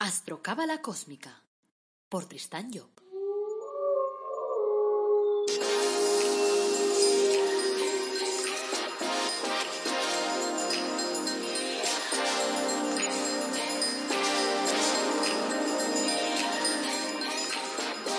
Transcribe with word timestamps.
Astrocábala 0.00 0.80
Cósmica 0.80 1.42
por 2.08 2.26
Tristán 2.26 2.70
Job. 2.72 2.88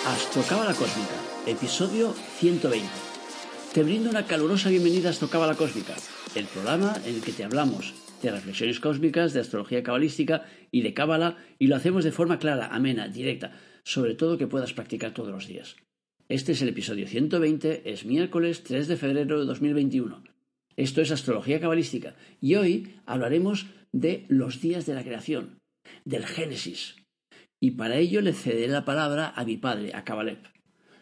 Astrocábala 0.05 0.73
Cósmica, 0.73 1.15
episodio 1.45 2.13
120. 2.39 2.89
Te 3.73 3.83
brindo 3.83 4.09
una 4.09 4.25
calurosa 4.25 4.67
bienvenida 4.67 5.07
a 5.07 5.11
Astrocábala 5.11 5.55
Cósmica, 5.55 5.95
el 6.35 6.45
programa 6.47 6.97
en 7.05 7.15
el 7.15 7.21
que 7.21 7.31
te 7.31 7.45
hablamos 7.45 7.93
de 8.21 8.31
reflexiones 8.31 8.79
cósmicas, 8.79 9.33
de 9.33 9.39
astrología 9.39 9.83
cabalística 9.83 10.45
y 10.71 10.81
de 10.81 10.93
cábala, 10.93 11.37
y 11.57 11.67
lo 11.67 11.75
hacemos 11.75 12.03
de 12.03 12.11
forma 12.11 12.39
clara, 12.39 12.67
amena, 12.67 13.07
directa, 13.07 13.53
sobre 13.83 14.15
todo 14.15 14.37
que 14.37 14.47
puedas 14.47 14.73
practicar 14.73 15.13
todos 15.13 15.31
los 15.31 15.47
días. 15.47 15.75
Este 16.27 16.51
es 16.51 16.61
el 16.61 16.69
episodio 16.69 17.07
120, 17.07 17.89
es 17.91 18.05
miércoles 18.05 18.63
3 18.63 18.87
de 18.87 18.97
febrero 18.97 19.39
de 19.39 19.45
2021. 19.45 20.23
Esto 20.75 21.01
es 21.01 21.11
astrología 21.11 21.59
cabalística 21.59 22.15
y 22.39 22.55
hoy 22.55 22.95
hablaremos 23.05 23.65
de 23.91 24.25
los 24.29 24.61
días 24.61 24.85
de 24.85 24.93
la 24.93 25.03
creación, 25.03 25.57
del 26.05 26.25
Génesis. 26.25 26.97
Y 27.59 27.71
para 27.71 27.97
ello 27.97 28.21
le 28.21 28.33
cederé 28.33 28.67
la 28.67 28.85
palabra 28.85 29.33
a 29.35 29.43
mi 29.43 29.57
padre, 29.57 29.93
a 29.93 30.03
Cabalep. 30.03 30.45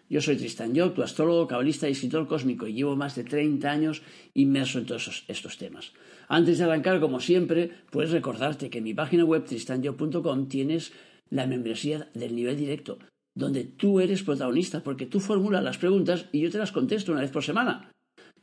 Yo 0.09 0.22
soy 0.22 0.38
Tristan 0.38 0.73
Job, 0.75 0.94
tu 0.94 1.03
astrólogo, 1.03 1.47
cabalista 1.47 1.89
y 1.89 1.91
escritor 1.91 2.27
cósmico, 2.27 2.66
y 2.66 2.73
llevo 2.73 2.95
más 2.95 3.16
de 3.16 3.25
30 3.25 3.70
años 3.70 4.02
inmerso 4.34 4.80
en 4.80 4.86
todos 4.86 5.25
estos 5.27 5.58
temas. 5.58 5.91
Antes 6.27 6.58
de 6.58 6.66
arrancar, 6.66 6.99
como 6.99 7.20
siempre, 7.20 7.72
puedes 7.90 8.12
recordarte 8.12 8.70
que 8.70 8.80
en 8.80 8.84
mi 8.84 8.94
página 8.94 9.23
web 9.23 9.45
tristanjob.com 9.45 10.48
tienes 10.48 10.91
la 11.30 11.48
membresía 11.48 12.09
del 12.13 12.36
nivel 12.36 12.58
directo, 12.58 13.00
donde 13.34 13.63
tú 13.63 14.00
eres 14.00 14.23
protagonista, 14.23 14.83
porque 14.83 15.05
tú 15.05 15.20
formulas 15.20 15.64
las 15.64 15.78
preguntas 15.78 16.28
y 16.31 16.42
yo 16.42 16.52
te 16.52 16.58
las 16.58 16.72
contesto 16.72 17.11
una 17.11 17.22
vez 17.22 17.31
por 17.31 17.44
semana. 17.44 17.92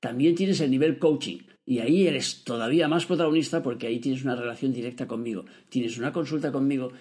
También 0.01 0.35
tienes 0.35 0.61
el 0.61 0.71
nivel 0.71 0.99
coaching, 0.99 1.39
y 1.67 1.79
ahí 1.79 2.07
eres 2.07 2.45
todavía 2.45 2.89
más 2.89 3.07
protagonista 3.07 3.63
porque 3.63 3.87
ahí 3.87 3.99
tienes 3.99 4.23
una 4.23 4.37
relación 4.37 4.73
directa 4.73 5.07
conmigo. 5.07 5.45
Tienes 5.69 5.99
una 5.99 6.13
consulta 6.13 6.53
conmigo 6.53 6.93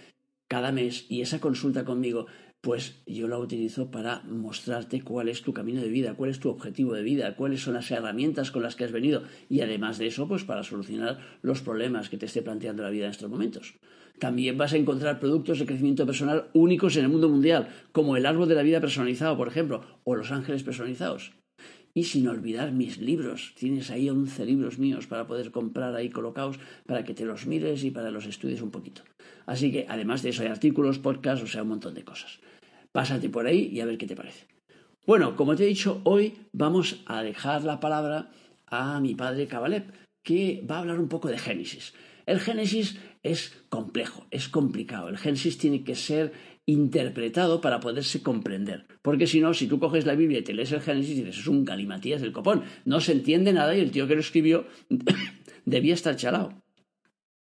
cada 0.47 0.71
mes 0.71 1.05
y 1.09 1.21
esa 1.21 1.39
consulta 1.39 1.83
conmigo 1.83 2.27
pues 2.63 3.03
yo 3.05 3.27
la 3.27 3.37
utilizo 3.37 3.91
para 3.91 4.21
mostrarte 4.23 5.01
cuál 5.01 5.27
es 5.27 5.41
tu 5.41 5.51
camino 5.51 5.81
de 5.81 5.89
vida, 5.89 6.13
cuál 6.13 6.29
es 6.29 6.39
tu 6.39 6.49
objetivo 6.49 6.93
de 6.93 7.03
vida, 7.03 7.35
cuáles 7.35 7.61
son 7.61 7.73
las 7.73 7.91
herramientas 7.91 8.51
con 8.51 8.63
las 8.63 8.77
que 8.77 8.85
has 8.85 8.93
venido 8.93 9.23
y 9.49 9.59
además 9.59 9.97
de 9.97 10.07
eso, 10.07 10.29
pues 10.29 10.45
para 10.45 10.63
solucionar 10.63 11.19
los 11.41 11.61
problemas 11.61 12.07
que 12.07 12.15
te 12.17 12.25
esté 12.25 12.41
planteando 12.41 12.81
la 12.81 12.89
vida 12.89 13.03
en 13.03 13.11
estos 13.11 13.29
momentos. 13.29 13.73
También 14.17 14.57
vas 14.57 14.71
a 14.71 14.77
encontrar 14.77 15.19
productos 15.19 15.59
de 15.59 15.65
crecimiento 15.65 16.05
personal 16.05 16.45
únicos 16.53 16.95
en 16.95 17.03
el 17.03 17.09
mundo 17.09 17.27
mundial, 17.27 17.67
como 17.91 18.15
el 18.15 18.25
árbol 18.25 18.47
de 18.47 18.55
la 18.55 18.63
vida 18.63 18.79
personalizado, 18.79 19.35
por 19.35 19.49
ejemplo, 19.49 19.83
o 20.05 20.15
los 20.15 20.31
ángeles 20.31 20.63
personalizados. 20.63 21.33
Y 21.93 22.05
sin 22.05 22.29
olvidar 22.29 22.71
mis 22.71 22.97
libros. 22.97 23.53
Tienes 23.57 23.91
ahí 23.91 24.09
11 24.09 24.45
libros 24.45 24.79
míos 24.79 25.05
para 25.05 25.27
poder 25.27 25.51
comprar 25.51 25.95
ahí 25.95 26.09
colocados 26.09 26.59
para 26.85 27.03
que 27.03 27.13
te 27.13 27.25
los 27.25 27.45
mires 27.45 27.83
y 27.83 27.91
para 27.91 28.09
los 28.09 28.25
estudies 28.25 28.61
un 28.61 28.71
poquito. 28.71 29.01
Así 29.45 29.69
que 29.71 29.85
además 29.89 30.23
de 30.23 30.29
eso 30.29 30.43
hay 30.43 30.47
artículos, 30.47 30.99
podcasts, 30.99 31.43
o 31.43 31.47
sea, 31.47 31.63
un 31.63 31.69
montón 31.69 31.93
de 31.93 32.05
cosas. 32.05 32.39
Pásate 32.93 33.27
por 33.29 33.47
ahí 33.47 33.69
y 33.73 33.81
a 33.81 33.85
ver 33.85 33.97
qué 33.97 34.07
te 34.07 34.15
parece. 34.15 34.45
Bueno, 35.05 35.35
como 35.35 35.55
te 35.55 35.63
he 35.63 35.67
dicho, 35.67 35.99
hoy 36.05 36.35
vamos 36.53 37.03
a 37.07 37.23
dejar 37.23 37.63
la 37.63 37.81
palabra 37.81 38.31
a 38.67 39.01
mi 39.01 39.15
padre 39.15 39.47
Cabalep, 39.47 39.91
que 40.23 40.63
va 40.69 40.77
a 40.77 40.79
hablar 40.79 40.99
un 40.99 41.09
poco 41.09 41.27
de 41.27 41.37
Génesis. 41.37 41.93
El 42.25 42.39
Génesis 42.39 42.97
es 43.21 43.65
complejo, 43.67 44.27
es 44.31 44.47
complicado. 44.47 45.09
El 45.09 45.17
Génesis 45.17 45.57
tiene 45.57 45.83
que 45.83 45.95
ser 45.95 46.31
interpretado 46.65 47.59
para 47.59 47.79
poderse 47.79 48.21
comprender. 48.21 48.85
Porque 49.01 49.27
si 49.27 49.41
no, 49.41 49.53
si 49.53 49.67
tú 49.67 49.79
coges 49.79 50.05
la 50.05 50.15
Biblia 50.15 50.39
y 50.39 50.43
te 50.43 50.53
lees 50.53 50.71
el 50.71 50.81
Génesis, 50.81 51.17
dices, 51.17 51.39
es 51.39 51.47
un 51.47 51.65
galimatías 51.65 52.21
del 52.21 52.31
copón. 52.31 52.63
No 52.85 53.01
se 53.01 53.11
entiende 53.11 53.51
nada 53.51 53.75
y 53.75 53.81
el 53.81 53.91
tío 53.91 54.07
que 54.07 54.15
lo 54.15 54.21
escribió 54.21 54.67
debía 55.65 55.95
estar 55.95 56.15
chalado. 56.15 56.62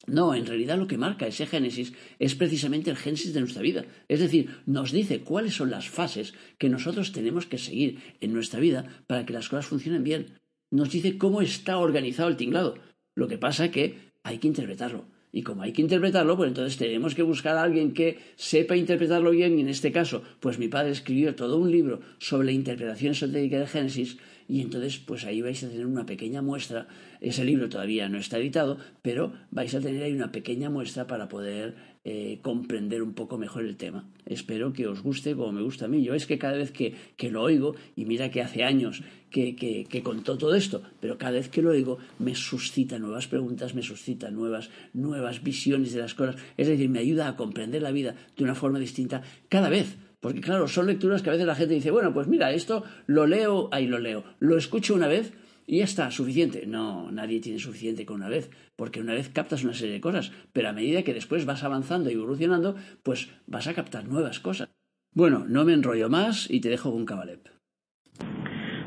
No, 0.07 0.35
en 0.35 0.47
realidad 0.47 0.79
lo 0.79 0.87
que 0.87 0.99
marca 0.99 1.27
ese 1.27 1.47
Génesis 1.47 1.93
es 2.19 2.35
precisamente 2.35 2.91
el 2.91 2.97
Génesis 2.97 3.35
de 3.35 3.41
nuestra 3.41 3.63
vida. 3.63 3.85
Es 4.09 4.21
decir, 4.21 4.51
nos 4.67 4.93
dice 4.93 5.21
cuáles 5.21 5.55
son 5.55 5.71
las 5.71 5.89
fases 5.89 6.35
que 6.59 6.71
nosotros 6.71 7.13
tenemos 7.13 7.47
que 7.47 7.59
seguir 7.59 7.99
en 8.21 8.33
nuestra 8.33 8.61
vida 8.61 8.87
para 9.07 9.27
que 9.27 9.33
las 9.33 9.49
cosas 9.49 9.67
funcionen 9.67 10.03
bien. 10.03 10.39
Nos 10.71 10.91
dice 10.91 11.19
cómo 11.19 11.43
está 11.43 11.79
organizado 11.79 12.29
el 12.29 12.37
tinglado. 12.37 12.79
Lo 13.15 13.29
que 13.29 13.39
pasa 13.39 13.67
es 13.67 13.71
que 13.73 13.99
hay 14.23 14.39
que 14.39 14.49
interpretarlo. 14.49 15.05
Y 15.33 15.43
como 15.43 15.63
hay 15.63 15.73
que 15.73 15.83
interpretarlo, 15.83 16.37
pues 16.37 16.49
entonces 16.49 16.77
tenemos 16.77 17.15
que 17.15 17.23
buscar 17.23 17.57
a 17.57 17.63
alguien 17.63 17.93
que 17.93 18.19
sepa 18.37 18.77
interpretarlo 18.77 19.31
bien. 19.31 19.59
Y 19.59 19.61
en 19.61 19.69
este 19.69 19.93
caso, 19.93 20.23
pues 20.41 20.59
mi 20.59 20.69
padre 20.69 20.91
escribió 20.91 21.35
todo 21.35 21.59
un 21.59 21.71
libro 21.71 22.01
sobre 22.19 22.47
la 22.47 22.53
interpretación 22.53 23.13
esotérica 23.13 23.59
del 23.59 23.69
Génesis 23.69 24.19
y 24.51 24.63
entonces 24.63 24.99
pues 24.99 25.25
ahí 25.25 25.41
vais 25.41 25.63
a 25.63 25.69
tener 25.69 25.87
una 25.87 26.05
pequeña 26.05 26.43
muestra. 26.43 26.89
Ese 27.21 27.45
libro 27.45 27.69
todavía 27.69 28.09
no 28.09 28.19
está 28.19 28.39
editado, 28.39 28.79
pero 29.01 29.33
vais 29.53 29.73
a 29.77 29.81
tener 29.81 30.03
ahí 30.03 30.13
una 30.13 30.33
pequeña 30.33 30.69
muestra 30.69 31.07
para 31.07 31.29
poder 31.29 31.77
eh, 32.03 32.41
comprender 32.43 33.01
un 33.01 33.15
poco 33.15 33.39
mejor 33.39 33.65
el 33.65 33.77
tema. 33.77 34.11
Espero 34.27 34.73
que 34.73 34.89
os 34.89 35.05
guste 35.05 35.37
como 35.37 35.53
me 35.53 35.63
gusta 35.63 35.85
a 35.85 35.89
mí. 35.89 36.03
Yo 36.03 36.15
es 36.15 36.27
que 36.27 36.37
cada 36.37 36.57
vez 36.57 36.73
que, 36.73 36.97
que 37.17 37.31
lo 37.31 37.43
oigo, 37.43 37.77
y 37.95 38.07
mira 38.07 38.33
que 38.33 38.43
hace 38.43 38.65
años 38.65 39.05
que, 39.31 39.55
que, 39.55 39.85
que, 39.85 40.03
contó 40.03 40.37
todo 40.37 40.57
esto, 40.57 40.83
pero 40.99 41.17
cada 41.17 41.35
vez 41.35 41.49
que 41.49 41.63
lo 41.63 41.71
oigo 41.71 41.99
me 42.19 42.35
suscita 42.35 42.99
nuevas 42.99 43.29
preguntas, 43.29 43.77
me 43.77 43.83
suscita 43.83 44.33
nuevas, 44.33 44.71
nuevas 44.93 45.45
visiones 45.45 45.93
de 45.93 46.01
las 46.01 46.15
cosas. 46.15 46.35
Es 46.57 46.67
decir, 46.67 46.89
me 46.89 46.99
ayuda 46.99 47.29
a 47.29 47.37
comprender 47.37 47.83
la 47.83 47.93
vida 47.93 48.17
de 48.37 48.43
una 48.43 48.57
forma 48.57 48.81
distinta 48.81 49.23
cada 49.49 49.69
vez 49.69 49.97
porque 50.21 50.41
claro, 50.41 50.69
son 50.69 50.87
lecturas 50.87 51.23
que 51.23 51.31
a 51.31 51.33
veces 51.33 51.47
la 51.47 51.55
gente 51.55 51.75
dice, 51.75 51.91
bueno, 51.91 52.13
pues 52.13 52.29
mira, 52.29 52.53
esto 52.53 52.85
lo 53.07 53.27
leo, 53.27 53.69
ahí 53.73 53.87
lo 53.87 53.99
leo, 53.99 54.25
lo 54.39 54.57
escucho 54.57 54.95
una 54.95 55.09
vez 55.09 55.33
y 55.67 55.79
ya 55.79 55.85
está, 55.85 56.11
suficiente. 56.11 56.67
No, 56.67 57.11
nadie 57.13 57.41
tiene 57.41 57.59
suficiente 57.59 58.05
con 58.05 58.17
una 58.17 58.29
vez, 58.29 58.51
porque 58.77 59.01
una 59.01 59.15
vez 59.15 59.29
captas 59.29 59.63
una 59.63 59.73
serie 59.73 59.95
de 59.95 60.01
cosas, 60.01 60.33
pero 60.53 60.69
a 60.69 60.73
medida 60.73 61.03
que 61.03 61.15
después 61.15 61.47
vas 61.47 61.63
avanzando 61.63 62.11
y 62.11 62.15
evolucionando, 62.15 62.75
pues 63.03 63.33
vas 63.47 63.69
a 63.69 63.75
captar 63.75 64.09
nuevas 64.09 64.41
cosas. 64.41 64.69
Bueno, 65.15 65.45
no 65.49 65.65
me 65.65 65.73
enrollo 65.73 66.09
más 66.09 66.51
y 66.51 66.61
te 66.61 66.69
dejo 66.69 66.93
con 66.93 67.05
Cabalep. 67.05 67.47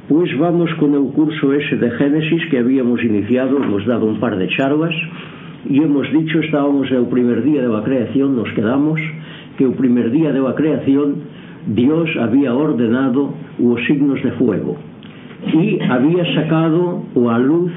Pues 0.10 0.38
vamos 0.38 0.70
con 0.80 0.94
el 0.94 1.14
curso 1.14 1.54
ese 1.54 1.78
de 1.78 1.90
Génesis 1.92 2.44
que 2.52 2.60
habíamos 2.60 3.02
iniciado, 3.02 3.64
hemos 3.64 3.86
dado 3.86 4.06
un 4.06 4.20
par 4.20 4.38
de 4.38 4.50
charlas 4.50 4.94
y 5.70 5.82
hemos 5.82 6.06
dicho, 6.12 6.40
estábamos 6.40 6.92
el 6.92 7.08
primer 7.08 7.44
día 7.44 7.62
de 7.62 7.70
la 7.70 7.84
creación, 7.84 8.36
nos 8.36 8.54
quedamos, 8.54 9.00
que 9.58 9.66
o 9.66 9.74
primer 9.74 10.12
día 10.12 10.31
de 10.31 10.41
a 10.41 10.53
creación 10.56 11.30
Dios 11.68 12.09
había 12.19 12.53
ordenado 12.53 13.34
os 13.59 13.80
signos 13.88 14.22
de 14.22 14.31
fuego 14.36 14.75
e 15.44 15.80
había 15.88 16.24
sacado 16.36 17.03
o 17.16 17.30
a 17.30 17.38
luz 17.38 17.72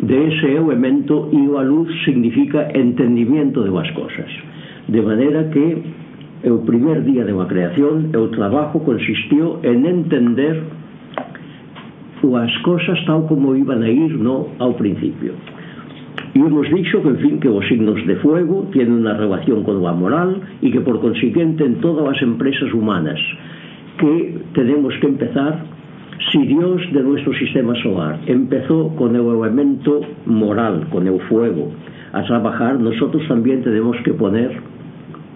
de 0.00 0.28
ese 0.28 0.56
elemento 0.56 1.30
y 1.32 1.44
e 1.44 1.48
o 1.48 1.58
a 1.60 1.64
luz 1.64 1.88
significa 2.04 2.68
entendimiento 2.74 3.62
de 3.62 3.70
as 3.70 3.90
cosas. 3.92 4.30
De 4.88 5.00
maneira 5.00 5.48
que 5.52 5.78
o 6.48 6.58
primer 6.66 7.06
día 7.06 7.22
de 7.22 7.32
unha 7.32 7.46
creación 7.46 8.10
o 8.16 8.26
trabajo 8.34 8.82
consistió 8.82 9.62
en 9.62 9.86
entender 9.86 10.58
as 12.22 12.54
cosas 12.62 12.98
tal 13.06 13.26
como 13.26 13.54
iban 13.54 13.82
a 13.82 13.90
ir 13.90 14.14
no 14.18 14.54
ao 14.58 14.74
principio. 14.74 15.34
Y 16.34 16.38
hemos 16.38 16.66
dicho 16.70 17.02
que, 17.02 17.08
en 17.08 17.18
fin, 17.18 17.40
que 17.40 17.48
los 17.48 17.66
signos 17.68 18.06
de 18.06 18.16
fuego 18.16 18.68
tienen 18.72 18.94
una 18.94 19.14
relación 19.14 19.62
con 19.64 19.82
la 19.82 19.92
moral 19.92 20.40
y 20.62 20.70
que, 20.70 20.80
por 20.80 21.00
consiguiente, 21.00 21.64
en 21.64 21.80
todas 21.80 22.06
las 22.10 22.22
empresas 22.22 22.72
humanas 22.72 23.18
que 23.98 24.38
tenemos 24.54 24.94
que 25.00 25.06
empezar 25.08 25.64
si 26.30 26.46
Dios 26.46 26.80
de 26.92 27.02
nuestro 27.02 27.34
sistema 27.34 27.74
solar 27.82 28.18
empezó 28.26 28.88
con 28.96 29.14
el 29.14 29.26
elemento 29.26 30.00
moral, 30.24 30.86
con 30.90 31.06
el 31.06 31.20
fuego, 31.22 31.72
a 32.12 32.22
trabajar, 32.24 32.78
nosotros 32.78 33.22
también 33.28 33.62
tenemos 33.62 33.96
que 34.04 34.12
poner 34.12 34.50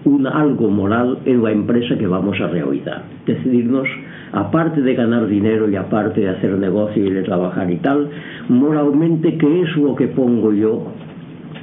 un 0.05 0.25
algo 0.25 0.69
moral 0.69 1.19
en 1.25 1.43
la 1.43 1.51
empresa 1.51 1.97
que 1.97 2.07
vamos 2.07 2.39
a 2.39 2.47
realizar. 2.47 3.03
Decidirnos 3.25 3.87
aparte 4.31 4.81
de 4.81 4.93
ganar 4.93 5.27
dinero 5.27 5.69
y 5.69 5.75
aparte 5.75 6.21
de 6.21 6.29
hacer 6.29 6.51
negocio 6.57 7.05
y 7.05 7.09
de 7.09 7.23
trabajar 7.23 7.69
y 7.71 7.77
tal, 7.77 8.09
moralmente 8.49 9.37
qué 9.37 9.61
es 9.61 9.75
lo 9.77 9.95
que 9.95 10.07
pongo 10.07 10.53
yo 10.53 10.87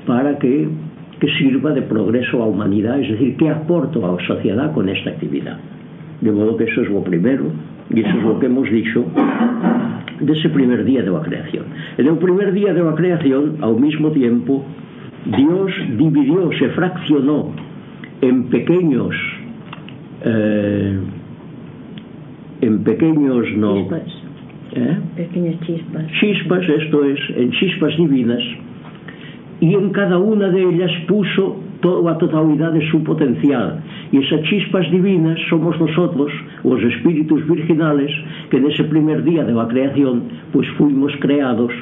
para 0.07 0.39
que, 0.39 0.69
que 1.21 1.29
sirva 1.39 1.73
de 1.73 1.83
progreso 1.83 2.37
a 2.37 2.41
la 2.41 2.47
humanidad, 2.47 3.01
es 3.01 3.11
decir, 3.11 3.37
qué 3.37 3.51
aporto 3.51 4.05
a 4.05 4.17
la 4.17 4.27
sociedad 4.27 4.73
con 4.73 4.89
esta 4.89 5.11
actividad. 5.11 5.59
De 6.21 6.33
modo 6.33 6.57
que 6.57 6.65
eso 6.65 6.83
es 6.83 6.91
lo 6.91 7.03
primero, 7.03 7.45
y 7.91 8.01
eso 8.01 8.17
es 8.17 8.25
lo 8.25 8.39
que 8.39 8.47
hemos 8.47 8.71
dicho 8.71 9.05
de 10.21 10.33
ese 10.33 10.49
primer 10.49 10.85
día 10.85 11.03
de 11.03 11.11
la 11.11 11.21
creación. 11.21 11.65
En 11.99 12.07
el 12.07 12.17
primer 12.19 12.53
día 12.53 12.73
de 12.73 12.83
la 12.83 12.95
creación, 12.95 13.59
al 13.61 13.77
mismo 13.77 14.11
tiempo, 14.11 14.65
Dios 15.27 15.73
dividió, 15.97 16.51
se 16.59 16.69
fraccionó 16.71 17.53
en 18.21 18.45
pequeños 18.45 19.15
eh, 20.25 20.99
en 22.65 22.83
pequeños 22.83 23.47
no. 23.57 23.75
Chispas. 23.75 24.25
¿eh? 24.73 24.99
pequeñas 25.17 25.61
chispas. 25.67 26.05
Chispas 26.21 26.69
esto 26.69 27.05
es 27.05 27.21
en 27.37 27.51
chispas 27.53 27.97
divinas. 27.97 28.43
Y 29.61 29.75
en 29.75 29.91
cada 29.91 30.19
una 30.19 30.49
de 30.49 30.63
ellas 30.63 30.91
puso 31.07 31.57
toda 31.81 32.13
a 32.13 32.19
totalidade 32.19 32.81
su 32.91 33.03
potencial. 33.05 33.81
E 34.13 34.19
esas 34.19 34.43
chispas 34.49 34.91
divinas 34.91 35.39
somos 35.49 35.79
nosotros 35.79 36.33
os 36.65 36.81
espíritus 36.83 37.45
virginales 37.47 38.11
que 38.51 38.61
nese 38.61 38.85
primer 38.85 39.23
día 39.23 39.45
de 39.45 39.53
la 39.53 39.69
creación 39.69 40.49
pues 40.53 40.67
fuimos 40.77 41.13
creados. 41.21 41.73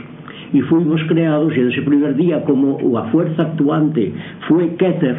E 0.52 0.61
fuimos 0.69 1.00
creados 1.08 1.55
e 1.56 1.62
nese 1.62 1.82
primer 1.82 2.14
día 2.14 2.43
como 2.44 2.76
a 2.99 3.08
fuerza 3.14 3.43
actuante 3.46 4.12
foi 4.46 4.75
Keter 4.76 5.17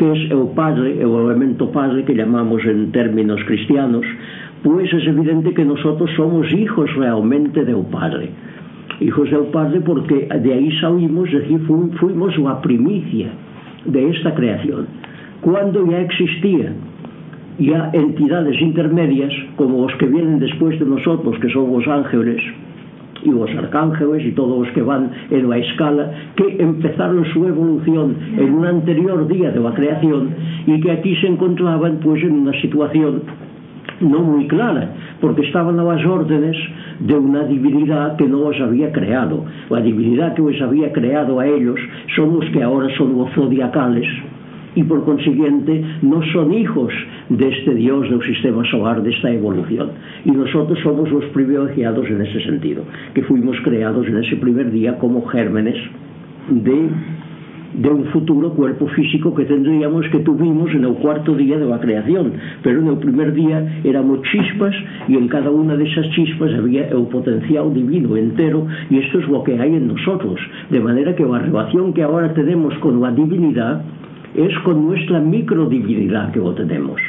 que 0.00 0.12
es 0.12 0.32
o 0.32 0.48
padre, 0.56 1.04
o 1.04 1.28
elemento 1.28 1.70
padre 1.70 2.04
que 2.04 2.14
llamamos 2.14 2.64
en 2.64 2.90
términos 2.90 3.38
cristianos 3.44 4.06
pois 4.62 4.92
é 4.92 4.96
evidente 5.08 5.54
que 5.54 5.64
nosotros 5.64 6.10
somos 6.16 6.50
hijos 6.52 6.94
realmente 6.96 7.64
do 7.64 7.84
Padre. 7.84 8.30
Hijos 9.00 9.30
do 9.30 9.44
Padre 9.50 9.80
porque 9.80 10.26
de 10.26 10.52
aí 10.52 10.70
saímos, 10.80 11.30
de 11.30 11.40
decir, 11.40 11.60
fuimos 11.98 12.34
a 12.46 12.60
primicia 12.60 13.28
de 13.86 14.10
esta 14.10 14.34
creación. 14.34 14.86
Cuando 15.40 15.86
ya 15.86 16.00
existía 16.00 16.72
ya 17.58 17.90
entidades 17.92 18.60
intermedias, 18.60 19.32
como 19.56 19.84
os 19.84 19.94
que 19.94 20.06
vienen 20.06 20.38
despois 20.38 20.78
de 20.78 20.86
nosotros, 20.86 21.38
que 21.40 21.48
son 21.48 21.68
os 21.72 21.86
ángeles, 21.88 22.40
e 23.22 23.30
os 23.32 23.50
arcángeles 23.56 24.24
e 24.24 24.32
todos 24.32 24.64
os 24.64 24.70
que 24.72 24.82
van 24.82 25.10
en 25.30 25.52
a 25.52 25.58
escala 25.58 26.32
que 26.36 26.56
empezaron 26.56 27.24
su 27.32 27.44
evolución 27.44 28.16
en 28.36 28.48
un 28.54 28.64
anterior 28.64 29.28
día 29.28 29.50
de 29.50 29.60
la 29.60 29.74
creación 29.74 30.30
y 30.66 30.80
que 30.80 30.90
aquí 30.90 31.14
se 31.16 31.28
encontraban 31.28 32.00
pues 32.00 32.22
en 32.22 32.32
una 32.32 32.52
situación 32.60 33.22
non 34.00 34.24
moi 34.24 34.48
clara, 34.48 35.16
porque 35.20 35.44
estaban 35.44 35.76
as 35.76 36.02
órdenes 36.04 36.56
de 37.00 37.14
unha 37.16 37.44
divinidade 37.44 38.16
que 38.16 38.28
non 38.28 38.48
os 38.48 38.58
había 38.60 38.88
creado. 38.88 39.44
A 39.68 39.80
divinidade 39.80 40.40
que 40.40 40.44
os 40.44 40.58
había 40.60 40.88
creado 40.92 41.36
a 41.36 41.44
ellos 41.44 41.80
son 42.16 42.36
os 42.40 42.46
que 42.48 42.64
agora 42.64 42.88
son 42.96 43.12
os 43.20 43.28
zodiacales, 43.36 44.08
e 44.76 44.84
por 44.86 45.02
consiguiente 45.02 45.82
non 46.06 46.22
son 46.30 46.54
hijos 46.54 46.94
deste 47.26 47.74
dios 47.74 48.06
do 48.06 48.22
sistema 48.22 48.62
solar 48.70 49.02
desta 49.02 49.26
evolución 49.34 49.90
e 50.22 50.30
nosotros 50.30 50.78
somos 50.78 51.10
os 51.10 51.26
privilegiados 51.34 52.06
en 52.06 52.22
ese 52.22 52.38
sentido 52.46 52.86
que 53.10 53.26
fuimos 53.26 53.58
creados 53.66 54.06
en 54.06 54.22
ese 54.22 54.38
primer 54.38 54.70
día 54.70 54.94
como 55.02 55.26
gérmenes 55.26 55.74
de 56.50 56.86
de 57.74 57.88
un 57.88 58.04
futuro 58.06 58.50
cuerpo 58.50 58.86
físico 58.88 59.34
que 59.34 59.44
tendríamos 59.44 60.06
que 60.08 60.18
tuvimos 60.20 60.70
en 60.72 60.84
el 60.84 60.94
cuarto 60.94 61.34
día 61.34 61.58
de 61.58 61.66
la 61.66 61.78
creación. 61.78 62.32
Pero 62.62 62.80
en 62.80 62.88
el 62.88 62.98
primer 62.98 63.32
día 63.32 63.80
éramos 63.84 64.20
chispas 64.22 64.74
y 65.08 65.16
en 65.16 65.28
cada 65.28 65.50
una 65.50 65.76
de 65.76 65.84
esas 65.84 66.08
chispas 66.10 66.52
había 66.54 66.88
el 66.88 67.06
potencial 67.06 67.72
divino 67.72 68.16
entero 68.16 68.66
y 68.90 68.98
esto 68.98 69.20
es 69.20 69.28
lo 69.28 69.42
que 69.44 69.58
hay 69.58 69.74
en 69.74 69.88
nosotros. 69.88 70.40
De 70.70 70.80
manera 70.80 71.14
que 71.14 71.24
la 71.24 71.38
relación 71.38 71.92
que 71.92 72.02
ahora 72.02 72.32
tenemos 72.34 72.74
con 72.78 73.00
la 73.00 73.10
divinidad 73.12 73.82
es 74.34 74.56
con 74.60 74.86
nuestra 74.86 75.20
microdivinidad 75.20 76.32
que 76.32 76.38
lo 76.38 76.54
tenemos. 76.54 77.00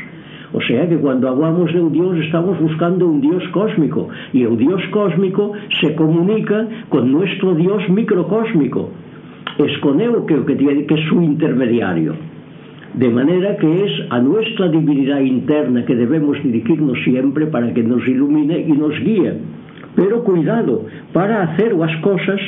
O 0.53 0.61
sea 0.61 0.87
que 0.87 0.97
cuando 0.97 1.29
hablamos 1.29 1.71
de 1.73 1.81
un 1.81 1.93
Dios 1.93 2.17
estamos 2.17 2.59
buscando 2.59 3.07
un 3.07 3.21
Dios 3.21 3.41
cósmico 3.53 4.09
y 4.33 4.43
el 4.43 4.57
Dios 4.57 4.81
cósmico 4.91 5.53
se 5.79 5.95
comunica 5.95 6.67
con 6.89 7.11
nuestro 7.11 7.55
Dios 7.55 7.87
microcósmico 7.89 8.91
escondeu 9.65 10.25
que 10.25 10.33
o 10.33 10.45
que 10.45 10.55
tiene 10.55 10.83
que 10.83 10.95
é 10.95 11.07
su 11.07 11.21
intermediario. 11.21 12.15
De 12.93 13.09
maneira 13.09 13.55
que 13.55 13.67
es 13.85 13.91
a 14.09 14.19
nuestra 14.19 14.67
divinidad 14.67 15.21
interna 15.21 15.85
que 15.85 15.95
debemos 15.95 16.41
dirigirnos 16.43 17.01
siempre 17.03 17.47
para 17.47 17.73
que 17.73 17.83
nos 17.83 18.05
ilumine 18.07 18.59
y 18.67 18.71
nos 18.73 18.99
guíe. 18.99 19.33
Pero 19.95 20.23
cuidado, 20.23 20.85
para 21.13 21.43
hacer 21.43 21.75
as 21.81 21.95
cosas 22.01 22.41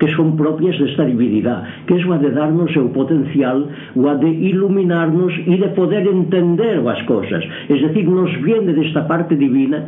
que 0.00 0.08
son 0.16 0.36
propias 0.36 0.78
desta 0.78 1.04
divinidad, 1.04 1.64
que 1.86 1.94
es 1.94 2.04
a 2.08 2.16
de 2.16 2.30
darnos 2.30 2.74
o 2.76 2.88
potencial, 2.88 3.68
o 3.94 4.14
de 4.16 4.30
iluminarnos 4.30 5.32
e 5.46 5.60
de 5.60 5.68
poder 5.76 6.08
entender 6.08 6.80
as 6.88 7.02
cosas. 7.04 7.44
Es 7.68 7.80
decir, 7.84 8.08
nos 8.08 8.32
viene 8.40 8.72
desta 8.72 9.06
parte 9.06 9.36
divina 9.36 9.84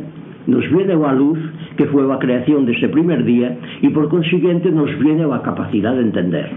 nos 0.47 0.69
viene 0.69 0.95
la 0.95 1.13
luz, 1.13 1.39
que 1.77 1.85
fue 1.85 2.05
la 2.05 2.19
creación 2.19 2.65
de 2.65 2.73
ese 2.73 2.89
primer 2.89 3.23
día, 3.23 3.57
y 3.81 3.89
por 3.89 4.09
consiguiente 4.09 4.71
nos 4.71 4.97
viene 4.99 5.25
la 5.25 5.41
capacidad 5.41 5.93
de 5.93 6.01
entender. 6.01 6.49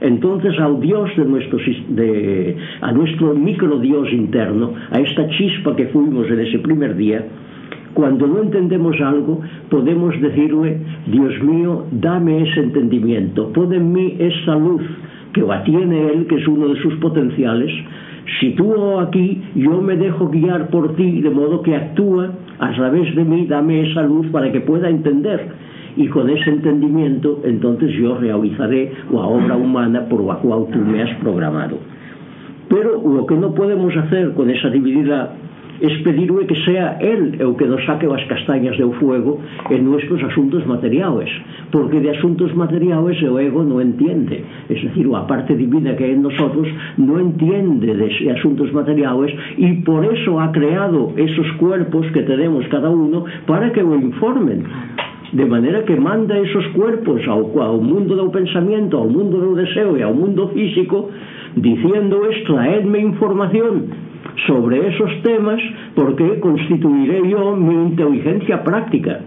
Entonces 0.00 0.58
al 0.60 0.80
Dios 0.80 1.10
de 1.16 1.24
nuestro, 1.24 1.58
a 2.82 2.92
nuestro 2.92 3.34
micro 3.34 3.78
Dios 3.78 4.12
interno, 4.12 4.72
a 4.90 5.00
esta 5.00 5.28
chispa 5.30 5.74
que 5.74 5.86
fuimos 5.86 6.28
en 6.30 6.40
ese 6.40 6.58
primer 6.60 6.96
día, 6.96 7.24
cuando 7.94 8.28
no 8.28 8.42
entendemos 8.42 8.94
algo, 9.00 9.40
podemos 9.70 10.18
decirle, 10.20 10.78
Dios 11.06 11.42
mío, 11.42 11.84
dame 11.90 12.48
ese 12.48 12.60
entendimiento, 12.60 13.52
pon 13.52 13.72
en 13.72 13.92
mí 13.92 14.14
esa 14.20 14.54
luz 14.54 14.82
que 15.32 15.40
la 15.40 15.64
tiene 15.64 16.12
Él, 16.12 16.26
que 16.28 16.36
es 16.36 16.46
uno 16.46 16.68
de 16.68 16.80
sus 16.80 16.94
potenciales, 16.96 17.72
sitúo 18.40 19.00
aquí, 19.00 19.42
yo 19.56 19.80
me 19.80 19.96
dejo 19.96 20.28
guiar 20.28 20.68
por 20.70 20.94
ti, 20.94 21.20
de 21.22 21.30
modo 21.30 21.62
que 21.62 21.74
actúa 21.74 22.30
a 22.58 22.72
través 22.72 23.14
de 23.14 23.24
mí, 23.24 23.46
dame 23.46 23.90
esa 23.90 24.02
luz 24.02 24.26
para 24.28 24.50
que 24.50 24.60
pueda 24.60 24.88
entender. 24.88 25.48
Y 25.96 26.06
con 26.08 26.30
ese 26.30 26.50
entendimiento, 26.50 27.40
entonces 27.44 27.90
yo 27.92 28.18
realizaré 28.18 28.92
la 29.12 29.20
obra 29.20 29.56
humana 29.56 30.08
por 30.08 30.22
la 30.24 30.36
cual 30.36 30.66
tú 30.72 30.78
me 30.78 31.02
has 31.02 31.16
programado. 31.18 31.78
Pero 32.68 33.02
lo 33.02 33.26
que 33.26 33.34
no 33.34 33.54
podemos 33.54 33.96
hacer 33.96 34.32
con 34.34 34.50
esa 34.50 34.68
divinidad 34.70 35.30
Expedirue 35.80 36.46
que 36.46 36.56
sea 36.64 36.98
él 37.00 37.38
o 37.44 37.56
que 37.56 37.66
nos 37.66 37.84
saque 37.86 38.06
as 38.06 38.24
castañas 38.26 38.76
do 38.78 38.90
fuego 38.98 39.38
en 39.70 39.84
nuestros 39.86 40.22
asuntos 40.24 40.66
materiales 40.66 41.30
porque 41.70 42.00
de 42.00 42.10
asuntos 42.10 42.54
materiales 42.54 43.22
o 43.22 43.38
ego 43.38 43.62
no 43.64 43.80
entiende. 43.80 44.44
Es 44.68 44.82
decir, 44.82 45.06
a 45.14 45.26
parte 45.26 45.56
divina 45.56 45.96
que 45.96 46.04
hay 46.04 46.12
en 46.12 46.22
nosotros 46.22 46.68
no 46.96 47.18
entiende 47.18 47.94
de 47.94 48.30
asuntos 48.30 48.72
materiales 48.72 49.34
y 49.56 49.72
por 49.82 50.04
eso 50.04 50.40
ha 50.40 50.52
creado 50.52 51.12
esos 51.16 51.46
cuerpos 51.58 52.06
que 52.12 52.22
tenemos 52.22 52.66
cada 52.68 52.90
uno 52.90 53.24
para 53.46 53.72
que 53.72 53.82
lo 53.82 53.94
informen. 53.96 54.64
De 55.32 55.44
maneira 55.44 55.84
que 55.84 55.96
manda 55.96 56.38
esos 56.38 56.66
cuerpos 56.68 57.20
ao, 57.28 57.60
ao 57.60 57.80
mundo 57.80 58.16
do 58.16 58.30
pensamento, 58.30 58.96
ao 58.96 59.08
mundo 59.08 59.36
do 59.38 59.54
deseo 59.54 59.96
e 59.96 60.02
ao 60.02 60.14
mundo 60.14 60.48
físico 60.48 61.10
diciendo 61.54 62.24
esto, 62.30 62.54
traedme 62.54 63.00
información 63.00 64.07
sobre 64.46 64.88
esos 64.88 65.22
temas 65.22 65.60
porque 65.94 66.40
constituiré 66.40 67.28
yo 67.28 67.56
mi 67.56 67.74
inteligencia 67.74 68.62
práctica 68.62 69.20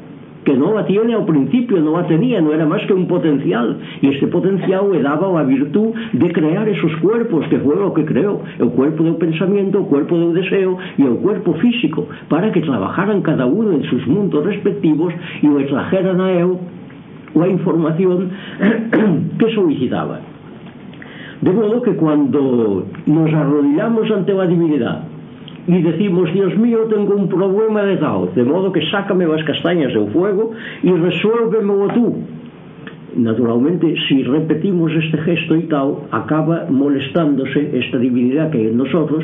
que 0.43 0.55
no 0.55 0.73
la 0.73 0.85
tiene 0.85 1.13
al 1.13 1.25
principio, 1.25 1.79
no 1.79 1.99
la 1.99 2.07
tenía, 2.07 2.41
no 2.41 2.53
era 2.53 2.65
más 2.65 2.81
que 2.87 2.93
un 2.93 3.07
potencial. 3.07 3.77
Y 4.01 4.07
ese 4.07 4.27
potencial 4.27 4.91
le 4.91 5.01
daba 5.01 5.31
la 5.31 5.43
virtud 5.43 5.93
de 6.13 6.31
crear 6.31 6.67
esos 6.67 6.95
cuerpos, 6.97 7.47
que 7.47 7.59
fue 7.59 7.75
lo 7.75 7.93
que 7.93 8.05
creó, 8.05 8.41
el 8.59 8.69
cuerpo 8.69 9.03
del 9.03 9.15
pensamiento, 9.17 9.79
el 9.79 9.85
cuerpo 9.85 10.17
del 10.17 10.33
deseo 10.33 10.77
y 10.97 11.03
el 11.03 11.17
cuerpo 11.17 11.53
físico, 11.55 12.07
para 12.27 12.51
que 12.51 12.61
trabajaran 12.61 13.21
cada 13.21 13.45
uno 13.45 13.73
en 13.73 13.83
sus 13.83 14.05
mundos 14.07 14.43
respectivos 14.45 15.13
y 15.41 15.47
le 15.47 15.65
trajeran 15.65 16.19
a 16.19 16.31
él 16.31 16.57
la 17.35 17.47
información 17.47 18.31
que 19.37 19.53
solicitaba. 19.53 20.30
De 21.41 21.51
modo 21.51 21.81
que 21.81 21.95
cuando 21.95 22.85
nos 23.07 23.33
arrodillamos 23.33 24.11
ante 24.11 24.33
la 24.33 24.45
divinidad 24.45 25.03
y 25.67 25.81
decimos, 25.81 26.31
Dios 26.33 26.57
mío, 26.57 26.79
tengo 26.89 27.15
un 27.15 27.27
problema 27.27 27.83
de 27.83 27.97
tal, 27.97 28.33
de 28.35 28.43
modo 28.43 28.71
que 28.71 28.81
sácame 28.89 29.25
las 29.25 29.43
castañas 29.43 29.93
del 29.93 30.09
fuego 30.11 30.51
y 30.83 30.91
resuélvemelo 30.91 31.87
tú. 31.93 32.17
Naturalmente, 33.15 33.93
si 34.07 34.23
repetimos 34.23 34.91
este 34.93 35.17
gesto 35.17 35.55
y 35.55 35.63
tal, 35.63 35.95
acaba 36.11 36.65
molestándose 36.69 37.77
esta 37.77 37.97
divinidad 37.97 38.49
que 38.51 38.59
hay 38.59 38.67
en 38.67 38.77
nosotros 38.77 39.23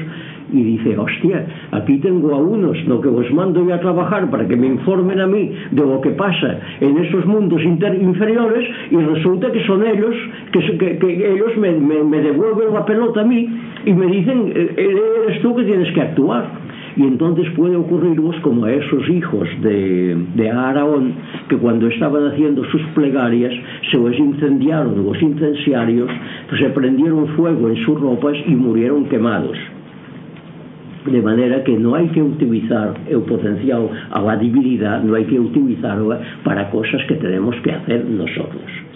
y 0.52 0.64
dice, 0.64 0.98
hostia, 0.98 1.46
aquí 1.72 1.98
tengo 1.98 2.34
a 2.34 2.38
unos 2.38 2.78
lo 2.86 3.02
que 3.02 3.10
os 3.10 3.32
mando 3.34 3.66
yo 3.66 3.74
a 3.74 3.80
trabajar 3.80 4.30
para 4.30 4.48
que 4.48 4.56
me 4.56 4.68
informen 4.68 5.20
a 5.20 5.28
mí 5.28 5.52
de 5.72 5.82
lo 5.82 6.00
que 6.02 6.12
pasa 6.12 6.60
en 6.80 6.98
esos 6.98 7.26
mundos 7.26 7.62
inferiores 7.64 8.70
y 8.92 8.98
resulta 8.98 9.52
que 9.52 9.64
son 9.66 9.86
ellos 9.86 10.16
que, 10.52 10.78
que, 10.78 10.98
que 10.98 11.34
ellos 11.34 11.58
me, 11.58 11.72
me, 11.72 12.04
me, 12.04 12.22
devuelven 12.22 12.74
la 12.74 12.86
pelota 12.86 13.22
a 13.22 13.24
mí 13.24 13.48
y 13.86 13.94
me 13.94 14.08
dicen, 14.08 14.54
eres 14.78 15.42
tú 15.42 15.56
que 15.56 15.64
tienes 15.64 15.92
que 15.94 16.02
actuar. 16.02 16.68
Y 16.96 17.04
entonces 17.04 17.48
puede 17.56 17.76
ocurrirnos 17.76 18.36
como 18.38 18.66
a 18.66 18.74
esos 18.74 19.08
hijos 19.08 19.48
de, 19.62 20.18
de 20.34 20.50
Aarón 20.50 21.14
que 21.48 21.56
cuando 21.56 21.88
estaban 21.88 22.26
haciendo 22.26 22.64
sus 22.66 22.82
plegarias 22.96 23.54
se 23.92 24.00
les 24.00 24.18
incendiaron 24.18 25.06
los 25.06 25.22
incenciarios, 25.22 26.10
se 26.58 26.70
prendieron 26.72 27.28
fuego 27.36 27.70
en 27.70 27.76
sus 27.86 28.02
ropas 28.02 28.36
y 28.48 28.56
murieron 28.56 29.06
quemados 29.06 29.58
de 31.12 31.22
manera 31.22 31.64
que 31.64 31.78
no 31.78 31.96
hai 31.96 32.10
que 32.10 32.22
utilizar 32.22 32.94
o 33.14 33.22
potencial 33.22 33.90
a 34.12 34.20
la 34.22 34.36
divinidad, 34.36 35.04
no 35.04 35.16
hai 35.16 35.26
que 35.26 35.40
utilizarla 35.40 36.20
para 36.44 36.70
cosas 36.70 37.04
que 37.08 37.16
tenemos 37.16 37.56
que 37.62 37.72
hacer 37.72 38.06
nosotros. 38.06 38.87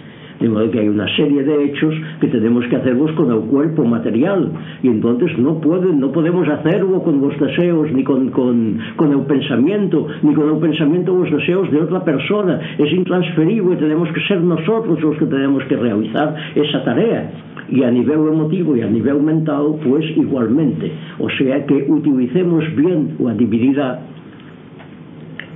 Digo 0.42 0.58
que 0.74 0.82
hai 0.82 0.90
unha 0.90 1.06
serie 1.14 1.46
de 1.46 1.54
hechos 1.70 1.94
que 2.18 2.26
tenemos 2.26 2.66
que 2.66 2.74
hacerlos 2.74 3.14
con 3.14 3.30
o 3.30 3.46
cuerpo 3.46 3.86
material. 3.86 4.50
E 4.82 4.90
entonces 4.90 5.38
no, 5.38 5.62
pueden, 5.62 6.02
no 6.02 6.10
podemos 6.10 6.50
hacerlo 6.50 6.98
con 7.06 7.22
vos 7.22 7.38
deseos 7.38 7.86
ni 7.94 8.02
con, 8.02 8.34
con, 8.34 8.74
con 8.98 9.14
o 9.14 9.22
pensamiento 9.22 10.10
ni 10.26 10.34
con 10.34 10.50
o 10.50 10.58
pensamiento 10.58 11.14
vos 11.14 11.30
deseos 11.30 11.70
de 11.70 11.78
outra 11.78 12.02
persona. 12.02 12.58
Es 12.74 12.90
intransferible 12.90 13.78
tenemos 13.78 14.10
que 14.10 14.18
ser 14.26 14.42
nosotros 14.42 14.98
os 14.98 15.14
que 15.14 15.30
tenemos 15.30 15.62
que 15.70 15.78
realizar 15.78 16.34
esa 16.58 16.82
tarea. 16.82 17.30
Y 17.70 17.86
a 17.86 17.94
nivel 17.94 18.26
emotivo 18.26 18.74
e 18.74 18.82
a 18.82 18.90
nivel 18.90 19.22
mental, 19.22 19.78
pues, 19.78 20.02
igualmente. 20.18 20.90
O 21.22 21.30
sea 21.38 21.62
que 21.70 21.86
utilicemos 21.86 22.66
bien 22.74 23.14
la 23.22 23.32
divinidad 23.38 24.10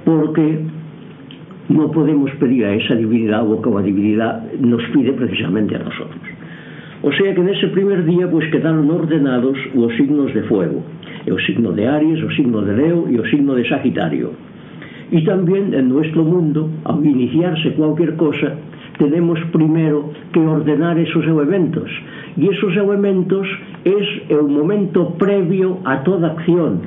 porque 0.07 0.76
No 1.69 1.91
podemos 1.91 2.31
pedir 2.39 2.65
a 2.65 2.75
esa 2.75 2.95
divinidade 2.95 3.47
o 3.47 3.61
que 3.61 3.69
a 3.69 3.83
divinidade 3.83 4.59
nos 4.61 4.83
pide 4.95 5.13
precisamente 5.13 5.75
a 5.75 5.83
nosotros. 5.83 6.23
O 7.03 7.13
sea 7.13 7.35
que 7.35 7.43
nese 7.43 7.69
primer 7.69 8.05
día 8.05 8.31
pues, 8.31 8.51
quedaron 8.51 8.91
ordenados 8.91 9.59
os 9.75 9.93
signos 9.95 10.33
de 10.33 10.43
fuego, 10.47 10.83
e 11.27 11.31
o 11.35 11.39
signo 11.43 11.75
de 11.75 11.87
Aries, 11.87 12.23
o 12.23 12.31
signo 12.33 12.63
de 12.63 12.73
Leo 12.73 13.11
e 13.11 13.19
o 13.19 13.25
signo 13.27 13.55
de 13.55 13.67
Sagitario. 13.69 14.33
Y 15.11 15.23
también 15.23 15.75
en 15.75 15.89
nuestro 15.89 16.25
mundo, 16.25 16.71
ao 16.83 17.03
iniciarse 17.03 17.75
cualquier 17.75 18.17
cosa, 18.17 18.59
tenemos 18.99 19.39
primero 19.53 20.11
que 20.33 20.41
ordenar 20.41 20.99
esos 20.99 21.25
elementos. 21.27 21.91
Y 22.37 22.49
esos 22.49 22.75
elementos 22.77 23.47
es 23.85 24.07
el 24.31 24.49
momento 24.49 25.15
previo 25.19 25.79
a 25.85 26.03
toda 26.03 26.33
acción, 26.33 26.81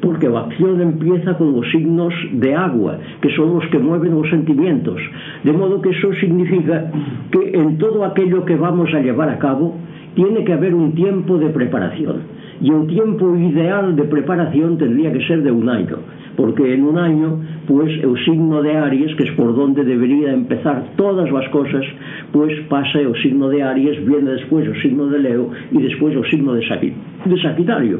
porque 0.00 0.26
a 0.28 0.38
acción 0.40 0.80
empieza 0.80 1.36
con 1.36 1.54
os 1.58 1.68
signos 1.70 2.14
de 2.32 2.54
agua, 2.54 2.98
que 3.20 3.30
son 3.34 3.56
os 3.56 3.66
que 3.66 3.78
mueven 3.78 4.14
os 4.14 4.28
sentimientos. 4.30 5.00
De 5.44 5.52
modo 5.52 5.80
que 5.82 5.90
eso 5.90 6.12
significa 6.14 6.90
que 7.30 7.58
en 7.58 7.78
todo 7.78 8.04
aquello 8.04 8.44
que 8.44 8.56
vamos 8.56 8.92
a 8.94 9.00
llevar 9.00 9.28
a 9.28 9.38
cabo, 9.38 9.74
tiene 10.14 10.44
que 10.44 10.52
haber 10.52 10.74
un 10.74 10.94
tiempo 10.94 11.38
de 11.38 11.48
preparación. 11.50 12.38
Y 12.60 12.72
el 12.72 12.88
tiempo 12.88 13.36
ideal 13.36 13.94
de 13.94 14.02
preparación 14.04 14.76
tendría 14.78 15.12
que 15.12 15.24
ser 15.28 15.42
de 15.44 15.52
un 15.52 15.68
año, 15.68 15.98
porque 16.36 16.74
en 16.74 16.84
un 16.84 16.98
año, 16.98 17.38
pues 17.68 17.92
el 18.02 18.16
signo 18.24 18.60
de 18.62 18.76
Aries, 18.76 19.14
que 19.14 19.24
es 19.24 19.30
por 19.32 19.54
donde 19.54 19.84
debería 19.84 20.32
empezar 20.32 20.86
todas 20.96 21.30
las 21.30 21.48
cosas, 21.50 21.84
pues 22.32 22.52
pasa 22.68 22.98
el 22.98 23.14
signo 23.22 23.48
de 23.48 23.62
Aries, 23.62 24.04
viene 24.04 24.32
después 24.32 24.66
el 24.66 24.80
signo 24.82 25.06
de 25.06 25.20
Leo 25.20 25.50
y 25.70 25.82
después 25.82 26.16
el 26.16 26.28
signo 26.28 26.54
de 26.54 26.66
Sagitario. 26.66 27.98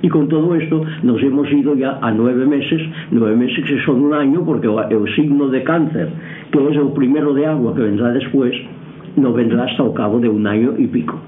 E 0.00 0.08
con 0.08 0.28
todo 0.28 0.54
isto, 0.54 0.84
nos 1.02 1.20
hemos 1.22 1.50
ido 1.50 1.74
ya 1.74 1.98
a 2.00 2.12
nueve 2.12 2.46
meses, 2.46 2.80
nueve 3.10 3.34
meses 3.34 3.64
que 3.66 3.82
son 3.82 3.98
un 4.04 4.14
año, 4.14 4.44
porque 4.44 4.68
o, 4.68 4.78
o 4.78 5.06
signo 5.18 5.48
de 5.48 5.64
cáncer, 5.64 6.08
que 6.52 6.58
é 6.58 6.80
o 6.80 6.94
primero 6.94 7.34
de 7.34 7.46
agua 7.46 7.74
que 7.74 7.82
vendrá 7.82 8.14
después, 8.14 8.54
no 9.16 9.32
vendrá 9.32 9.64
hasta 9.64 9.82
o 9.82 9.92
cabo 9.92 10.20
de 10.20 10.28
un 10.28 10.46
año 10.46 10.78
y 10.78 10.86
pico. 10.86 11.18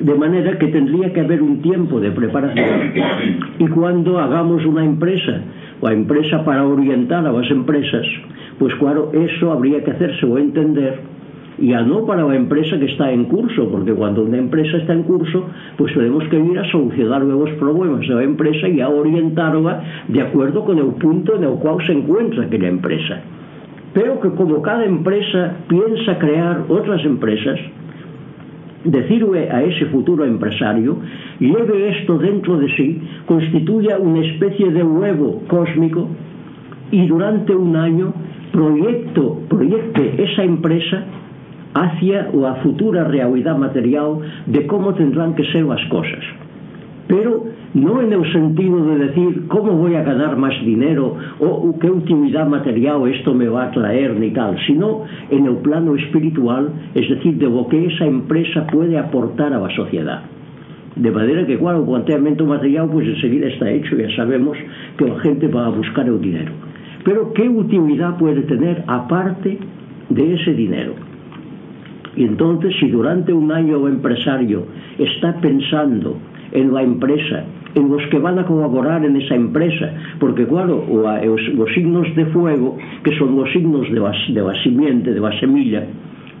De 0.00 0.14
manera 0.14 0.56
que 0.56 0.68
tendría 0.68 1.12
que 1.12 1.20
haber 1.20 1.42
un 1.42 1.60
tiempo 1.60 2.00
de 2.00 2.10
preparación. 2.10 2.96
Y 3.58 3.68
cuando 3.68 4.18
hagamos 4.18 4.64
una 4.64 4.82
empresa, 4.82 5.44
o 5.82 5.86
a 5.86 5.92
empresa 5.92 6.42
para 6.42 6.64
orientar 6.64 7.26
a 7.26 7.32
las 7.32 7.50
empresas, 7.50 8.06
pues 8.58 8.74
claro, 8.76 9.12
eso 9.12 9.52
habría 9.52 9.84
que 9.84 9.90
hacerse 9.90 10.24
o 10.24 10.38
entender 10.38 11.09
ya 11.60 11.82
no 11.82 12.06
para 12.06 12.24
la 12.24 12.34
empresa 12.34 12.78
que 12.78 12.86
está 12.86 13.12
en 13.12 13.24
curso 13.24 13.68
porque 13.70 13.92
cuando 13.92 14.22
una 14.22 14.38
empresa 14.38 14.78
está 14.78 14.92
en 14.94 15.02
curso 15.02 15.46
pues 15.76 15.92
tenemos 15.94 16.24
que 16.28 16.38
ir 16.38 16.58
a 16.58 16.70
solucionar 16.70 17.22
nuevos 17.22 17.50
problemas 17.52 18.00
de 18.00 18.14
la 18.14 18.22
empresa 18.22 18.68
y 18.68 18.80
a 18.80 18.88
orientarla 18.88 19.82
de 20.08 20.22
acuerdo 20.22 20.64
con 20.64 20.78
el 20.78 20.92
punto 20.94 21.36
en 21.36 21.44
el 21.44 21.54
cual 21.54 21.84
se 21.86 21.92
encuentra 21.92 22.44
aquella 22.44 22.68
empresa. 22.68 23.20
Pero 23.92 24.20
que 24.20 24.30
como 24.30 24.62
cada 24.62 24.84
empresa 24.84 25.56
piensa 25.68 26.18
crear 26.18 26.64
otras 26.68 27.04
empresas 27.04 27.58
decirle 28.84 29.50
a 29.50 29.62
ese 29.62 29.86
futuro 29.86 30.24
empresario 30.24 30.96
lleve 31.38 31.98
esto 31.98 32.16
dentro 32.16 32.56
de 32.58 32.74
sí 32.76 33.02
constituya 33.26 33.98
una 33.98 34.24
especie 34.24 34.70
de 34.70 34.82
huevo 34.82 35.42
cósmico 35.48 36.08
y 36.90 37.06
durante 37.06 37.54
un 37.54 37.76
año 37.76 38.14
proyecto, 38.52 39.42
proyecte 39.48 40.24
esa 40.24 40.42
empresa 40.42 41.04
hacia 41.74 42.30
a 42.30 42.54
futura 42.62 43.04
realidade 43.04 43.58
material 43.58 44.18
de 44.46 44.66
como 44.66 44.94
tendrán 44.94 45.34
que 45.34 45.44
ser 45.52 45.64
as 45.70 45.84
cosas. 45.86 46.24
Pero 47.06 47.46
non 47.74 48.02
en 48.02 48.10
o 48.18 48.26
sentido 48.34 48.82
de 48.82 49.10
decir 49.10 49.46
como 49.46 49.78
voy 49.78 49.94
a 49.94 50.02
ganar 50.02 50.34
máis 50.34 50.58
dinero 50.66 51.14
ou 51.38 51.70
que 51.78 51.86
utilidade 51.86 52.50
material 52.50 53.06
isto 53.06 53.30
me 53.30 53.46
va 53.46 53.66
a 53.66 53.74
traer 53.74 54.18
ni 54.18 54.34
tal, 54.34 54.58
sino 54.66 55.06
en 55.30 55.46
o 55.46 55.62
plano 55.62 55.94
espiritual, 55.94 56.70
es 56.94 57.06
decir, 57.06 57.38
de 57.38 57.46
lo 57.46 57.70
que 57.70 57.86
esa 57.86 58.06
empresa 58.06 58.66
puede 58.66 58.98
aportar 58.98 59.54
a 59.54 59.62
la 59.62 59.70
sociedad. 59.74 60.26
De 60.98 61.10
maneira 61.10 61.46
que, 61.46 61.58
claro, 61.58 61.82
o 61.82 61.86
planteamento 61.86 62.42
material, 62.42 62.90
pues 62.90 63.06
enseguida 63.06 63.46
está 63.46 63.70
hecho, 63.70 63.94
ya 63.94 64.10
sabemos 64.18 64.58
que 64.98 65.06
a 65.06 65.18
gente 65.22 65.46
va 65.46 65.66
a 65.66 65.70
buscar 65.70 66.10
o 66.10 66.18
dinero. 66.18 66.50
Pero, 67.06 67.32
que 67.32 67.48
utilidade 67.48 68.18
pode 68.18 68.42
tener 68.50 68.82
aparte 68.86 69.58
de 70.10 70.24
ese 70.34 70.52
dinero? 70.54 71.09
Y 72.16 72.24
entonces 72.24 72.74
si 72.80 72.88
durante 72.88 73.32
un 73.32 73.52
año 73.52 73.78
o 73.78 73.88
empresario 73.88 74.64
está 74.98 75.40
pensando 75.40 76.16
en 76.52 76.74
la 76.74 76.82
empresa, 76.82 77.44
en 77.74 77.88
los 77.88 78.02
que 78.10 78.18
van 78.18 78.38
a 78.38 78.44
colaborar 78.44 79.04
en 79.04 79.16
esa 79.16 79.34
empresa, 79.34 79.92
porque 80.18 80.46
claro, 80.46 80.84
los, 80.88 81.48
los 81.54 81.72
signos 81.72 82.06
de 82.16 82.26
fuego, 82.26 82.76
que 83.04 83.16
son 83.16 83.36
los 83.36 83.50
signos 83.52 83.90
de 83.90 84.00
la, 84.00 84.12
de 84.28 84.42
la 84.42 84.62
simiente, 84.62 85.12
de 85.12 85.20
la 85.20 85.38
semilla, 85.38 85.84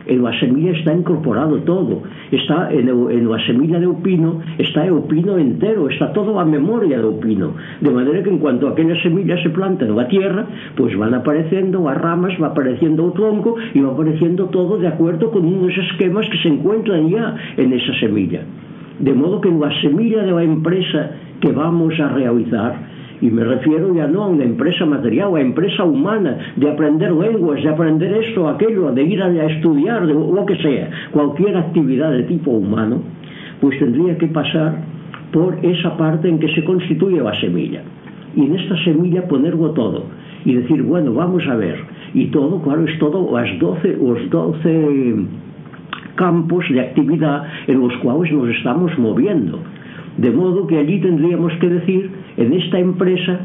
en 0.06 0.22
la 0.22 0.38
semilla 0.40 0.72
está 0.72 0.94
incorporado 0.94 1.58
todo. 1.58 2.02
Está 2.30 2.72
en, 2.72 2.88
el, 2.88 3.10
en 3.10 3.30
la 3.30 3.38
semilla 3.46 3.78
de 3.78 3.88
pino 4.02 4.40
está 4.58 4.84
o 4.92 5.06
pino 5.06 5.36
entero 5.38 5.88
está 5.88 6.12
todo 6.12 6.38
a 6.40 6.44
memoria 6.44 6.98
do 7.00 7.18
pino 7.20 7.54
de 7.80 7.90
manera 7.90 8.22
que 8.22 8.30
en 8.30 8.38
cuanto 8.38 8.68
aquella 8.68 8.96
semilla 9.02 9.36
se 9.42 9.50
planta 9.50 9.84
en 9.84 9.96
la 9.96 10.08
tierra 10.08 10.46
pues 10.76 10.96
van 10.96 11.14
aparecendo 11.14 11.84
las 11.84 11.98
ramas 11.98 12.32
va 12.40 12.48
apareciendo 12.48 13.06
o 13.06 13.12
tronco 13.12 13.56
y 13.74 13.80
va 13.80 13.92
apareciendo 13.92 14.46
todo 14.46 14.78
de 14.78 14.88
acuerdo 14.88 15.30
con 15.30 15.44
unos 15.44 15.76
esquemas 15.76 16.28
que 16.28 16.38
se 16.38 16.48
encuentran 16.48 17.08
ya 17.08 17.36
en 17.56 17.72
esa 17.72 17.94
semilla. 18.00 18.42
De 18.98 19.14
modo 19.14 19.40
que 19.40 19.50
na 19.50 19.70
semilla 19.80 20.22
la 20.22 20.42
empresa 20.42 21.10
que 21.40 21.52
vamos 21.52 21.98
a 21.98 22.08
realizar 22.08 22.99
Y 23.20 23.30
me 23.30 23.44
refiero 23.44 23.94
ya 23.94 24.06
no 24.06 24.24
a 24.24 24.28
una 24.28 24.44
empresa 24.44 24.86
material, 24.86 25.36
a 25.36 25.40
empresa 25.40 25.84
humana, 25.84 26.38
de 26.56 26.70
aprender 26.70 27.12
lenguas, 27.12 27.62
de 27.62 27.68
aprender 27.68 28.12
esto, 28.14 28.48
aquello, 28.48 28.90
de 28.92 29.02
ir 29.02 29.22
a, 29.22 29.26
a 29.26 29.46
estudiar, 29.46 30.06
de 30.06 30.14
lo 30.14 30.46
que 30.46 30.56
sea, 30.56 30.90
cualquier 31.10 31.56
actividad 31.56 32.12
de 32.12 32.22
tipo 32.24 32.50
humano, 32.50 33.02
pues 33.60 33.78
tendría 33.78 34.16
que 34.16 34.28
pasar 34.28 34.82
por 35.32 35.58
esa 35.62 35.96
parte 35.96 36.28
en 36.28 36.38
que 36.38 36.48
se 36.54 36.64
constituye 36.64 37.20
la 37.20 37.38
semilla. 37.40 37.82
Y 38.34 38.44
en 38.46 38.56
esta 38.56 38.76
semilla 38.84 39.26
ponerlo 39.28 39.70
todo. 39.72 40.04
Y 40.44 40.54
decir, 40.54 40.82
bueno, 40.82 41.12
vamos 41.12 41.46
a 41.46 41.56
ver. 41.56 41.76
Y 42.14 42.26
todo, 42.26 42.62
claro, 42.62 42.84
es 42.84 42.98
todo 42.98 43.30
las 43.36 43.58
12, 43.58 43.98
los 44.00 44.30
12 44.30 45.16
campos 46.14 46.64
de 46.70 46.80
actividad 46.80 47.44
en 47.66 47.80
los 47.80 47.96
cuales 47.98 48.32
nos 48.32 48.48
estamos 48.48 48.96
moviendo. 48.98 49.58
De 50.16 50.30
modo 50.30 50.66
que 50.66 50.78
allí 50.78 51.00
tendríamos 51.00 51.52
que 51.60 51.68
decir 51.68 52.10
en 52.40 52.54
esta 52.54 52.78
empresa 52.78 53.38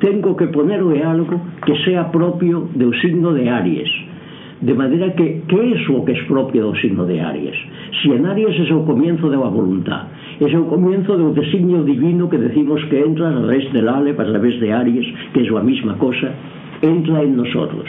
tengo 0.00 0.36
que 0.36 0.46
ponerle 0.46 1.02
algo 1.02 1.40
que 1.66 1.76
sea 1.84 2.10
propio 2.10 2.68
do 2.74 2.92
signo 2.94 3.34
de 3.34 3.50
Aries. 3.50 3.90
De 4.60 4.74
maneira 4.74 5.14
que, 5.14 5.42
que 5.46 5.54
é 5.54 5.90
o 5.90 6.02
que 6.04 6.12
é 6.12 6.22
propio 6.24 6.72
do 6.72 6.76
signo 6.76 7.04
de 7.06 7.20
Aries? 7.20 7.54
Si 8.00 8.10
en 8.10 8.24
Aries 8.26 8.56
é 8.58 8.74
o 8.74 8.82
comienzo 8.82 9.28
da 9.28 9.38
voluntad, 9.38 10.08
es 10.40 10.54
o 10.54 10.64
comienzo 10.64 11.16
do 11.16 11.34
designio 11.34 11.84
divino 11.84 12.28
que 12.28 12.38
decimos 12.38 12.82
que 12.88 12.98
entra 12.98 13.28
a 13.28 13.36
través 13.36 13.70
del 13.72 13.88
Ale, 13.88 14.10
a 14.12 14.24
través 14.24 14.58
de 14.60 14.72
Aries, 14.72 15.06
que 15.34 15.42
es 15.42 15.50
la 15.50 15.62
misma 15.62 15.98
cosa, 15.98 16.32
entra 16.80 17.22
en 17.22 17.36
nosotros. 17.36 17.86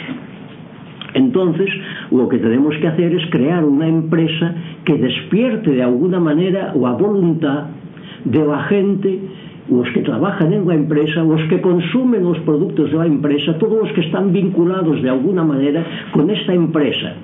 Entonces, 1.14 1.70
lo 2.10 2.28
que 2.28 2.38
tenemos 2.38 2.76
que 2.76 2.86
hacer 2.86 3.14
es 3.14 3.30
crear 3.30 3.64
una 3.64 3.88
empresa 3.88 4.54
que 4.84 4.94
despierte 4.94 5.70
de 5.72 5.82
alguna 5.82 6.20
manera 6.20 6.74
la 6.74 6.92
voluntad 6.92 7.66
de 8.24 8.44
la 8.44 8.62
gente 8.64 9.18
os 9.70 9.88
que 9.90 10.02
trabajan 10.02 10.52
en 10.52 10.66
la 10.66 10.74
empresa, 10.74 11.22
os 11.22 11.42
que 11.48 11.60
consumen 11.60 12.26
os 12.26 12.38
produtos 12.42 12.90
da 12.90 13.06
empresa, 13.06 13.54
todos 13.62 13.86
os 13.86 13.92
que 13.94 14.02
están 14.02 14.32
vinculados 14.32 14.98
de 15.02 15.08
alguna 15.08 15.44
maneira 15.46 15.86
con 16.12 16.28
esta 16.30 16.52
empresa. 16.52 17.14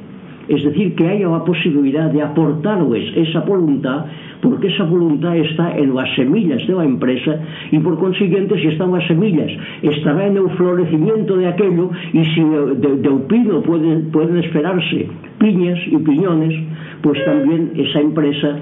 Es 0.48 0.62
decir, 0.62 0.94
que 0.94 1.08
haya 1.08 1.26
a 1.26 1.44
posibilidad 1.44 2.06
de 2.06 2.22
aportarles 2.22 3.16
esa 3.16 3.40
voluntad, 3.40 4.06
porque 4.40 4.68
esa 4.68 4.84
voluntad 4.84 5.36
está 5.36 5.76
en 5.76 5.92
las 5.92 6.14
semillas 6.14 6.64
de 6.68 6.74
la 6.74 6.84
empresa 6.84 7.40
y 7.72 7.78
por 7.80 7.98
consiguiente, 7.98 8.54
si 8.60 8.68
están 8.68 8.92
las 8.92 9.04
semillas, 9.08 9.50
estará 9.82 10.26
en 10.26 10.36
el 10.36 10.48
florecimiento 10.50 11.36
de 11.36 11.48
aquello 11.48 11.90
y 12.12 12.24
si 12.26 12.42
de, 12.44 12.96
de 12.96 13.10
pino 13.26 13.60
pueden, 13.62 14.12
pueden 14.12 14.38
esperarse 14.38 15.08
piñas 15.38 15.78
y 15.86 15.96
piñones, 15.98 16.54
pues 17.02 17.24
también 17.24 17.72
esa 17.74 18.00
empresa 18.00 18.56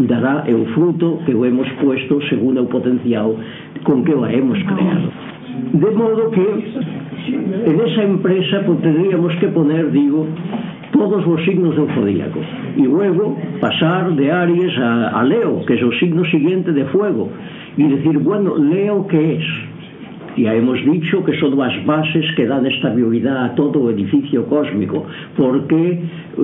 dará 0.00 0.44
é 0.46 0.54
o 0.54 0.66
fruto 0.74 1.20
que 1.24 1.34
o 1.34 1.44
hemos 1.44 1.68
puesto 1.80 2.20
segundo 2.28 2.62
o 2.62 2.66
potencial 2.66 3.36
con 3.84 4.04
que 4.04 4.14
o 4.14 4.26
hemos 4.26 4.58
creado. 4.64 5.08
De 5.72 5.90
modo 5.90 6.30
que 6.30 6.46
en 7.66 7.80
esa 7.80 8.02
empresa 8.04 8.62
pues, 8.66 8.80
tendríamos 8.80 9.34
que 9.36 9.48
poner, 9.48 9.90
digo, 9.90 10.26
todos 10.92 11.26
os 11.26 11.44
signos 11.44 11.74
do 11.76 11.86
zodíaco 11.94 12.40
y 12.76 12.82
luego 12.82 13.36
pasar 13.60 14.14
de 14.14 14.30
Aries 14.30 14.76
a, 14.78 15.20
a 15.20 15.22
Leo, 15.24 15.64
que 15.66 15.74
é 15.74 15.84
o 15.84 15.92
signo 15.92 16.24
siguiente 16.26 16.72
de 16.72 16.84
fuego 16.86 17.28
y 17.76 17.84
decir, 17.88 18.18
bueno, 18.18 18.56
Leo, 18.56 19.06
que 19.06 19.36
es? 19.36 19.44
Ya 20.36 20.54
hemos 20.54 20.78
dicho 20.84 21.24
que 21.24 21.32
son 21.40 21.58
as 21.62 21.72
bases 21.86 22.26
que 22.36 22.44
dan 22.44 22.66
estabilidad 22.66 23.40
a 23.40 23.54
todo 23.56 23.80
o 23.80 23.90
edificio 23.90 24.44
cósmico, 24.44 25.06
porque 25.34 25.96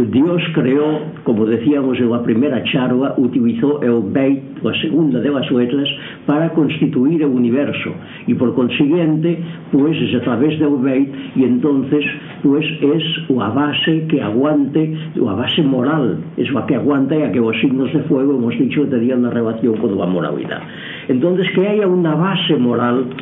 Dios 0.09 0.41
creó, 0.55 1.13
como 1.25 1.45
decíamos 1.45 2.01
en 2.01 2.09
a 2.09 2.25
primeira 2.25 2.65
charla, 2.65 3.13
utilizou 3.21 3.85
o 3.85 4.01
beit, 4.01 4.41
a 4.65 4.73
segunda 4.81 5.21
de 5.21 5.29
las 5.29 5.45
letras, 5.53 5.85
para 6.25 6.49
constituir 6.57 7.21
o 7.21 7.29
universo. 7.29 7.93
E 8.25 8.33
por 8.33 8.57
consiguiente, 8.57 9.37
pues 9.69 9.93
es 10.01 10.17
a 10.17 10.25
través 10.25 10.57
do 10.57 10.73
beit, 10.81 11.13
e 11.37 11.45
entonces, 11.45 12.01
pues 12.41 12.65
es 12.65 13.05
a 13.29 13.51
base 13.53 14.09
que 14.09 14.25
aguante, 14.25 14.89
a 15.21 15.35
base 15.37 15.61
moral, 15.61 16.17
es 16.41 16.49
a 16.57 16.65
que 16.65 16.81
aguanta 16.81 17.13
e 17.13 17.29
a 17.29 17.33
que 17.33 17.45
os 17.45 17.61
signos 17.61 17.93
de 17.93 18.01
fuego, 18.09 18.41
hemos 18.41 18.57
dicho, 18.57 18.89
tenían 18.89 19.21
unha 19.21 19.37
relación 19.37 19.77
con 19.77 19.93
a 20.01 20.09
moralidade. 20.09 20.65
Entonces, 21.13 21.45
que 21.53 21.61
haya 21.69 21.85
unha 21.85 22.17
base 22.17 22.57
moral 22.57 23.13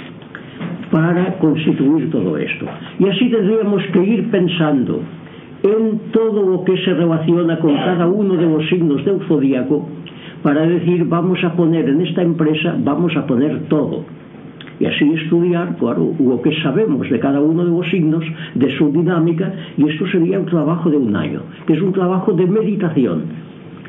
para 0.91 1.39
constituir 1.39 2.11
todo 2.11 2.37
esto. 2.37 2.67
Y 2.99 3.09
así 3.09 3.31
tendríamos 3.31 3.83
que 3.93 4.03
ir 4.03 4.31
pensando 4.31 5.01
en 5.63 6.01
todo 6.13 6.43
lo 6.43 6.65
que 6.65 6.77
se 6.79 6.95
relaciona 6.95 7.59
con 7.59 7.75
cada 7.77 8.07
uno 8.07 8.35
de 8.35 8.47
los 8.47 8.69
signos 8.69 9.05
del 9.05 9.21
zodíaco 9.29 9.89
para 10.43 10.67
decir 10.67 11.05
vamos 11.05 11.43
a 11.45 11.53
poner 11.55 11.89
en 11.89 12.01
esta 12.01 12.23
empresa, 12.23 12.75
vamos 12.79 13.15
a 13.17 13.27
poner 13.27 13.69
todo. 13.69 14.05
Y 14.79 14.87
así 14.87 15.13
estudiar, 15.13 15.77
claro, 15.77 16.15
lo 16.19 16.41
que 16.41 16.59
sabemos 16.63 17.09
de 17.11 17.21
cada 17.21 17.39
uno 17.39 17.65
de 17.67 17.71
los 17.71 17.87
signos, 17.91 18.25
de 18.55 18.71
su 18.79 18.91
dinámica, 18.91 19.53
y 19.77 19.87
esto 19.87 20.07
sería 20.07 20.39
un 20.39 20.47
trabajo 20.47 20.89
de 20.89 20.97
un 20.97 21.15
año, 21.15 21.43
que 21.67 21.75
es 21.75 21.83
un 21.83 21.93
trabajo 21.93 22.33
de 22.33 22.47
meditación, 22.47 23.25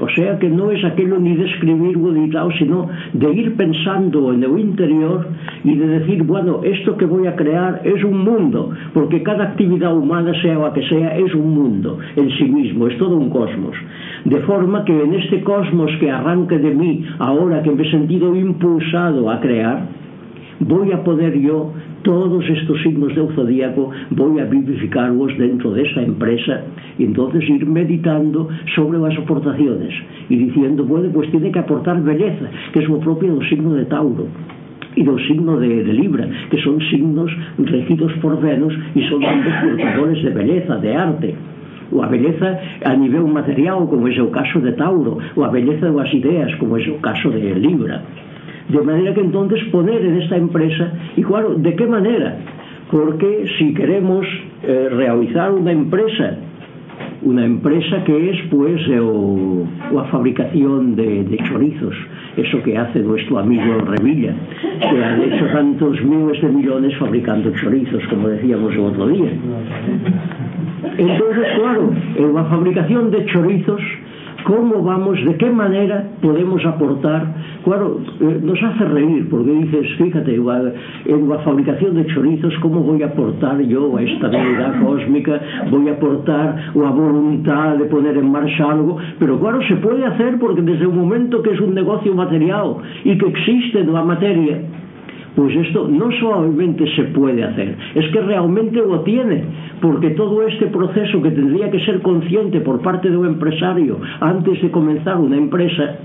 O 0.02 0.10
sea 0.10 0.40
que 0.42 0.50
non 0.50 0.74
é 0.74 0.82
aquello 0.82 1.22
ni 1.22 1.38
de 1.38 1.46
escribir 1.46 1.94
o 1.94 2.10
editado, 2.10 2.50
sino 2.58 2.90
de 3.14 3.30
ir 3.38 3.54
pensando 3.54 4.34
en 4.34 4.42
o 4.42 4.58
interior 4.58 5.30
e 5.62 5.78
de 5.78 5.88
decir, 6.02 6.26
bueno, 6.26 6.66
esto 6.66 6.98
que 6.98 7.06
voy 7.06 7.30
a 7.30 7.38
crear 7.38 7.86
es 7.86 8.02
un 8.02 8.26
mundo, 8.26 8.74
porque 8.98 9.22
cada 9.22 9.54
actividad 9.54 9.94
humana, 9.94 10.34
sea 10.42 10.58
o 10.58 10.74
que 10.74 10.82
sea, 10.90 11.22
es 11.22 11.30
un 11.38 11.54
mundo 11.54 12.02
en 12.18 12.34
sí 12.34 12.50
mismo, 12.50 12.90
es 12.90 12.98
todo 12.98 13.14
un 13.14 13.30
cosmos. 13.30 13.78
De 14.26 14.42
forma 14.42 14.84
que 14.86 14.98
en 15.06 15.14
este 15.14 15.46
cosmos 15.46 15.94
que 16.02 16.10
arranca 16.10 16.58
de 16.58 16.74
mí, 16.74 17.06
ahora 17.20 17.62
que 17.62 17.70
me 17.70 17.86
he 17.86 17.92
sentido 17.92 18.36
impulsado 18.36 19.30
a 19.30 19.40
crear, 19.40 20.01
voy 20.62 20.92
a 20.92 21.04
poder 21.04 21.40
yo, 21.40 21.72
todos 22.04 22.48
estos 22.48 22.82
signos 22.82 23.16
del 23.16 23.30
zodíaco, 23.36 23.90
voy 24.12 24.40
a 24.40 24.46
vivificarlos 24.46 25.38
dentro 25.38 25.72
de 25.72 25.84
esa 25.84 26.02
empresa 26.02 26.62
y 26.98 27.06
entonces 27.06 27.48
ir 27.50 27.66
meditando 27.66 28.48
sobre 28.76 29.00
las 29.00 29.18
aportaciones 29.18 29.94
y 30.30 30.38
diciendo, 30.38 30.84
bueno, 30.86 31.10
pues 31.14 31.30
tiene 31.32 31.52
que 31.52 31.60
aportar 31.60 32.02
belleza, 32.02 32.46
que 32.74 32.80
es 32.80 32.88
lo 32.88 33.00
propio 33.00 33.36
del 33.36 33.50
signo 33.50 33.74
de 33.74 33.86
Tauro 33.86 34.28
y 34.96 35.04
del 35.04 35.28
signo 35.28 35.58
de, 35.58 35.84
de, 35.84 35.94
Libra, 35.94 36.28
que 36.50 36.62
son 36.62 36.80
signos 36.90 37.32
regidos 37.58 38.12
por 38.22 38.40
Venus 38.42 38.74
y 38.94 39.02
son 39.08 39.24
ambos 39.24 39.54
portadores 39.64 40.24
de 40.24 40.30
belleza, 40.32 40.78
de 40.78 40.96
arte. 40.96 41.36
O 41.94 42.02
a 42.02 42.08
belleza 42.08 42.58
a 42.86 42.96
nivel 42.96 43.26
material, 43.26 43.86
como 43.90 44.08
es 44.08 44.18
o 44.18 44.32
caso 44.32 44.62
de 44.62 44.72
Tauro, 44.74 45.18
ou 45.36 45.44
a 45.44 45.52
belleza 45.52 45.92
das 45.92 46.14
ideas, 46.14 46.56
como 46.56 46.78
é 46.78 46.88
o 46.88 47.00
caso 47.04 47.30
de 47.30 47.52
Libra. 47.52 48.02
De 48.72 48.82
manera 48.82 49.14
que 49.14 49.22
entonces 49.22 49.64
poder 49.72 50.06
en 50.06 50.22
esta 50.22 50.38
empresa, 50.38 50.94
y 51.18 51.24
claro, 51.24 51.56
de 51.56 51.76
qué 51.76 51.86
manera? 51.88 52.38
Porque 52.90 53.46
si 53.58 53.74
queremos 53.74 54.26
eh, 54.64 54.90
realizar 54.92 55.52
una 55.52 55.72
empresa 55.72 56.38
una 57.24 57.46
empresa 57.46 58.04
que 58.04 58.32
es 58.32 58.38
pues 58.50 58.82
eh, 58.88 59.00
o, 59.00 59.68
o 59.92 60.00
a 60.00 60.06
fabricación 60.06 60.96
de, 60.96 61.24
de 61.24 61.38
chorizos 61.50 61.96
eso 62.38 62.62
que 62.64 62.78
hace 62.78 63.00
nuestro 63.00 63.40
amigo 63.40 63.80
Revilla 63.80 64.34
que 64.80 65.04
ha 65.04 65.24
hecho 65.24 65.46
tantos 65.48 66.02
miles 66.04 66.42
de 66.42 66.50
millones 66.50 66.98
fabricando 66.98 67.52
chorizos 67.62 68.04
como 68.08 68.28
decíamos 68.30 68.74
el 68.74 68.80
otro 68.80 69.08
día 69.08 69.32
entonces 70.98 71.46
claro 71.56 71.94
en 72.16 72.34
la 72.34 72.44
fabricación 72.46 73.12
de 73.12 73.26
chorizos 73.26 73.82
cómo 74.44 74.84
vamos, 74.84 75.24
de 75.26 75.36
qué 75.38 75.50
manera 75.50 76.08
podemos 76.22 76.66
aportar. 76.66 77.26
Claro, 77.64 78.00
eh, 78.20 78.40
nos 78.42 78.62
hace 78.62 78.86
reír 78.86 79.30
porque 79.30 79.52
dices, 79.52 79.88
fíjate, 79.98 80.36
en 80.36 81.30
la 81.30 81.38
fabricación 81.40 81.96
de 81.96 82.06
chorizos, 82.08 82.54
¿cómo 82.62 82.82
voy 82.82 83.04
a 83.04 83.08
aportar 83.08 83.60
yo 83.62 83.98
a 83.98 84.02
esta 84.02 84.30
realidad 84.30 84.82
cósmica? 84.84 85.40
Voy 85.70 85.90
a 85.90 85.94
aportar 85.94 86.72
la 86.74 86.90
voluntad 86.90 87.78
de 87.78 87.86
poner 87.86 88.18
en 88.18 88.32
marcha 88.32 88.72
algo, 88.72 88.98
pero 89.20 89.40
claro, 89.40 89.60
se 89.68 89.76
puede 89.76 90.06
hacer 90.06 90.38
porque 90.40 90.62
desde 90.62 90.84
el 90.84 90.94
momento 90.94 91.42
que 91.42 91.52
es 91.52 91.60
un 91.60 91.74
negocio 91.74 92.14
material 92.14 92.78
y 93.04 93.18
que 93.18 93.28
existe 93.28 93.84
la 93.84 94.04
materia, 94.04 94.62
Pues 95.36 95.56
esto 95.56 95.88
no 95.88 96.12
solamente 96.20 96.86
se 96.96 97.04
puede 97.06 97.44
hacer, 97.44 97.78
es 97.96 98.06
que 98.12 98.22
realmente 98.22 98.78
lo 98.78 99.00
tiene, 99.02 99.44
porque 99.82 100.10
todo 100.12 100.46
este 100.46 100.68
proceso 100.68 101.22
que 101.22 101.32
tendría 101.32 101.72
que 101.72 101.80
ser 101.86 102.02
consciente 102.02 102.60
por 102.60 102.82
parte 102.82 103.10
de 103.10 103.16
un 103.16 103.28
empresario 103.28 103.98
antes 104.20 104.62
de 104.62 104.70
comenzar 104.70 105.18
una 105.18 105.38
empresa, 105.38 105.96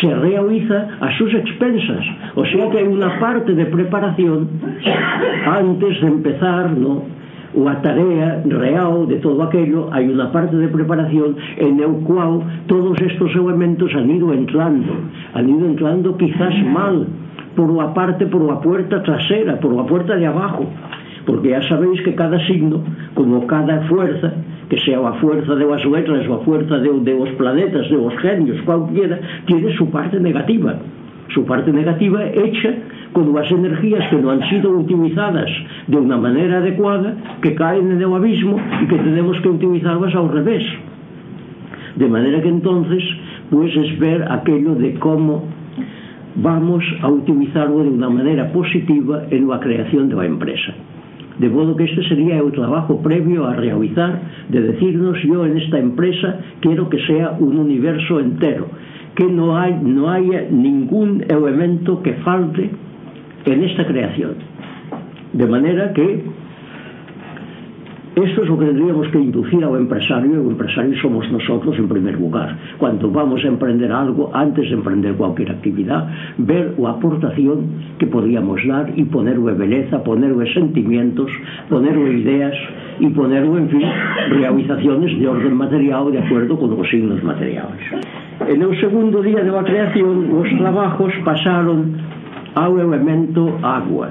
se 0.00 0.14
realiza 0.14 0.88
a 1.00 1.16
sus 1.18 1.32
expensas. 1.34 2.04
O 2.34 2.44
sea 2.46 2.70
que 2.70 2.78
hay 2.78 2.86
una 2.86 3.20
parte 3.20 3.52
de 3.52 3.66
preparación 3.66 4.48
antes 5.46 6.00
de 6.00 6.06
empezar, 6.06 6.70
¿no? 6.70 7.20
ou 7.52 7.66
a 7.68 7.74
tarea 7.82 8.42
real 8.46 9.06
de 9.06 9.16
todo 9.16 9.42
aquello 9.42 9.88
hay 9.92 10.08
una 10.08 10.30
parte 10.30 10.56
de 10.56 10.68
preparación 10.68 11.36
en 11.56 11.80
el 11.80 12.06
cual 12.06 12.42
todos 12.66 12.96
estos 13.02 13.34
elementos 13.34 13.90
han 13.94 14.08
ido 14.10 14.32
entrando 14.32 14.92
han 15.34 15.48
ido 15.48 15.66
entrando 15.66 16.16
quizás 16.16 16.54
mal 16.66 17.06
por 17.56 17.72
la 17.74 17.92
parte, 17.92 18.26
por 18.26 18.42
la 18.42 18.60
puerta 18.60 19.02
trasera, 19.02 19.58
por 19.58 19.74
la 19.74 19.84
puerta 19.84 20.16
de 20.16 20.26
abajo, 20.26 20.66
porque 21.26 21.50
ya 21.50 21.62
sabéis 21.68 22.00
que 22.02 22.14
cada 22.14 22.38
signo, 22.46 22.82
como 23.14 23.46
cada 23.46 23.82
fuerza, 23.88 24.32
que 24.68 24.78
sea 24.80 24.98
a 25.06 25.12
fuerza 25.14 25.54
de 25.54 25.66
las 25.66 25.84
letras 25.84 26.26
o 26.28 26.38
la 26.38 26.44
fuerza 26.44 26.78
de, 26.78 26.88
de 27.00 27.14
los 27.18 27.28
planetas, 27.30 27.90
de 27.90 27.96
los 27.96 28.16
genios, 28.18 28.62
cualquiera, 28.62 29.18
tiene 29.46 29.74
su 29.76 29.90
parte 29.90 30.18
negativa. 30.20 30.76
Su 31.34 31.44
parte 31.44 31.72
negativa 31.72 32.24
hecha 32.24 32.74
con 33.12 33.32
las 33.34 33.50
energías 33.50 34.08
que 34.10 34.18
non 34.18 34.38
han 34.38 34.42
sido 34.50 34.70
utilizadas 34.70 35.50
de 35.86 35.96
una 35.98 36.18
maneira 36.18 36.58
adecuada, 36.58 37.14
que 37.42 37.54
caen 37.54 37.90
en 37.90 37.98
el 38.02 38.12
abismo 38.14 38.58
e 38.58 38.86
que 38.86 38.98
tenemos 38.98 39.38
que 39.42 39.50
utilizarlas 39.50 40.14
ao 40.14 40.30
revés. 40.30 40.62
De 41.98 42.06
manera 42.06 42.38
que 42.42 42.48
entonces, 42.48 43.02
pues 43.50 43.74
es 43.74 43.98
ver 43.98 44.22
aquello 44.30 44.74
de 44.74 44.94
como 44.98 45.46
vamos 46.36 46.84
a 47.02 47.08
utilizarlo 47.08 47.82
de 47.82 47.90
unha 47.90 48.10
maneira 48.10 48.50
positiva 48.54 49.26
en 49.30 49.50
a 49.50 49.58
creación 49.58 50.08
da 50.08 50.22
empresa. 50.22 50.72
De 51.40 51.48
modo 51.48 51.74
que 51.74 51.88
este 51.88 52.04
sería 52.04 52.44
o 52.44 52.52
trabajo 52.52 53.00
previo 53.00 53.48
a 53.48 53.56
realizar 53.56 54.46
de 54.52 54.60
decirnos 54.60 55.16
yo 55.24 55.46
en 55.48 55.56
esta 55.56 55.80
empresa 55.80 56.60
quiero 56.60 56.92
que 56.92 57.00
sea 57.08 57.32
un 57.40 57.56
universo 57.56 58.20
entero, 58.20 58.68
que 59.16 59.24
no, 59.24 59.56
hay, 59.56 59.74
no 59.80 60.10
haya 60.10 60.46
ningún 60.50 61.24
elemento 61.28 62.02
que 62.02 62.12
falte 62.20 62.70
en 63.46 63.64
esta 63.64 63.86
creación. 63.86 64.36
De 65.32 65.46
manera 65.46 65.92
que 65.92 66.24
Eso 68.16 68.42
es 68.42 68.48
lo 68.48 68.58
que 68.58 68.66
tendríamos 68.66 69.06
que 69.14 69.18
inducir 69.22 69.62
ao 69.62 69.78
empresario, 69.78 70.34
e 70.34 70.42
o 70.42 70.50
empresario 70.50 70.98
somos 70.98 71.30
nosotros 71.30 71.78
en 71.78 71.86
primer 71.86 72.18
lugar. 72.18 72.58
Cuando 72.74 73.06
vamos 73.06 73.38
a 73.44 73.46
emprender 73.46 73.92
algo, 73.92 74.34
antes 74.34 74.66
de 74.66 74.74
emprender 74.74 75.14
cualquier 75.14 75.54
actividad, 75.54 76.10
ver 76.42 76.74
o 76.74 76.90
aportación 76.90 77.70
que 78.02 78.10
podíamos 78.10 78.58
dar 78.66 78.90
e 78.98 79.06
poner 79.06 79.38
belleza, 79.38 80.02
beleza, 80.02 80.02
poner 80.02 80.34
o 80.34 80.42
sentimientos, 80.50 81.30
poner 81.70 81.94
o 81.94 82.10
ideas 82.10 82.58
e 82.98 83.06
poner 83.14 83.46
o, 83.46 83.54
en 83.54 83.70
fin, 83.70 83.86
realizaciones 84.34 85.14
de 85.14 85.28
orden 85.30 85.54
material 85.54 86.10
de 86.10 86.18
acuerdo 86.18 86.58
con 86.58 86.74
os 86.74 86.90
signos 86.90 87.22
materiales. 87.22 87.78
En 88.42 88.58
el 88.58 88.74
segundo 88.82 89.22
día 89.22 89.38
de 89.46 89.54
la 89.54 89.62
creación, 89.62 90.34
los 90.34 90.50
trabajos 90.58 91.14
pasaron 91.22 91.94
ao 92.58 92.74
elemento 92.74 93.54
agua. 93.62 94.10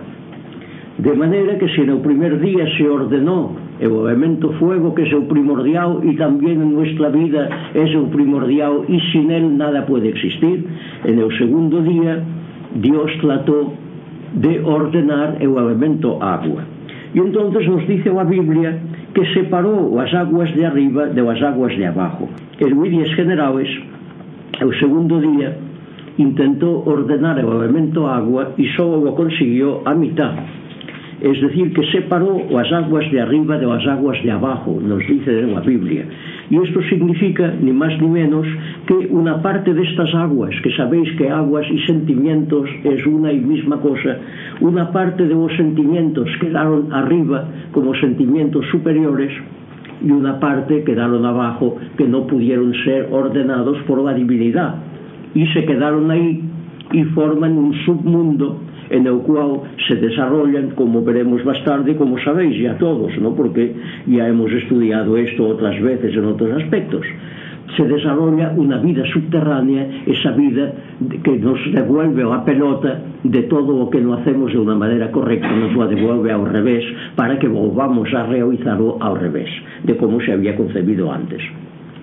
De 0.95 1.11
manera 1.19 1.59
que 1.59 1.67
se 1.75 1.83
el 1.83 1.99
primer 1.99 2.39
día 2.39 2.63
se 2.79 2.87
ordenó 2.87 3.67
E 3.79 3.87
o 3.87 4.03
elemento 4.03 4.51
fuego 4.59 4.91
que 4.91 5.07
é 5.07 5.15
o 5.15 5.23
primordial 5.23 6.03
e 6.03 6.11
tamén 6.19 6.59
en 6.59 6.75
nuestra 6.75 7.07
vida 7.07 7.47
é 7.71 7.87
o 7.95 8.11
primordial 8.11 8.83
e 8.91 8.99
sin 9.15 9.31
él 9.31 9.55
nada 9.55 9.87
puede 9.87 10.11
existir. 10.11 10.67
En 11.07 11.15
o 11.23 11.31
segundo 11.39 11.79
día, 11.79 12.19
Dios 12.75 13.07
trató 13.23 13.71
de 14.35 14.59
ordenar 14.67 15.39
o 15.39 15.55
elemento 15.55 16.19
agua. 16.19 16.67
E 17.15 17.23
entonces 17.23 17.63
nos 17.71 17.87
dice 17.87 18.11
a 18.11 18.27
Biblia 18.27 18.83
que 19.15 19.23
separou 19.31 19.95
as 19.95 20.11
aguas 20.11 20.51
de 20.51 20.67
arriba 20.67 21.07
de 21.07 21.23
as 21.23 21.39
aguas 21.39 21.71
de 21.71 21.87
abajo. 21.87 22.27
En 22.59 22.75
Lídeas 22.83 23.15
Generales, 23.15 23.71
o 24.59 24.75
segundo 24.75 25.23
día, 25.23 25.55
intentou 26.19 26.83
ordenar 26.83 27.39
o 27.39 27.63
elemento 27.63 28.03
agua 28.03 28.51
e 28.59 28.67
só 28.75 28.83
o 28.83 29.15
conseguiu 29.15 29.87
a 29.87 29.95
mitad 29.95 30.35
es 31.21 31.41
decir, 31.41 31.73
que 31.73 31.85
separó 31.91 32.41
las 32.49 32.71
aguas 32.71 33.11
de 33.11 33.19
arriba 33.19 33.57
de 33.57 33.65
las 33.65 33.85
aguas 33.87 34.21
de 34.23 34.31
abajo, 34.31 34.79
nos 34.81 34.99
dice 34.99 35.41
la 35.41 35.59
Biblia. 35.59 36.05
Y 36.49 36.55
esto 36.55 36.81
significa, 36.83 37.53
ni 37.61 37.71
más 37.71 37.99
ni 38.01 38.07
menos, 38.07 38.47
que 38.87 39.07
una 39.09 39.41
parte 39.41 39.73
de 39.73 39.83
estas 39.83 40.13
aguas, 40.15 40.51
que 40.63 40.71
sabéis 40.75 41.11
que 41.17 41.29
aguas 41.29 41.65
y 41.69 41.79
sentimientos 41.85 42.69
es 42.83 43.05
una 43.05 43.33
y 43.33 43.39
misma 43.39 43.81
cosa, 43.81 44.17
una 44.61 44.91
parte 44.91 45.27
de 45.27 45.33
los 45.33 45.51
sentimientos 45.57 46.29
quedaron 46.39 46.91
arriba 46.93 47.45
como 47.71 47.93
sentimientos 47.95 48.65
superiores 48.71 49.31
y 50.01 50.11
una 50.11 50.39
parte 50.39 50.83
quedaron 50.83 51.25
abajo 51.25 51.75
que 51.97 52.07
no 52.07 52.25
pudieron 52.25 52.73
ser 52.85 53.09
ordenados 53.11 53.77
por 53.83 54.01
la 54.01 54.13
divinidad 54.13 54.75
y 55.33 55.45
se 55.47 55.65
quedaron 55.65 56.09
ahí 56.09 56.41
y 56.93 57.03
forman 57.03 57.57
un 57.57 57.73
submundo 57.85 58.61
e 58.89 58.99
no 58.99 59.19
cual 59.19 59.61
se 59.87 59.95
desarrollan, 59.95 60.71
como 60.75 61.01
veremos 61.03 61.45
más 61.45 61.63
tarde, 61.63 61.95
como 61.95 62.17
sabéis 62.19 62.57
ya 62.59 62.77
todos, 62.77 63.15
¿no? 63.19 63.35
porque 63.35 63.75
ya 64.07 64.27
hemos 64.27 64.51
estudiado 64.51 65.17
esto 65.17 65.47
otras 65.47 65.79
veces 65.81 66.15
en 66.15 66.25
otros 66.25 66.51
aspectos, 66.61 67.05
se 67.77 67.83
desarrolla 67.83 68.51
una 68.55 68.77
vida 68.77 69.03
subterránea, 69.13 69.87
esa 70.05 70.31
vida 70.31 70.73
que 71.23 71.37
nos 71.37 71.59
devuelve 71.71 72.23
la 72.23 72.43
pelota 72.43 72.99
de 73.23 73.43
todo 73.43 73.75
o 73.77 73.89
que 73.89 74.01
no 74.01 74.15
hacemos 74.15 74.51
de 74.51 74.59
una 74.59 74.75
manera 74.75 75.11
correcta, 75.11 75.51
nos 75.51 75.75
la 75.75 75.87
devuelve 75.87 76.31
ao 76.31 76.45
revés 76.45 76.83
para 77.15 77.37
que 77.37 77.47
volvamos 77.47 78.11
a 78.13 78.25
realizarlo 78.25 78.97
ao 78.99 79.15
revés 79.15 79.49
de 79.83 79.95
como 79.97 80.19
se 80.21 80.33
había 80.33 80.55
concebido 80.55 81.11
antes. 81.11 81.41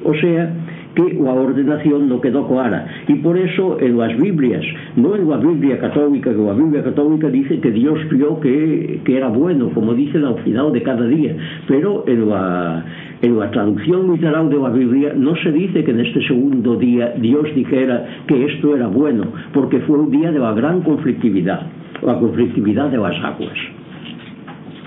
O 0.05 0.15
sea, 0.15 0.53
que 0.97 1.13
a 1.21 1.33
ordenación 1.37 2.09
do 2.09 2.19
que 2.25 2.33
do 2.33 2.49
coara 2.49 2.89
e 3.07 3.15
por 3.21 3.37
eso 3.37 3.77
en 3.85 4.01
as 4.01 4.17
Biblias 4.17 4.65
non 4.97 5.13
en 5.21 5.29
a 5.29 5.37
Biblia 5.37 5.77
católica 5.77 6.33
que 6.33 6.41
a 6.41 6.57
Biblia 6.57 6.83
católica 6.83 7.29
dice 7.29 7.61
que 7.61 7.71
Dios 7.71 8.01
criou 8.09 8.41
que, 8.41 9.05
que 9.05 9.13
era 9.13 9.29
bueno 9.29 9.69
como 9.77 9.93
dice 9.93 10.17
ao 10.25 10.41
final 10.41 10.73
de 10.73 10.81
cada 10.81 11.05
día. 11.07 11.37
Pero 11.69 12.05
en 12.09 12.33
a, 12.33 12.83
en 13.21 13.39
la 13.39 13.51
traducción 13.51 14.13
literal 14.13 14.49
de 14.49 14.57
la 14.57 14.71
Biblia 14.71 15.13
no 15.15 15.37
se 15.37 15.53
dice 15.53 15.85
que 15.85 15.91
en 15.91 16.01
este 16.01 16.25
segundo 16.27 16.77
día 16.77 17.13
Dios 17.21 17.45
dijera 17.55 18.25
que 18.27 18.45
esto 18.47 18.75
era 18.75 18.89
bueno 18.89 19.25
porque 19.53 19.81
fue 19.81 19.99
un 19.99 20.11
día 20.11 20.33
de 20.33 20.39
la 20.39 20.53
gran 20.55 20.81
la 20.81 22.19
conflictividad 22.19 22.91
de 22.91 22.99
las 22.99 23.17
aguas. 23.25 23.59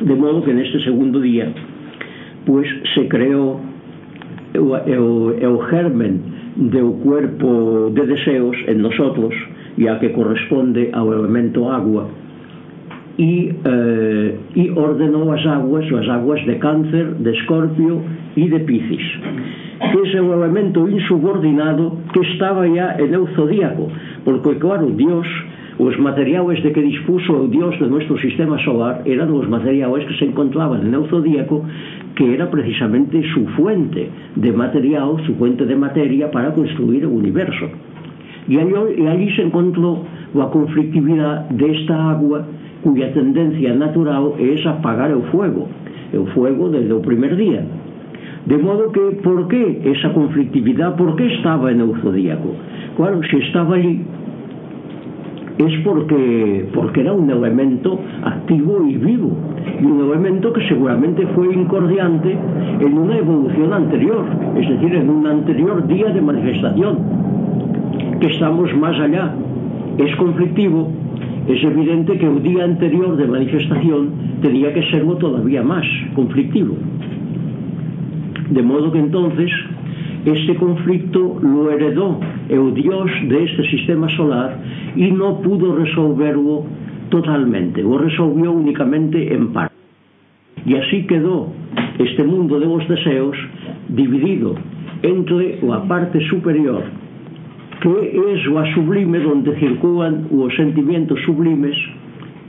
De 0.02 0.16
modo 0.16 0.44
que 0.44 0.52
en 0.52 0.60
este 0.60 0.80
segundo 0.84 1.20
día 1.20 1.54
pues 2.46 2.68
se 2.96 3.08
creó 3.08 3.69
é 4.54 4.60
o, 4.60 4.76
é 4.76 5.00
o, 5.00 5.36
é 5.40 5.48
o 5.48 5.70
germen 5.70 6.22
do 6.56 6.94
cuerpo 7.04 7.92
de 7.94 8.06
deseos 8.06 8.58
en 8.68 8.82
nosotros 8.82 9.34
ya 9.78 10.00
que 10.00 10.10
corresponde 10.10 10.90
ao 10.94 11.14
elemento 11.14 11.70
agua 11.70 12.10
e, 13.18 13.52
eh, 13.64 14.36
e 14.56 14.72
ordenou 14.72 15.32
as 15.32 15.46
aguas, 15.46 15.86
as 15.92 16.08
aguas 16.08 16.44
de 16.46 16.56
cáncer, 16.56 17.16
de 17.20 17.32
escorpio 17.32 18.02
e 18.36 18.48
de 18.48 18.60
piscis. 18.60 19.04
que 19.80 20.18
é 20.18 20.22
un 20.22 20.34
elemento 20.34 20.88
insubordinado 20.90 21.98
que 22.12 22.20
estaba 22.20 22.68
ya 22.68 22.96
en 23.00 23.14
el 23.14 23.28
zodíaco, 23.36 23.88
porque 24.26 24.56
claro, 24.60 24.88
Dios, 24.92 25.26
os 25.80 25.98
materiales 25.98 26.62
de 26.64 26.74
que 26.74 26.82
dispuso 26.82 27.44
o 27.44 27.48
Dios 27.48 27.80
de 27.80 27.88
nuestro 27.88 28.18
sistema 28.20 28.60
solar 28.60 29.02
eran 29.06 29.32
os 29.32 29.48
materiales 29.48 30.04
que 30.06 30.16
se 30.20 30.26
encontraban 30.26 30.86
en 30.86 30.94
el 30.94 31.08
zodíaco 31.08 31.64
que 32.20 32.34
era 32.34 32.52
precisamente 32.52 33.24
su 33.34 33.46
fuente 33.56 34.10
de 34.36 34.52
material, 34.52 35.24
su 35.26 35.36
fuente 35.36 35.66
de 35.66 35.74
materia 35.78 36.30
para 36.30 36.54
construir 36.54 37.04
el 37.04 37.10
universo. 37.10 37.70
Y 38.50 38.58
allí, 38.58 38.74
y 38.98 39.08
allí 39.08 39.34
se 39.38 39.44
encontró 39.44 40.04
la 40.34 40.50
conflictividad 40.50 41.48
de 41.50 41.72
esta 41.80 42.12
agua 42.12 42.46
cuya 42.84 43.14
tendencia 43.14 43.74
natural 43.74 44.34
es 44.38 44.66
apagar 44.66 45.12
el 45.12 45.22
fuego, 45.32 45.70
el 46.12 46.28
fuego 46.34 46.68
desde 46.68 46.94
el 46.94 47.00
primer 47.00 47.38
día. 47.38 47.64
De 48.48 48.58
modo 48.58 48.92
que, 48.92 49.00
¿por 49.24 49.48
qué 49.48 49.82
esa 49.86 50.12
conflictividad? 50.12 50.98
¿Por 50.98 51.16
qué 51.16 51.34
estaba 51.36 51.72
en 51.72 51.80
el 51.80 52.02
zodíaco? 52.02 52.54
Claro, 52.98 53.22
si 53.32 53.38
estaba 53.38 53.78
allí 53.78 54.02
es 55.60 55.78
porque, 55.84 56.70
porque 56.74 57.02
era 57.02 57.12
un 57.12 57.30
elemento 57.30 58.00
activo 58.24 58.82
y 58.88 58.96
vivo, 58.96 59.38
y 59.82 59.86
un 59.86 60.10
elemento 60.10 60.54
que 60.54 60.66
seguramente 60.70 61.28
fue 61.36 61.54
incordiante 61.54 62.38
en 62.80 62.98
una 62.98 63.18
evolución 63.18 63.74
anterior, 63.74 64.24
es 64.56 64.70
decir, 64.70 64.96
en 64.96 65.10
un 65.10 65.28
anterior 65.28 65.86
día 65.86 66.12
de 66.12 66.22
manifestación, 66.22 66.98
que 68.22 68.28
estamos 68.28 68.74
más 68.78 68.98
allá. 69.02 69.36
Es 69.98 70.16
conflictivo, 70.16 70.94
es 71.46 71.62
evidente 71.62 72.18
que 72.18 72.26
el 72.26 72.42
día 72.42 72.64
anterior 72.64 73.18
de 73.18 73.28
manifestación 73.28 74.12
tenía 74.42 74.74
que 74.74 74.84
serlo 74.92 75.18
todavía 75.18 75.62
más 75.62 75.86
conflictivo. 76.16 76.76
De 78.50 78.62
modo 78.62 78.94
que 78.94 79.00
entonces 79.00 79.52
este 80.26 80.56
conflicto 80.56 81.38
lo 81.42 81.70
heredó 81.72 82.20
el 82.50 82.74
dios 82.74 83.10
de 83.28 83.44
este 83.44 83.64
sistema 83.70 84.10
solar 84.16 84.58
y 84.96 85.12
no 85.12 85.42
pudo 85.42 85.76
resolverlo 85.76 86.66
totalmente, 87.10 87.84
o 87.84 87.98
resolvió 87.98 88.52
únicamente 88.52 89.34
en 89.34 89.52
parte. 89.52 89.76
Y 90.66 90.76
así 90.76 91.06
quedó 91.08 91.52
este 91.98 92.24
mundo 92.24 92.60
de 92.60 92.66
los 92.66 92.88
deseos 92.88 93.36
dividido 93.90 94.56
entre 95.02 95.60
la 95.62 95.84
parte 95.88 96.20
superior, 96.30 96.84
que 97.82 98.34
es 98.34 98.46
la 98.48 98.74
sublime 98.74 99.20
donde 99.20 99.58
circulan 99.60 100.28
los 100.32 100.54
sentimientos 100.56 101.20
sublimes, 101.26 101.76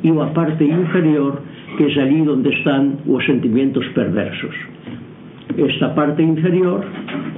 y 0.03 0.11
la 0.11 0.33
parte 0.33 0.65
inferior, 0.65 1.43
que 1.77 1.87
es 1.87 1.99
allí 1.99 2.23
donde 2.23 2.51
están 2.51 2.99
los 3.07 3.25
sentimientos 3.25 3.85
perversos. 3.95 4.55
Esta 5.57 5.95
parte 5.95 6.23
inferior 6.23 6.85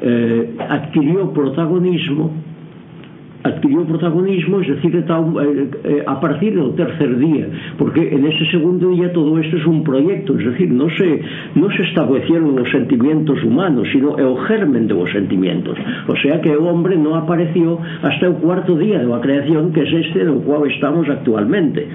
eh, 0.00 0.54
adquirió 0.68 1.32
protagonismo 1.32 2.30
adquirió 3.44 3.85
protagonismo, 3.85 4.61
es 4.61 4.68
decir, 4.68 4.92
que 4.92 5.02
tal, 5.02 5.35
eh, 5.40 5.70
eh, 5.85 6.05
a 6.07 6.20
partir 6.20 6.55
del 6.55 6.74
tercer 6.74 7.18
día, 7.18 7.48
porque 7.78 8.14
en 8.14 8.26
ese 8.26 8.46
segundo 8.50 8.90
día 8.90 9.12
todo 9.12 9.38
esto 9.38 9.57
es 9.57 9.66
un 9.66 9.83
proyecto, 9.83 10.38
es 10.38 10.46
decir, 10.46 10.70
no 10.70 10.88
se, 10.90 11.20
no 11.55 11.70
se 11.70 11.83
establecieron 11.83 12.57
los 12.57 12.70
sentimientos 12.70 13.42
humanos, 13.42 13.88
sino 13.92 14.16
el 14.18 14.37
germen 14.46 14.87
de 14.87 14.94
los 14.94 15.11
sentimientos. 15.11 15.76
O 16.07 16.16
sea 16.16 16.40
que 16.40 16.50
el 16.50 16.59
hombre 16.59 16.96
no 16.96 17.16
apareció 17.16 17.78
hasta 18.02 18.26
el 18.26 18.35
cuarto 18.35 18.76
día 18.76 18.98
de 18.98 19.07
la 19.07 19.20
creación, 19.20 19.72
que 19.72 19.83
es 19.83 20.07
este 20.07 20.24
do 20.24 20.40
cual 20.42 20.70
estamos 20.70 21.09
actualmente. 21.09 21.87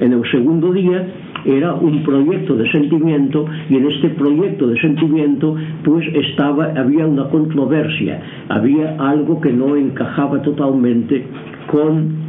En 0.00 0.12
el 0.12 0.22
segundo 0.30 0.72
día 0.72 1.06
era 1.44 1.74
un 1.74 2.02
proyecto 2.02 2.54
de 2.56 2.70
sentimiento 2.70 3.46
y 3.68 3.76
en 3.76 3.90
este 3.90 4.10
proyecto 4.10 4.66
de 4.66 4.80
sentimiento 4.80 5.56
pues 5.82 6.06
estaba 6.14 6.72
había 6.76 7.06
una 7.06 7.28
controversia. 7.28 8.20
Había 8.48 8.96
algo 8.98 9.40
que 9.40 9.52
no 9.52 9.76
encajaba 9.76 10.40
totalmente 10.42 11.24
con 11.70 12.24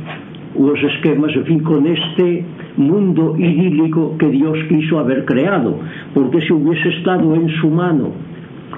los 0.60 0.82
esquemas 0.84 1.36
en 1.36 1.46
fin 1.46 1.60
con 1.60 1.86
este 1.88 2.46
mundo 2.78 3.36
idílico 3.38 4.16
que 4.18 4.30
Dios 4.30 4.58
quiso 4.70 5.00
haber 5.00 5.26
creado. 5.26 5.80
Porque 6.14 6.42
si 6.42 6.54
hubiese 6.54 6.90
estado 6.90 7.36
en 7.36 7.50
su 7.62 7.70
mano 7.70 8.12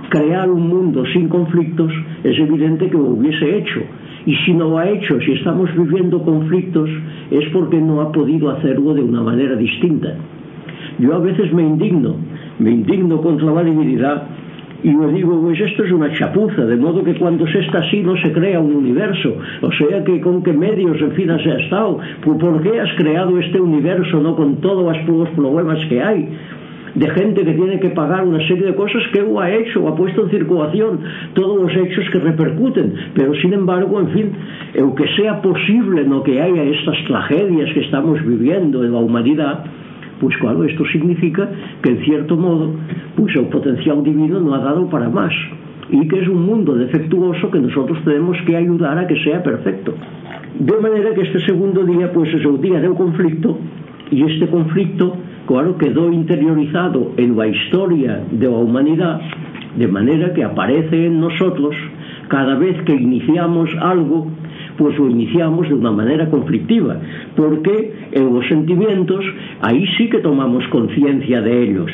crear 0.09 0.49
un 0.49 0.67
mundo 0.67 1.03
sin 1.13 1.27
conflictos 1.27 1.91
es 2.23 2.37
evidente 2.39 2.89
que 2.89 2.97
lo 2.97 3.09
hubiese 3.09 3.57
hecho 3.57 3.81
y 4.27 4.35
si 4.45 4.53
no 4.53 4.69
lo 4.69 4.77
ha 4.77 4.89
hecho, 4.89 5.19
si 5.21 5.31
estamos 5.31 5.73
viviendo 5.73 6.21
conflictos, 6.21 6.89
es 7.31 7.47
porque 7.53 7.77
no 7.77 8.01
ha 8.01 8.11
podido 8.11 8.49
hacerlo 8.49 8.93
de 8.93 9.01
una 9.01 9.21
manera 9.21 9.55
distinta. 9.55 10.15
Yo 10.99 11.15
a 11.15 11.19
veces 11.19 11.53
me 11.53 11.63
indigno, 11.63 12.17
me 12.59 12.71
indigno 12.71 13.21
contra 13.21 13.49
la 13.53 13.63
divinidad 13.63 14.23
y 14.83 14.89
me 14.89 15.13
digo, 15.13 15.41
pues 15.41 15.59
esto 15.61 15.85
es 15.85 15.93
una 15.93 16.11
chapuza, 16.11 16.65
de 16.65 16.75
modo 16.75 17.05
que 17.05 17.15
cuando 17.15 17.47
se 17.47 17.59
está 17.59 17.79
así 17.79 18.01
no 18.01 18.17
se 18.17 18.33
crea 18.33 18.59
un 18.59 18.75
universo. 18.75 19.33
O 19.61 19.71
sea 19.71 20.03
que 20.03 20.19
con 20.19 20.43
qué 20.43 20.51
medios, 20.51 21.01
en 21.01 21.13
fin, 21.13 21.31
has 21.31 21.45
estado, 21.45 21.97
¿por 22.21 22.61
qué 22.61 22.81
has 22.81 22.93
creado 22.97 23.39
este 23.39 23.61
universo 23.61 24.19
no 24.19 24.35
con 24.35 24.57
todos 24.57 24.93
los 25.07 25.29
problemas 25.29 25.79
que 25.85 26.03
hay? 26.03 26.29
de 26.95 27.09
gente 27.11 27.43
que 27.43 27.53
tiene 27.53 27.79
que 27.79 27.89
pagar 27.89 28.25
una 28.25 28.39
serie 28.47 28.67
de 28.67 28.75
cosas 28.75 29.01
que 29.11 29.19
Evo 29.19 29.41
ha 29.41 29.51
hecho, 29.51 29.83
o 29.83 29.89
ha 29.89 29.95
puesto 29.95 30.23
en 30.23 30.31
circulación 30.31 30.99
todos 31.33 31.61
los 31.61 31.75
hechos 31.75 32.05
que 32.11 32.19
repercuten, 32.19 32.93
pero 33.13 33.33
sin 33.35 33.53
embargo, 33.53 33.99
en 33.99 34.09
fin, 34.09 34.31
aunque 34.79 35.05
sea 35.15 35.41
posible 35.41 36.03
no 36.03 36.23
que 36.23 36.41
haya 36.41 36.63
estas 36.63 36.97
tragedias 37.07 37.73
que 37.73 37.81
estamos 37.81 38.23
viviendo 38.25 38.83
en 38.83 38.91
la 38.91 38.99
humanidad, 38.99 39.65
pues 40.19 40.35
claro, 40.37 40.63
esto 40.63 40.83
significa 40.91 41.49
que 41.81 41.91
en 41.91 42.03
cierto 42.03 42.35
modo, 42.35 42.73
pues 43.15 43.35
el 43.35 43.45
potencial 43.45 44.03
divino 44.03 44.39
no 44.39 44.55
ha 44.55 44.59
dado 44.59 44.89
para 44.89 45.09
más 45.09 45.33
y 45.89 46.07
que 46.07 46.19
es 46.19 46.27
un 46.27 46.45
mundo 46.45 46.75
defectuoso 46.75 47.49
que 47.49 47.59
nosotros 47.59 47.99
tenemos 48.03 48.37
que 48.45 48.55
ayudar 48.55 48.97
a 48.97 49.07
que 49.07 49.15
sea 49.23 49.41
perfecto. 49.41 49.93
De 50.59 50.77
manera 50.77 51.13
que 51.13 51.21
este 51.21 51.39
segundo 51.45 51.83
día, 51.85 52.11
pues 52.11 52.33
es 52.33 52.43
el 52.43 52.59
día 52.59 52.79
del 52.79 52.93
conflicto 52.93 53.57
y 54.11 54.23
este 54.23 54.47
conflicto 54.47 55.15
claro, 55.47 55.77
quedó 55.77 56.11
interiorizado 56.11 57.13
en 57.17 57.35
la 57.35 57.47
historia 57.47 58.21
de 58.31 58.45
la 58.45 58.57
humanidad, 58.57 59.21
de 59.75 59.87
manera 59.87 60.33
que 60.33 60.43
aparece 60.43 61.07
en 61.07 61.19
nosotros 61.19 61.75
cada 62.27 62.55
vez 62.55 62.79
que 62.83 62.93
iniciamos 62.93 63.69
algo, 63.79 64.27
pues 64.77 64.99
o 64.99 65.07
iniciamos 65.07 65.67
de 65.69 65.73
una 65.73 65.91
manera 65.91 66.29
conflictiva, 66.29 66.97
porque 67.35 67.93
en 68.11 68.35
os 68.35 68.47
sentimientos 68.47 69.25
ahí 69.61 69.85
sí 69.97 70.09
que 70.09 70.19
tomamos 70.19 70.67
conciencia 70.67 71.41
de 71.41 71.63
ellos 71.63 71.91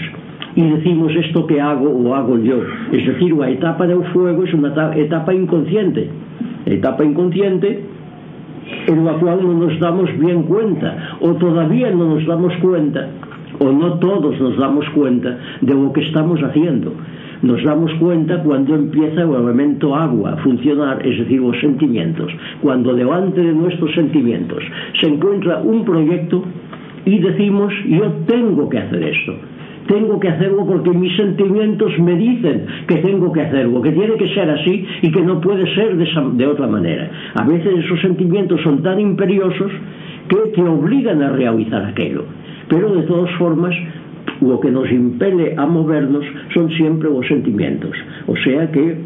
y 0.55 0.61
decimos 0.61 1.11
esto 1.15 1.47
que 1.47 1.61
hago 1.61 1.89
o 1.89 2.13
hago 2.13 2.37
yo. 2.37 2.57
Es 2.91 3.05
decir, 3.05 3.33
a 3.41 3.49
etapa 3.49 3.87
del 3.87 4.03
fuego 4.13 4.43
es 4.43 4.53
una 4.53 4.93
etapa 4.95 5.33
inconsciente, 5.33 6.09
etapa 6.65 7.03
inconsciente 7.03 7.83
en 8.87 9.05
la 9.05 9.13
cual 9.13 9.39
no 9.43 9.53
nos 9.53 9.79
damos 9.79 10.09
bien 10.17 10.43
cuenta 10.43 11.17
o 11.21 11.33
todavía 11.33 11.91
no 11.91 12.15
nos 12.15 12.25
damos 12.25 12.53
cuenta 12.57 13.09
o 13.59 13.71
no 13.71 13.93
todos 13.99 14.39
nos 14.39 14.57
damos 14.57 14.87
cuenta 14.89 15.37
de 15.61 15.73
lo 15.73 15.91
que 15.93 16.01
estamos 16.01 16.39
haciendo. 16.41 16.93
Nos 17.41 17.61
damos 17.63 17.91
cuenta 17.95 18.41
cuando 18.41 18.73
empieza 18.73 19.23
el 19.23 19.33
elemento 19.33 19.93
agua 19.95 20.33
a 20.33 20.37
funcionar, 20.37 21.05
es 21.05 21.19
decir, 21.19 21.41
los 21.41 21.59
sentimientos. 21.59 22.31
Cuando 22.61 22.93
delante 22.93 23.41
de 23.41 23.53
nuestros 23.53 23.93
sentimientos 23.93 24.63
se 25.01 25.09
encuentra 25.09 25.57
un 25.57 25.83
proyecto 25.83 26.43
y 27.05 27.19
decimos, 27.19 27.73
yo 27.85 28.11
tengo 28.27 28.69
que 28.69 28.77
hacer 28.77 29.03
esto. 29.03 29.35
Tengo 29.87 30.17
que 30.21 30.29
hacerlo 30.29 30.65
porque 30.65 30.91
mis 30.91 31.13
sentimientos 31.17 31.91
me 31.99 32.15
dicen 32.15 32.65
que 32.87 32.95
tengo 32.99 33.33
que 33.33 33.41
hacerlo, 33.41 33.81
que 33.81 33.91
tiene 33.91 34.15
que 34.15 34.33
ser 34.33 34.49
así 34.49 34.85
y 35.01 35.11
que 35.11 35.21
no 35.21 35.41
puede 35.41 35.67
ser 35.75 35.97
de, 35.97 36.05
esa, 36.05 36.21
de 36.21 36.47
otra 36.47 36.67
manera. 36.67 37.11
A 37.35 37.43
veces 37.43 37.83
esos 37.83 37.99
sentimientos 37.99 38.61
son 38.61 38.81
tan 38.81 39.01
imperiosos 39.01 39.71
que 40.29 40.51
te 40.55 40.61
obligan 40.61 41.21
a 41.21 41.31
realizar 41.31 41.83
aquello. 41.83 42.23
Pero, 42.69 42.93
de 42.95 43.03
todas 43.03 43.31
formas, 43.35 43.75
o 44.41 44.59
que 44.59 44.71
nos 44.71 44.89
impele 44.91 45.55
a 45.57 45.65
movernos 45.65 46.25
son 46.53 46.69
sempre 46.77 47.07
os 47.07 47.27
sentimentos. 47.27 47.95
O 48.27 48.35
sea 48.37 48.69
que 48.71 48.97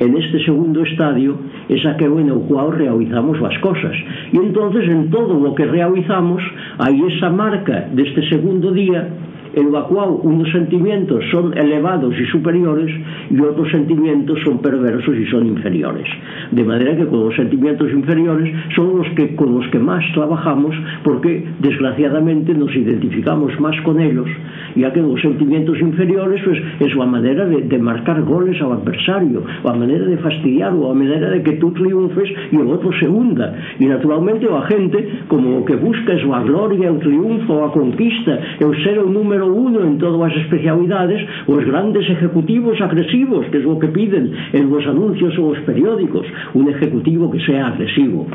en 0.00 0.16
este 0.16 0.44
segundo 0.44 0.82
estadio 0.82 1.36
es 1.68 1.84
a 1.86 1.96
que 1.96 2.04
en 2.04 2.30
o 2.30 2.40
cual 2.48 2.72
realizamos 2.72 3.40
as 3.42 3.56
cosas. 3.58 3.96
E 4.32 4.36
entonces 4.36 4.84
en 4.88 5.10
todo 5.10 5.36
o 5.40 5.54
que 5.54 5.64
realizamos 5.64 6.42
hai 6.78 7.00
esa 7.08 7.30
marca 7.32 7.88
deste 7.92 8.20
segundo 8.28 8.72
día 8.72 9.08
evacuado 9.56 10.20
uns 10.22 10.52
sentimientos 10.52 11.24
son 11.30 11.56
elevados 11.56 12.12
y 12.20 12.26
superiores 12.26 12.92
y 13.30 13.40
outros 13.40 13.72
sentimientos 13.72 14.36
son 14.44 14.60
perversos 14.60 15.16
y 15.16 15.24
son 15.32 15.48
inferiores. 15.48 16.04
De 16.52 16.62
maneira 16.62 16.92
que 16.96 17.08
con 17.08 17.24
os 17.24 17.34
sentimientos 17.34 17.88
inferiores 17.88 18.52
son 18.76 19.00
os 19.00 19.08
que 19.16 19.32
con 19.34 19.56
os 19.56 19.66
que 19.72 19.80
más 19.80 20.04
trabajamos 20.12 20.76
porque 21.02 21.40
desgraciadamente 21.60 22.52
nos 22.52 22.68
identificamos 22.76 23.58
más 23.58 23.74
con 23.80 23.96
ellos, 23.98 24.28
ya 24.76 24.92
que 24.92 25.00
los 25.00 25.20
sentimientos 25.24 25.80
inferiores 25.80 26.42
pues, 26.44 26.60
es 26.80 26.94
la 26.94 27.06
maneira 27.06 27.46
de, 27.46 27.62
de 27.64 27.78
marcar 27.78 28.20
goles 28.22 28.60
ao 28.60 28.76
adversario 28.76 29.40
a 29.64 29.72
maneira 29.72 30.04
de 30.04 30.20
fastidiarlo 30.20 30.90
a 30.90 30.94
maneira 30.94 31.30
de 31.30 31.40
que 31.42 31.56
tú 31.56 31.72
triunfes 31.72 32.28
e 32.52 32.56
el 32.56 32.68
otro 32.68 32.92
se 32.92 33.08
hunda. 33.08 33.56
E 33.80 33.88
naturalmente 33.88 34.44
a 34.52 34.68
gente 34.68 35.24
como 35.28 35.60
lo 35.60 35.64
que 35.64 35.76
busca 35.76 36.12
es 36.12 36.24
la 36.28 36.44
gloria, 36.44 36.92
o 36.92 36.98
triunfo, 37.00 37.64
a 37.64 37.72
conquista 37.72 38.36
el 38.60 38.72
ser 38.84 38.98
o 39.00 39.08
número 39.08 39.45
número 39.46 39.54
uno 39.54 39.86
en 39.86 39.98
todas 39.98 40.32
as 40.32 40.36
especialidades 40.42 41.22
os 41.46 41.64
grandes 41.64 42.08
ejecutivos 42.08 42.80
agresivos, 42.80 43.46
que 43.48 43.58
é 43.58 43.66
o 43.66 43.78
que 43.78 43.88
piden 43.88 44.32
en 44.52 44.72
os 44.72 44.86
anuncios 44.86 45.36
ou 45.38 45.54
os 45.54 45.60
periódicos, 45.62 46.26
un 46.54 46.68
ejecutivo 46.68 47.30
que 47.30 47.40
sea 47.40 47.68
agresivo. 47.68 48.26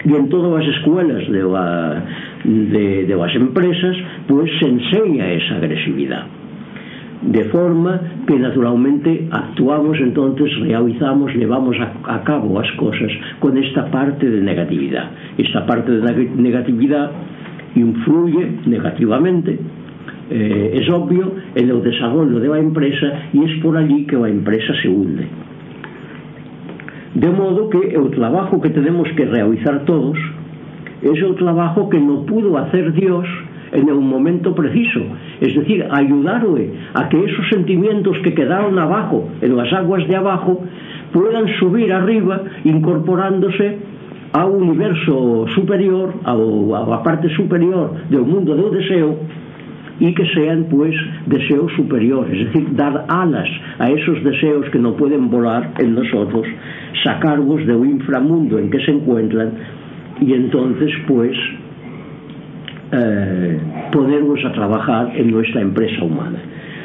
E 0.00 0.12
en 0.16 0.28
todas 0.32 0.64
as 0.64 0.66
escuelas 0.80 1.28
de, 1.28 1.42
la, 1.44 2.04
de, 2.44 3.04
de 3.04 3.14
as 3.14 3.34
empresas, 3.36 3.96
pois 4.26 4.48
pues, 4.48 4.58
se 4.58 4.66
enseña 4.66 5.32
esa 5.32 5.56
agresividade 5.56 6.38
de 7.20 7.44
forma 7.52 8.00
que 8.26 8.38
naturalmente 8.38 9.28
actuamos 9.30 9.98
entonces, 10.00 10.48
realizamos, 10.60 11.34
llevamos 11.34 11.76
a, 11.76 12.16
a 12.16 12.24
cabo 12.24 12.58
as 12.58 12.70
cosas 12.80 13.12
con 13.40 13.60
esta 13.60 13.92
parte 13.92 14.24
de 14.24 14.40
negatividad. 14.40 15.10
Esta 15.36 15.66
parte 15.66 16.00
de 16.00 16.00
negatividad 16.32 17.12
influye 17.74 18.64
negativamente 18.66 19.58
eh, 20.30 20.80
es 20.80 20.88
obvio 20.90 21.32
en 21.54 21.70
el 21.70 21.82
desarrollo 21.82 22.38
de 22.38 22.48
la 22.48 22.58
empresa 22.58 23.06
y 23.32 23.44
es 23.44 23.62
por 23.62 23.76
allí 23.76 24.06
que 24.06 24.16
la 24.16 24.28
empresa 24.28 24.72
se 24.80 24.88
hunde. 24.88 25.26
De 27.14 27.28
modo 27.30 27.68
que 27.68 27.94
el 27.94 28.10
trabajo 28.12 28.60
que 28.60 28.70
tenemos 28.70 29.08
que 29.16 29.24
realizar 29.24 29.84
todos 29.84 30.16
es 31.02 31.20
el 31.20 31.34
trabajo 31.34 31.88
que 31.88 31.98
no 31.98 32.24
pudo 32.26 32.56
hacer 32.58 32.92
Dios 32.92 33.26
en 33.72 33.90
un 33.90 34.08
momento 34.08 34.54
preciso. 34.54 35.00
Es 35.40 35.54
decir, 35.54 35.84
ayudarle 35.90 36.74
a 36.94 37.08
que 37.08 37.24
esos 37.24 37.48
sentimientos 37.48 38.16
que 38.22 38.34
quedaron 38.34 38.78
abajo 38.78 39.28
en 39.40 39.56
las 39.56 39.72
aguas 39.72 40.06
de 40.06 40.16
abajo 40.16 40.62
puedan 41.12 41.48
subir 41.58 41.92
arriba 41.92 42.42
incorporándose 42.64 43.78
a 44.32 44.46
un 44.46 44.62
universo 44.62 45.46
superior 45.56 46.14
a 46.24 46.32
a 46.32 47.02
parte 47.02 47.28
superior 47.30 47.94
del 48.08 48.22
mundo 48.22 48.54
del 48.54 48.78
deseo 48.78 49.16
y 50.00 50.14
que 50.14 50.26
sean 50.34 50.64
pues 50.70 50.94
deseos 51.26 51.70
superiores, 51.76 52.32
es 52.32 52.46
decir, 52.46 52.74
dar 52.74 53.04
alas 53.08 53.48
a 53.78 53.90
esos 53.90 54.24
deseos 54.24 54.68
que 54.70 54.78
no 54.78 54.96
pueden 54.96 55.30
volar 55.30 55.74
en 55.78 55.94
nosotros, 55.94 56.46
sacarlos 57.04 57.66
de 57.66 57.76
un 57.76 57.90
inframundo 57.90 58.58
en 58.58 58.70
que 58.70 58.80
se 58.80 58.92
encuentran 58.92 59.52
y 60.20 60.32
entonces 60.32 60.90
pues 61.06 61.36
eh, 62.92 63.58
ponerlos 63.92 64.42
a 64.44 64.52
trabajar 64.52 65.12
en 65.14 65.30
nuestra 65.30 65.60
empresa 65.60 66.02
humana. 66.02 66.38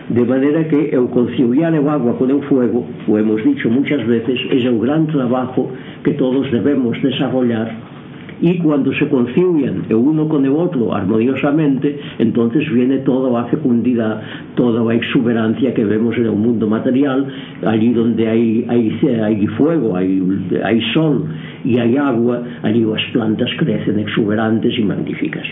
De 0.09 0.23
manera 0.23 0.67
que 0.67 0.89
el 0.89 1.07
conciliar 1.09 1.73
el 1.73 1.87
agua 1.87 2.15
con 2.17 2.29
el 2.29 2.43
fuego, 2.43 2.85
lo 3.07 3.17
hemos 3.17 3.43
dicho 3.43 3.69
muchas 3.69 4.05
veces, 4.05 4.39
es 4.51 4.65
el 4.65 4.77
gran 4.79 5.07
trabajo 5.07 5.71
que 6.03 6.11
todos 6.11 6.51
debemos 6.51 7.01
desarrollar 7.01 7.94
y 8.41 8.57
cuando 8.57 8.93
se 8.93 9.07
concilian 9.07 9.83
el 9.89 9.95
uno 9.95 10.27
con 10.27 10.43
el 10.45 10.51
otro 10.51 10.93
armoniosamente, 10.93 11.99
entonces 12.19 12.69
viene 12.73 12.99
toda 12.99 13.31
la 13.31 13.47
fecundidad, 13.47 14.21
toda 14.55 14.83
la 14.83 14.93
exuberancia 14.93 15.73
que 15.73 15.85
vemos 15.85 16.17
en 16.17 16.25
el 16.25 16.33
mundo 16.33 16.67
material, 16.67 17.27
allí 17.65 17.93
donde 17.93 18.27
hay, 18.27 18.65
hay, 18.67 18.99
hay 19.23 19.47
fuego, 19.47 19.95
hay, 19.95 20.21
hay 20.63 20.81
sol 20.93 21.25
y 21.63 21.77
hay 21.77 21.97
agua, 21.97 22.41
allí 22.63 22.81
las 22.81 23.01
plantas 23.13 23.49
crecen 23.57 23.99
exuberantes 23.99 24.77
y 24.77 24.83
magníficas. 24.83 25.45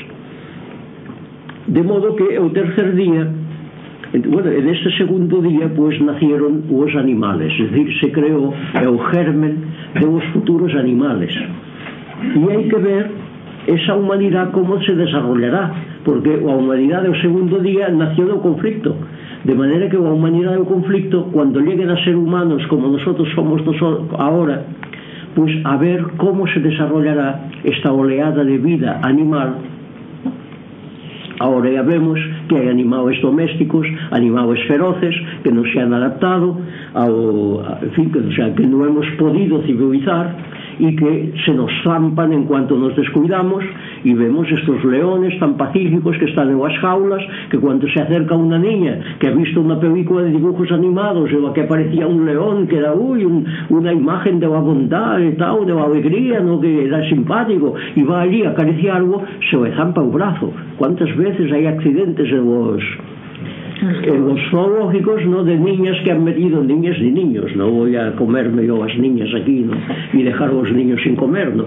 De 1.67 1.81
modo 1.81 2.15
que 2.15 2.35
el 2.35 2.51
tercer 2.51 2.95
día, 2.95 3.27
bueno, 4.29 4.51
en 4.51 4.67
este 4.67 4.91
segundo 4.97 5.41
día 5.41 5.73
pues 5.73 5.99
nacieron 6.01 6.63
los 6.69 6.93
animales, 6.95 7.53
es 7.57 7.71
decir, 7.71 7.87
se 8.01 8.11
creó 8.11 8.53
el 8.75 8.99
germen 9.11 9.63
de 9.95 10.05
los 10.05 10.23
futuros 10.33 10.73
animales 10.75 11.33
e 12.35 12.39
hai 12.51 12.63
que 12.69 12.79
ver 12.79 13.05
esa 13.67 13.95
humanidade 13.95 14.51
como 14.51 14.81
se 14.83 14.95
desarrollará 14.95 15.71
porque 16.03 16.35
a 16.35 16.55
humanidade 16.55 17.07
o 17.09 17.15
segundo 17.21 17.59
día 17.59 17.87
nació 17.89 18.27
do 18.27 18.39
conflicto. 18.39 18.95
De 19.43 19.55
maneira 19.55 19.87
que 19.87 19.95
a 19.95 19.99
humanidade 19.99 20.57
do 20.57 20.67
conflicto 20.67 21.31
cuando 21.31 21.59
lleguen 21.59 21.89
a 21.89 21.97
ser 22.03 22.15
humanos 22.15 22.63
como 22.67 22.87
nosotros 22.87 23.27
somos 23.35 23.63
nosotros 23.63 24.07
ahora 24.19 24.63
pois 25.35 25.51
pues 25.51 25.65
a 25.65 25.77
ver 25.77 26.03
como 26.17 26.47
se 26.47 26.59
desarrollará 26.59 27.49
esta 27.63 27.91
oleada 27.91 28.43
de 28.43 28.57
vida 28.57 28.99
animal. 29.03 29.55
Ahora 31.39 31.69
ya 31.71 31.81
vemos 31.81 32.19
que 32.47 32.55
hai 32.55 32.69
animales 32.69 33.19
domésticos, 33.19 33.87
animales 34.13 34.61
feroces 34.69 35.15
que 35.41 35.49
non 35.49 35.65
se 35.65 35.81
han 35.81 35.91
adaptado 35.91 36.61
ao, 36.93 37.65
en 37.81 37.91
fin, 37.97 38.13
que, 38.13 38.21
o 38.21 38.31
sea, 38.31 38.53
que 38.53 38.63
non 38.63 38.85
hemos 38.85 39.09
podido 39.17 39.59
civilizar 39.65 40.37
e 40.79 40.95
que 40.95 41.33
se 41.45 41.53
nos 41.53 41.71
zampan 41.83 42.33
en 42.33 42.45
cuanto 42.45 42.77
nos 42.77 42.95
descuidamos 42.95 43.63
e 44.05 44.11
vemos 44.13 44.49
estos 44.49 44.83
leones 44.85 45.37
tan 45.39 45.57
pacíficos 45.57 46.17
que 46.17 46.25
están 46.25 46.49
en 46.49 46.59
as 46.63 46.75
jaulas 46.81 47.23
que 47.49 47.57
cuando 47.57 47.85
se 47.89 47.99
acerca 48.01 48.33
unha 48.33 48.57
niña 48.57 49.19
que 49.19 49.27
ha 49.29 49.33
visto 49.35 49.61
unha 49.61 49.77
película 49.77 50.25
de 50.25 50.33
dibujos 50.33 50.69
animados 50.71 51.29
e 51.29 51.37
que 51.53 51.61
aparecía 51.65 52.07
un 52.07 52.25
león 52.25 52.65
que 52.65 52.81
era 52.81 52.93
ui, 52.93 53.25
un, 53.25 53.45
unha 53.69 53.93
imagen 53.93 54.39
de 54.39 54.47
bondad 54.47 55.21
e 55.21 55.35
tal, 55.35 55.65
de 55.65 55.73
alegría 55.73 56.39
no? 56.39 56.59
que 56.59 56.87
era 56.87 57.03
simpático 57.09 57.75
e 57.95 58.01
va 58.03 58.25
ali 58.25 58.45
a 58.45 58.51
acariciar 58.51 58.97
algo 58.97 59.21
se 59.49 59.57
o 59.57 59.65
zampa 59.75 60.01
o 60.01 60.09
brazo. 60.09 60.53
Cuántas 60.77 61.09
veces 61.17 61.51
hai 61.51 61.67
accidentes 61.67 62.29
en 62.31 62.45
os 62.47 62.83
que 64.03 64.17
los 64.17 64.39
zoológicos 64.49 65.25
no 65.25 65.43
de 65.43 65.57
niñas 65.57 65.97
que 66.03 66.11
han 66.11 66.23
metido 66.23 66.63
niñas 66.63 66.97
y 66.99 67.11
niños 67.11 67.55
no 67.55 67.69
voy 67.69 67.95
a 67.95 68.15
comerme 68.15 68.65
yo 68.65 68.83
las 68.85 68.97
niñas 68.97 69.29
aquí 69.35 69.59
¿no? 69.59 69.73
y 70.13 70.23
dejar 70.23 70.53
los 70.53 70.71
niños 70.71 70.99
sin 71.03 71.15
comer 71.15 71.55
¿no? 71.55 71.65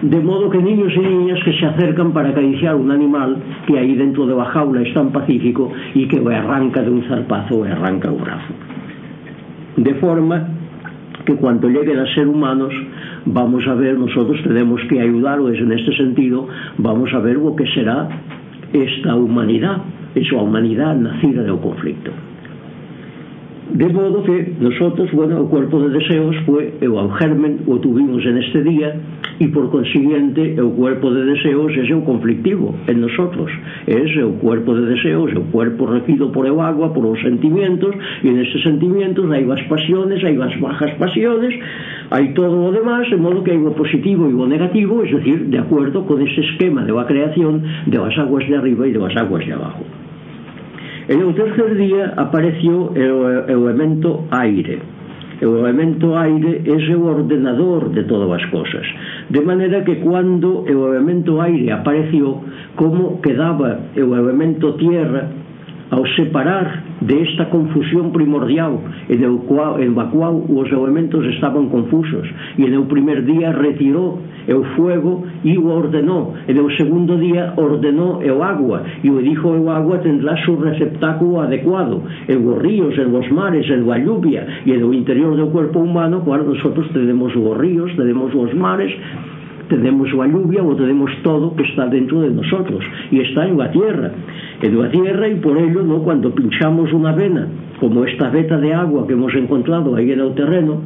de 0.00 0.20
modo 0.20 0.48
que 0.50 0.58
niños 0.58 0.92
y 0.96 1.00
niñas 1.00 1.38
que 1.44 1.52
se 1.52 1.66
acercan 1.66 2.12
para 2.12 2.30
acariciar 2.30 2.74
un 2.74 2.90
animal 2.90 3.36
que 3.66 3.78
ahí 3.78 3.94
dentro 3.94 4.26
de 4.26 4.34
la 4.34 4.46
jaula 4.46 4.82
es 4.82 4.94
tan 4.94 5.12
pacífico 5.12 5.70
y 5.94 6.08
que 6.08 6.18
arranca 6.34 6.82
de 6.82 6.90
un 6.90 7.02
zarpazo 7.04 7.56
o 7.56 7.64
arranca 7.64 8.10
un 8.10 8.22
brazo 8.22 8.54
de 9.76 9.94
forma 9.96 10.48
que 11.24 11.34
cuando 11.36 11.68
lleguen 11.68 11.98
a 11.98 12.14
ser 12.14 12.26
humanos 12.26 12.72
vamos 13.24 13.66
a 13.66 13.74
ver, 13.74 13.98
nosotros 13.98 14.40
tenemos 14.42 14.80
que 14.88 15.00
ayudarles 15.00 15.60
en 15.60 15.72
este 15.72 15.96
sentido, 15.96 16.48
vamos 16.78 17.12
a 17.14 17.18
ver 17.18 17.36
lo 17.36 17.54
que 17.54 17.66
será 17.66 18.08
esta 18.72 19.14
humanidad 19.14 19.82
en 20.14 20.24
súa 20.24 20.42
humanidade 20.42 21.00
nacida 21.00 21.42
do 21.44 21.58
conflicto. 21.58 22.12
De 23.72 23.88
modo 23.88 24.22
que 24.22 24.52
nosotros, 24.60 25.10
bueno, 25.12 25.40
o 25.40 25.48
cuerpo 25.48 25.80
de 25.80 25.96
deseos 25.96 26.36
foi 26.44 26.76
eu 26.84 26.98
ao 26.98 27.08
germen 27.16 27.64
o 27.64 27.80
tuvimos 27.80 28.20
en 28.26 28.36
este 28.36 28.60
día 28.60 29.00
e 29.40 29.48
por 29.48 29.72
consiguiente 29.72 30.60
o 30.60 30.76
cuerpo 30.76 31.08
de 31.08 31.24
deseos 31.24 31.72
é 31.72 31.94
o 31.96 32.04
conflictivo 32.04 32.76
en 32.84 33.00
nosotros. 33.00 33.48
É 33.88 33.96
o 34.20 34.36
cuerpo 34.36 34.76
de 34.76 34.92
deseos 34.92 35.32
o 35.32 35.48
cuerpo 35.48 35.88
regido 35.88 36.28
por 36.36 36.44
eu 36.44 36.60
agua, 36.60 36.92
por 36.92 37.06
os 37.06 37.16
sentimientos 37.24 37.96
e 38.20 38.28
nestes 38.28 38.60
sentimientos 38.60 39.24
hai 39.32 39.48
vas 39.48 39.64
pasiones 39.64 40.20
hai 40.20 40.36
vas 40.36 40.52
bajas 40.60 40.92
pasiones 41.00 41.56
hai 42.12 42.36
todo 42.36 42.68
o 42.68 42.76
demás, 42.76 43.08
de 43.08 43.16
modo 43.16 43.40
que 43.40 43.56
hai 43.56 43.62
o 43.62 43.72
positivo 43.72 44.28
e 44.28 44.36
o 44.36 44.44
negativo, 44.44 45.00
es 45.00 45.16
decir, 45.16 45.48
de 45.48 45.56
acuerdo 45.56 46.04
con 46.04 46.20
ese 46.20 46.44
esquema 46.44 46.84
de 46.84 46.92
a 46.92 47.08
creación 47.08 47.64
de 47.88 47.96
as 47.96 48.12
aguas 48.20 48.44
de 48.44 48.52
arriba 48.52 48.84
e 48.84 48.92
de 48.92 49.00
as 49.00 49.16
aguas 49.16 49.48
de 49.48 49.56
abajo. 49.56 50.01
E 51.12 51.14
no 51.14 51.34
terceiro 51.34 51.74
día 51.74 52.14
apareció 52.16 52.88
o, 52.88 52.96
o 52.96 53.68
aire. 54.30 54.80
O 55.42 55.58
elemento 55.60 56.16
aire 56.16 56.62
é 56.64 56.96
o 56.96 57.04
ordenador 57.04 57.90
de 57.90 58.04
todas 58.04 58.32
as 58.40 58.48
cosas. 58.48 58.86
De 59.28 59.42
maneira 59.42 59.84
que 59.84 59.96
cando 59.96 60.64
o 60.64 60.94
elemento 60.94 61.38
aire 61.42 61.70
apareció 61.70 62.40
como 62.76 63.20
quedaba 63.20 63.78
o 63.94 64.14
elemento 64.16 64.72
tierra? 64.78 65.28
ao 65.92 66.06
separar 66.16 66.96
desta 67.04 67.52
confusión 67.52 68.16
primordial 68.16 68.80
en, 69.12 69.20
o 69.28 69.44
cual, 69.44 69.76
en 69.84 69.92
a 70.00 70.08
cual 70.08 70.40
os 70.48 70.68
elementos 70.72 71.20
estaban 71.36 71.68
confusos. 71.68 72.24
E 72.56 72.64
no 72.64 72.88
primer 72.88 73.20
día 73.28 73.52
retirou 73.52 74.16
o 74.48 74.62
fuego 74.72 75.28
e 75.44 75.52
o 75.60 75.68
ordenou 75.68 76.32
e 76.48 76.52
no 76.56 76.66
segundo 76.80 77.20
día 77.20 77.52
ordenou 77.60 78.24
o 78.24 78.38
agua 78.40 78.82
e 79.04 79.12
o 79.12 79.20
dijo 79.20 79.52
o 79.52 79.68
agua 79.68 80.00
tendrá 80.00 80.32
su 80.48 80.56
receptáculo 80.56 81.44
adecuado 81.44 82.00
en 82.26 82.40
os 82.40 82.56
ríos, 82.58 82.96
en 82.96 83.12
os 83.12 83.28
mares, 83.30 83.68
en 83.68 83.86
la 83.86 84.00
lluvia 84.00 84.64
e 84.64 84.72
no 84.80 84.96
interior 84.96 85.36
do 85.36 85.52
cuerpo 85.52 85.84
humano 85.84 86.24
claro, 86.24 86.48
nosotros 86.48 86.88
tenemos 86.96 87.36
os 87.36 87.54
ríos, 87.60 87.92
tenemos 87.94 88.32
os 88.34 88.50
mares 88.56 88.90
tenemos 89.72 90.12
la 90.12 90.26
lluvia 90.26 90.62
ou 90.62 90.74
tenemos 90.76 91.10
todo 91.22 91.56
que 91.56 91.64
está 91.64 91.86
dentro 91.86 92.20
de 92.20 92.30
nosotros 92.30 92.84
e 93.10 93.20
está 93.24 93.48
en 93.48 93.56
la 93.56 93.70
tierra 93.70 94.12
en 94.60 94.78
la 94.78 94.88
tierra 94.90 95.28
y 95.28 95.36
por 95.36 95.56
ello 95.56 95.82
no, 95.82 96.04
cuando 96.04 96.30
pinchamos 96.34 96.92
una 96.92 97.12
vena 97.12 97.48
como 97.80 98.04
esta 98.04 98.28
veta 98.28 98.58
de 98.58 98.74
agua 98.74 99.06
que 99.06 99.14
hemos 99.14 99.34
encontrado 99.34 99.96
ahí 99.96 100.12
en 100.12 100.20
el 100.20 100.34
terreno 100.34 100.80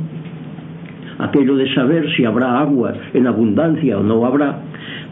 aquello 1.18 1.57
de 1.57 1.72
saber 1.74 2.11
si 2.16 2.24
habrá 2.24 2.61
agua 2.61 2.94
en 3.14 3.26
abundancia 3.26 3.98
o 3.98 4.02
no 4.02 4.24
habrá, 4.24 4.61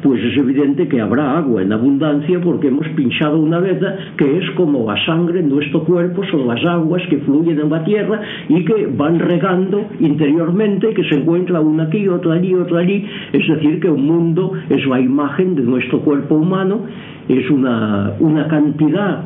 pues 0.02 0.22
es 0.22 0.36
evidente 0.36 0.86
que 0.86 1.00
habrá 1.00 1.38
agua 1.38 1.62
en 1.62 1.72
abundancia 1.72 2.38
porque 2.40 2.68
hemos 2.68 2.86
pinchado 2.88 3.38
una 3.38 3.58
veta 3.58 3.96
que 4.18 4.38
es 4.38 4.50
como 4.50 4.90
la 4.90 5.02
sangre 5.06 5.40
en 5.40 5.48
nuestro 5.48 5.82
cuerpo, 5.84 6.22
son 6.30 6.46
las 6.46 6.62
aguas 6.64 7.02
que 7.08 7.16
fluyen 7.18 7.58
en 7.58 7.70
la 7.70 7.82
tierra 7.84 8.20
y 8.48 8.64
que 8.64 8.86
van 8.94 9.18
regando 9.18 9.82
interiormente, 10.00 10.92
que 10.92 11.04
se 11.04 11.16
encuentra 11.16 11.60
una 11.60 11.84
aquí, 11.84 12.06
otra 12.06 12.34
allí, 12.34 12.54
otra 12.54 12.80
allí, 12.80 13.06
es 13.32 13.48
decir, 13.48 13.80
que 13.80 13.88
un 13.88 14.06
mundo 14.06 14.52
es 14.68 14.84
la 14.86 15.00
imagen 15.00 15.54
de 15.54 15.62
nuestro 15.62 16.00
cuerpo 16.00 16.34
humano, 16.34 16.80
es 17.28 17.50
una, 17.50 18.12
una 18.20 18.46
cantidad... 18.48 19.22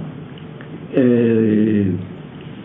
Eh, 0.95 1.93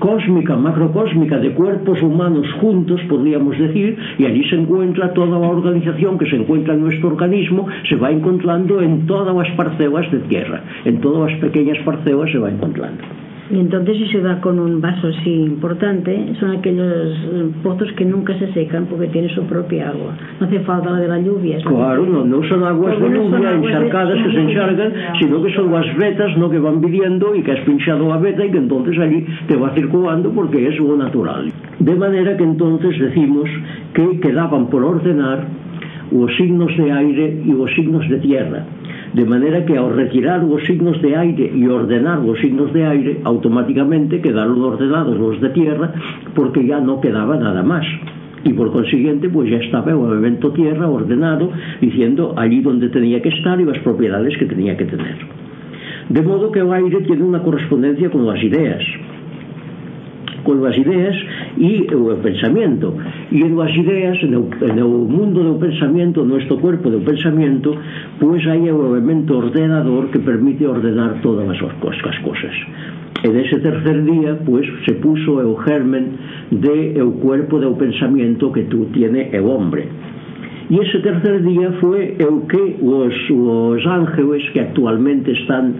cósmica, 0.04 0.58
macrocósmica, 0.58 1.38
de 1.38 1.54
cuerpos 1.54 2.02
humanos 2.02 2.46
juntos, 2.60 3.00
podríamos 3.08 3.58
decir, 3.58 3.98
y 4.18 4.26
allí 4.26 4.44
se 4.50 4.58
encuentra 4.58 5.13
toda 5.13 5.39
la 5.39 5.48
organización 5.48 6.18
que 6.18 6.30
se 6.30 6.36
encuentra 6.36 6.74
en 6.74 6.82
nuestro 6.82 7.08
organismo, 7.08 7.68
se 7.88 7.96
va 7.96 8.12
encontrando 8.12 8.82
en 8.82 9.08
todas 9.08 9.34
las 9.34 9.50
parcelas 9.56 10.12
de 10.12 10.20
tierra, 10.28 10.62
en 10.84 11.00
todas 11.00 11.32
las 11.32 11.39
pequeñas 11.39 11.78
parcelas 11.86 12.30
se 12.34 12.38
va 12.38 12.50
encontrando. 12.50 13.02
Y 13.54 13.60
entonces 13.60 13.96
si 13.98 14.08
se 14.08 14.20
da 14.20 14.42
con 14.42 14.58
un 14.58 14.82
vaso 14.82 15.10
así 15.10 15.30
importante, 15.30 16.34
son 16.39 16.58
aquellos 16.58 16.88
eh, 16.88 17.52
pozos 17.62 17.88
que 17.92 18.04
nunca 18.04 18.36
se 18.39 18.52
secan 18.52 18.88
porque 18.88 19.06
tienen 19.10 19.30
su 19.30 19.44
propia 19.44 19.89
agua. 19.89 20.16
No 20.39 20.48
hace 20.48 20.60
falta 20.62 20.89
la 20.89 20.98
de 20.98 21.08
la 21.08 21.20
lluvia. 21.20 21.60
Claro, 21.63 22.04
no, 22.04 22.26
no 22.26 22.42
son 22.50 22.63
aguas 22.63 23.00
de 23.00 23.10
lluvia 23.12 23.52
encharcadas 23.52 24.16
que 24.24 24.32
se 24.32 24.42
enchargan, 24.42 24.94
sino 25.20 25.44
que 25.44 25.54
son 25.54 25.72
las 25.72 25.86
vetas 25.98 26.36
¿no? 26.36 26.50
que 26.50 26.58
van 26.58 26.82
viviendo 26.82 27.36
y 27.36 27.44
que 27.44 27.52
has 27.52 27.60
pinchado 27.60 28.10
la 28.10 28.18
veta 28.18 28.44
y 28.44 28.50
que 28.50 28.58
entonces 28.58 28.98
allí 28.98 29.24
te 29.48 29.56
va 29.56 29.70
circulando 29.76 30.32
porque 30.32 30.70
es 30.70 30.80
lo 30.80 30.98
natural. 30.98 31.52
De 31.78 31.94
manera 31.94 32.36
que 32.36 32.44
entonces 32.44 33.00
decimos 33.00 33.48
que 33.94 34.20
quedaban 34.20 34.66
por 34.72 34.84
ordenar 34.84 35.46
los 36.12 36.36
signos 36.38 36.76
de 36.76 36.92
aire 36.92 37.42
y 37.46 37.52
los 37.52 37.70
signos 37.76 38.10
de 38.10 38.18
tierra. 38.18 38.66
De 39.13 39.26
maneira 39.26 39.62
que 39.62 39.78
ao 39.78 39.93
retirar 39.93 40.41
os 40.41 40.65
signos 40.65 40.97
de 40.97 41.13
aire 41.13 41.54
e 41.54 41.69
ordenar 41.69 42.17
os 42.26 42.39
signos 42.41 42.73
de 42.73 42.82
aire, 42.82 43.21
automáticamente 43.23 44.17
quedaron 44.26 44.58
ordenados 44.58 45.21
os 45.21 45.38
de 45.38 45.54
tierra 45.54 45.93
porque 46.34 46.65
ya 46.65 46.82
no 46.82 46.97
quedaba 46.97 47.38
nada 47.38 47.62
más. 47.62 47.86
Y 48.43 48.54
por 48.54 48.73
consiguiente, 48.73 49.30
pues 49.30 49.49
ya 49.49 49.58
estaba 49.58 49.91
el 49.91 50.02
elemento 50.02 50.52
tierra 50.52 50.89
ordenado, 50.89 51.52
diciendo 51.80 52.34
allí 52.36 52.62
donde 52.62 52.89
tenía 52.89 53.21
que 53.21 53.30
estar 53.30 53.62
y 53.62 53.65
las 53.65 53.78
propiedades 53.86 54.36
que 54.38 54.45
tenía 54.45 54.76
que 54.76 54.86
tener. 54.86 55.15
De 56.10 56.21
modo 56.21 56.52
que 56.52 56.60
el 56.60 56.73
aire 56.73 57.02
tiene 57.02 57.23
una 57.23 57.41
correspondencia 57.43 58.10
con 58.10 58.26
las 58.26 58.41
ideas 58.43 58.82
coas 60.43 60.75
ideas 60.77 61.15
e 61.58 61.88
o 61.93 62.15
pensamento 62.21 62.93
e 63.32 63.43
nas 63.43 63.73
ideas 63.75 64.21
no, 64.23 64.47
no 64.47 64.88
mundo 65.08 65.43
do 65.43 65.56
pensamento 65.60 66.23
nuestro 66.23 66.58
cuerpo 66.58 66.89
do 66.89 67.01
pensamento 67.01 67.75
pois 68.19 68.45
hai 68.47 68.69
o 68.69 68.93
elemento 68.93 69.38
ordenador 69.38 70.12
que 70.12 70.19
permite 70.19 70.65
ordenar 70.65 71.19
todas 71.21 71.47
as, 71.49 71.60
as 71.63 72.17
cosas 72.19 72.56
E 73.23 73.29
ese 73.29 73.56
tercer 73.63 74.03
día, 74.03 74.36
pois, 74.43 74.67
se 74.84 74.99
puso 74.99 75.39
o 75.39 75.56
germen 75.63 76.19
de 76.51 76.99
o 76.99 77.15
cuerpo 77.23 77.56
do 77.56 77.71
pensamento 77.79 78.51
que 78.51 78.67
tú 78.67 78.91
tiene 78.91 79.32
o 79.39 79.47
hombre. 79.47 79.88
E 80.67 80.75
ese 80.75 80.99
tercer 80.99 81.39
día 81.39 81.71
foi 81.79 82.19
o 82.19 82.43
que 82.51 82.84
os, 82.84 83.15
os 83.32 83.84
ángeles 83.88 84.43
que 84.51 84.60
actualmente 84.60 85.32
están 85.32 85.71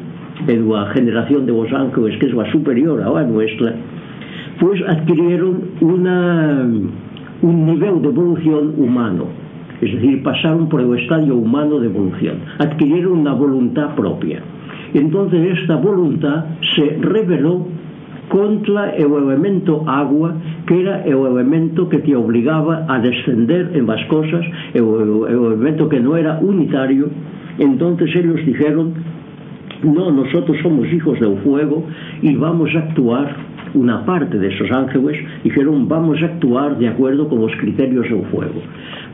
en 0.48 0.72
a 0.72 0.88
generación 0.96 1.46
de 1.46 1.52
os 1.52 1.72
ángeles 1.72 2.16
que 2.20 2.28
é 2.28 2.36
a 2.40 2.48
superior 2.52 3.04
a 3.04 3.24
nuestra, 3.24 3.76
pues 4.64 4.82
adquirieron 4.88 5.62
una, 5.82 6.66
un 7.42 7.66
nivel 7.66 8.02
de 8.02 8.08
evolución 8.08 8.76
humano, 8.78 9.26
es 9.82 9.94
decir, 9.94 10.24
pasaron 10.24 10.70
por 10.70 10.80
el 10.80 10.98
estadio 11.00 11.36
humano 11.36 11.82
de 11.82 11.88
evolución, 11.88 12.38
adquirieron 12.60 13.20
una 13.20 13.34
voluntad 13.34 13.94
propia. 13.94 14.40
Entonces 14.94 15.60
esta 15.60 15.76
voluntad 15.76 16.46
se 16.78 16.98
reveló 17.02 17.68
contra 18.30 18.92
el 18.92 19.12
elemento 19.12 19.84
agua, 19.86 20.34
que 20.66 20.80
era 20.80 21.04
el 21.04 21.18
elemento 21.18 21.90
que 21.90 21.98
te 21.98 22.16
obligaba 22.16 22.86
a 22.88 23.00
descender 23.00 23.72
en 23.74 23.86
las 23.86 24.02
cosas, 24.06 24.46
el, 24.74 24.86
el 25.28 25.46
elemento 25.46 25.90
que 25.90 26.00
no 26.00 26.16
era 26.16 26.40
unitario. 26.40 27.10
Entonces 27.60 28.16
ellos 28.16 28.38
dijeron, 28.46 28.94
no, 29.84 30.10
nosotros 30.10 30.56
somos 30.64 30.88
hijos 30.88 31.20
del 31.20 31.36
fuego 31.40 31.84
y 32.22 32.34
vamos 32.36 32.74
a 32.76 32.80
actuar 32.80 33.53
una 33.74 34.06
parte 34.06 34.38
de 34.38 34.54
esos 34.54 34.72
ángeles 34.72 35.18
dijeron 35.44 35.88
vamos 35.88 36.22
a 36.22 36.26
actuar 36.26 36.78
de 36.78 36.88
acuerdo 36.88 37.28
con 37.28 37.42
los 37.42 37.52
criterios 37.58 38.10
del 38.10 38.24
fuego. 38.26 38.62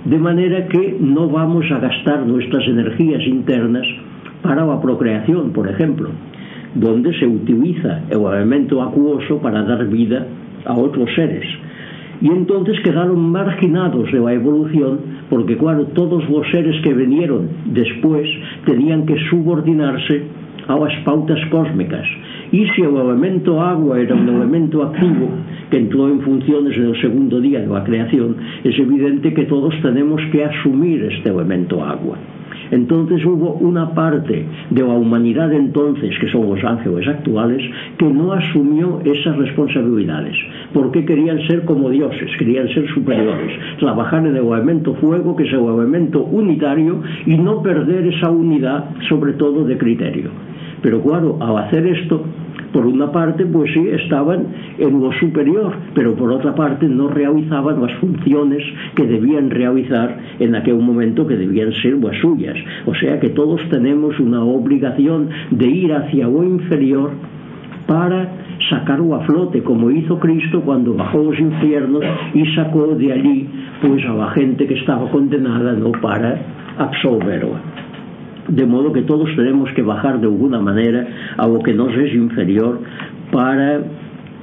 De 0.06 0.18
manera 0.18 0.68
que 0.68 0.98
no 1.00 1.30
vamos 1.30 1.66
a 1.72 1.80
gastar 1.80 2.26
nuestras 2.26 2.66
energías 2.68 3.22
internas 3.26 3.86
para 4.42 4.66
la 4.66 4.80
procreación, 4.82 5.52
por 5.52 5.68
ejemplo, 5.68 6.10
donde 6.76 7.18
se 7.20 7.28
utiliza 7.28 8.04
el 8.10 8.22
elemento 8.22 8.82
acuoso 8.82 9.40
para 9.40 9.64
dar 9.64 9.86
vida 9.88 10.26
a 10.66 10.74
otros 10.74 11.10
seres. 11.16 11.46
Y 12.22 12.28
entonces 12.28 12.80
quedaron 12.82 13.32
marginados 13.32 14.12
de 14.12 14.20
la 14.20 14.34
evolución 14.34 15.00
porque, 15.30 15.58
claro, 15.58 15.86
todos 15.88 16.30
los 16.30 16.50
seres 16.52 16.76
que 16.84 16.94
vinieron 16.94 17.48
después 17.66 18.28
tenían 18.66 19.06
que 19.06 19.16
subordinarse 19.30 20.24
a 20.68 20.78
las 20.78 20.94
pautas 21.04 21.40
cósmicas 21.50 22.06
y 22.52 22.66
se 22.70 22.86
o 22.86 23.02
elemento 23.02 23.62
agua 23.62 24.00
era 24.00 24.16
un 24.16 24.28
elemento 24.28 24.84
activo 24.84 25.30
que 25.70 25.78
entrou 25.78 26.10
en 26.10 26.22
funciones 26.22 26.76
en 26.78 26.90
el 26.90 26.98
segundo 27.02 27.40
día 27.40 27.62
da 27.62 27.82
creación, 27.82 28.36
é 28.66 28.70
evidente 28.70 29.34
que 29.34 29.46
todos 29.46 29.76
tenemos 29.82 30.22
que 30.32 30.44
asumir 30.44 31.04
este 31.04 31.30
elemento 31.30 31.84
agua. 31.84 32.18
Entonces 32.72 33.26
hubo 33.26 33.54
una 33.54 33.94
parte 33.94 34.46
de 34.70 34.82
la 34.82 34.94
humanidad 34.94 35.52
entonces, 35.54 36.18
que 36.20 36.30
son 36.30 36.50
los 36.50 36.64
ángeles 36.64 37.08
actuales, 37.08 37.64
que 37.98 38.06
no 38.06 38.34
asumió 38.34 39.02
esas 39.04 39.38
responsabilidades, 39.38 40.36
porque 40.74 41.06
querían 41.06 41.40
ser 41.48 41.66
como 41.66 41.90
dioses, 41.90 42.30
querían 42.38 42.68
ser 42.70 42.88
superiores, 42.90 43.52
trabajar 43.80 44.26
en 44.26 44.36
el 44.36 44.46
elemento 44.46 44.94
fuego, 44.96 45.36
que 45.36 45.44
es 45.44 45.54
el 45.54 45.66
elemento 45.66 46.24
unitario, 46.24 47.02
y 47.26 47.38
no 47.38 47.62
perder 47.64 48.06
esa 48.08 48.30
unidad, 48.30 48.86
sobre 49.08 49.34
todo 49.34 49.66
de 49.66 49.78
criterio. 49.78 50.49
Pero 50.82 51.02
claro, 51.02 51.38
al 51.42 51.58
hacer 51.58 51.86
esto, 51.88 52.24
por 52.72 52.86
una 52.86 53.12
parte, 53.12 53.46
pois 53.46 53.72
pues 53.72 53.74
sí, 53.74 54.04
estaban 54.04 54.48
en 54.78 55.02
lo 55.02 55.12
superior, 55.14 55.74
pero 55.94 56.16
por 56.16 56.32
otra 56.32 56.54
parte 56.54 56.88
no 56.88 57.08
realizaban 57.08 57.82
las 57.82 57.94
funciones 58.00 58.64
que 58.96 59.06
debían 59.06 59.50
realizar 59.50 60.18
en 60.40 60.56
aquel 60.56 60.78
momento 60.78 61.26
que 61.26 61.36
debían 61.36 61.72
ser 61.74 61.98
las 61.98 62.16
suyas. 62.22 62.56
O 62.86 62.94
sea 62.96 63.20
que 63.20 63.30
todos 63.30 63.62
tenemos 63.70 64.20
una 64.20 64.44
obligación 64.44 65.30
de 65.52 65.68
ir 65.68 65.94
hacia 65.94 66.28
lo 66.28 66.44
inferior 66.44 67.12
para 67.88 68.30
sacarlo 68.70 69.16
a 69.16 69.22
flote, 69.22 69.64
como 69.64 69.90
hizo 69.90 70.20
Cristo 70.20 70.62
cuando 70.62 70.94
bajó 70.94 71.24
los 71.24 71.40
infiernos 71.40 72.04
y 72.36 72.46
sacó 72.54 72.88
de 72.96 73.12
allí 73.12 73.50
pues 73.82 74.06
a 74.06 74.14
la 74.14 74.30
gente 74.32 74.68
que 74.68 74.76
estaba 74.76 75.10
condenada 75.10 75.74
no 75.74 75.92
para 75.94 76.40
absolverla 76.78 77.89
de 78.50 78.66
modo 78.66 78.92
que 78.92 79.04
todos 79.04 79.30
tenemos 79.36 79.72
que 79.74 79.82
bajar 79.82 80.20
de 80.20 80.28
alguna 80.28 80.60
manera 80.60 81.08
a 81.38 81.48
lo 81.48 81.60
que 81.60 81.74
nos 81.74 81.94
es 81.96 82.14
inferior 82.14 82.80
para 83.32 83.82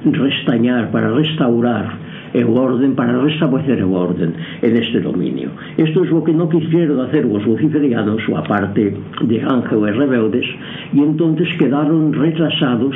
restañar, 0.05 0.91
para 0.91 1.11
restaurar 1.11 2.07
el 2.33 2.45
orden, 2.45 2.95
para 2.95 3.19
restablecer 3.19 3.79
el 3.79 3.93
orden 3.93 4.33
en 4.61 4.77
este 4.77 4.99
dominio. 5.01 5.49
Esto 5.77 6.03
es 6.03 6.11
lo 6.11 6.23
que 6.23 6.33
no 6.33 6.49
quisieron 6.49 6.99
hacer 7.01 7.25
los 7.25 7.45
luciferianos, 7.45 8.21
o 8.29 8.37
aparte 8.37 8.95
de 9.21 9.41
ángeles 9.41 9.95
rebeldes, 9.95 10.45
y 10.93 10.99
entonces 10.99 11.47
quedaron 11.57 12.13
retrasados 12.13 12.95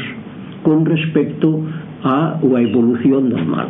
con 0.64 0.86
respecto 0.86 1.62
a 2.04 2.40
la 2.42 2.62
evolución 2.62 3.30
normal. 3.30 3.68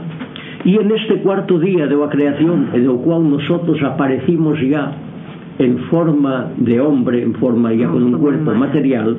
Y 0.63 0.75
en 0.75 0.91
este 0.91 1.15
cuarto 1.21 1.57
día 1.57 1.87
de 1.87 1.95
la 1.95 2.09
creación, 2.09 2.69
en 2.73 2.83
el 2.83 2.97
cual 2.97 3.29
nosotros 3.29 3.81
aparecimos 3.81 4.59
ya 4.61 4.93
en 5.59 5.77
forma 5.89 6.51
de 6.57 6.79
hombre, 6.79 7.21
en 7.21 7.33
forma 7.35 7.73
ya 7.73 7.87
con 7.87 8.03
un 8.03 8.19
cuerpo 8.19 8.53
material, 8.53 9.17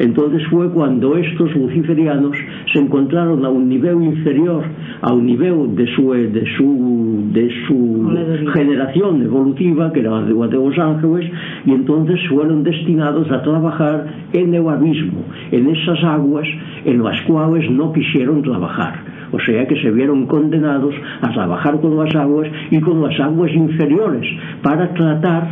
entonces 0.00 0.42
fue 0.48 0.70
cuando 0.70 1.14
estos 1.16 1.54
luciferianos 1.54 2.34
se 2.72 2.78
encontraron 2.78 3.44
a 3.44 3.50
un 3.50 3.68
nivel 3.68 4.02
inferior, 4.02 4.64
a 5.02 5.12
un 5.12 5.26
nivel 5.26 5.76
de 5.76 5.86
su, 5.94 6.10
de 6.12 6.44
su, 6.56 7.28
de 7.34 7.50
su 7.66 8.10
generación 8.54 9.22
evolutiva, 9.22 9.92
que 9.92 10.00
era 10.00 10.22
la 10.22 10.46
de 10.48 10.56
los 10.56 10.78
ángeles, 10.78 11.30
y 11.66 11.72
entonces 11.72 12.18
fueron 12.30 12.62
destinados 12.62 13.30
a 13.30 13.42
trabajar 13.42 14.06
en 14.32 14.54
el 14.54 14.66
abismo, 14.68 15.22
en 15.52 15.68
esas 15.68 16.02
aguas 16.02 16.48
en 16.86 17.02
las 17.02 17.20
cuales 17.22 17.70
no 17.70 17.92
quisieron 17.92 18.40
trabajar 18.40 19.09
o 19.32 19.38
sea 19.40 19.66
que 19.66 19.80
se 19.80 19.90
vieron 19.90 20.26
condenados 20.26 20.94
a 21.22 21.32
trabajar 21.32 21.80
con 21.80 22.00
as 22.00 22.14
aguas 22.14 22.48
e 22.70 22.80
con 22.80 23.04
as 23.04 23.18
aguas 23.20 23.52
inferiores 23.52 24.26
para 24.62 24.92
tratar 24.94 25.48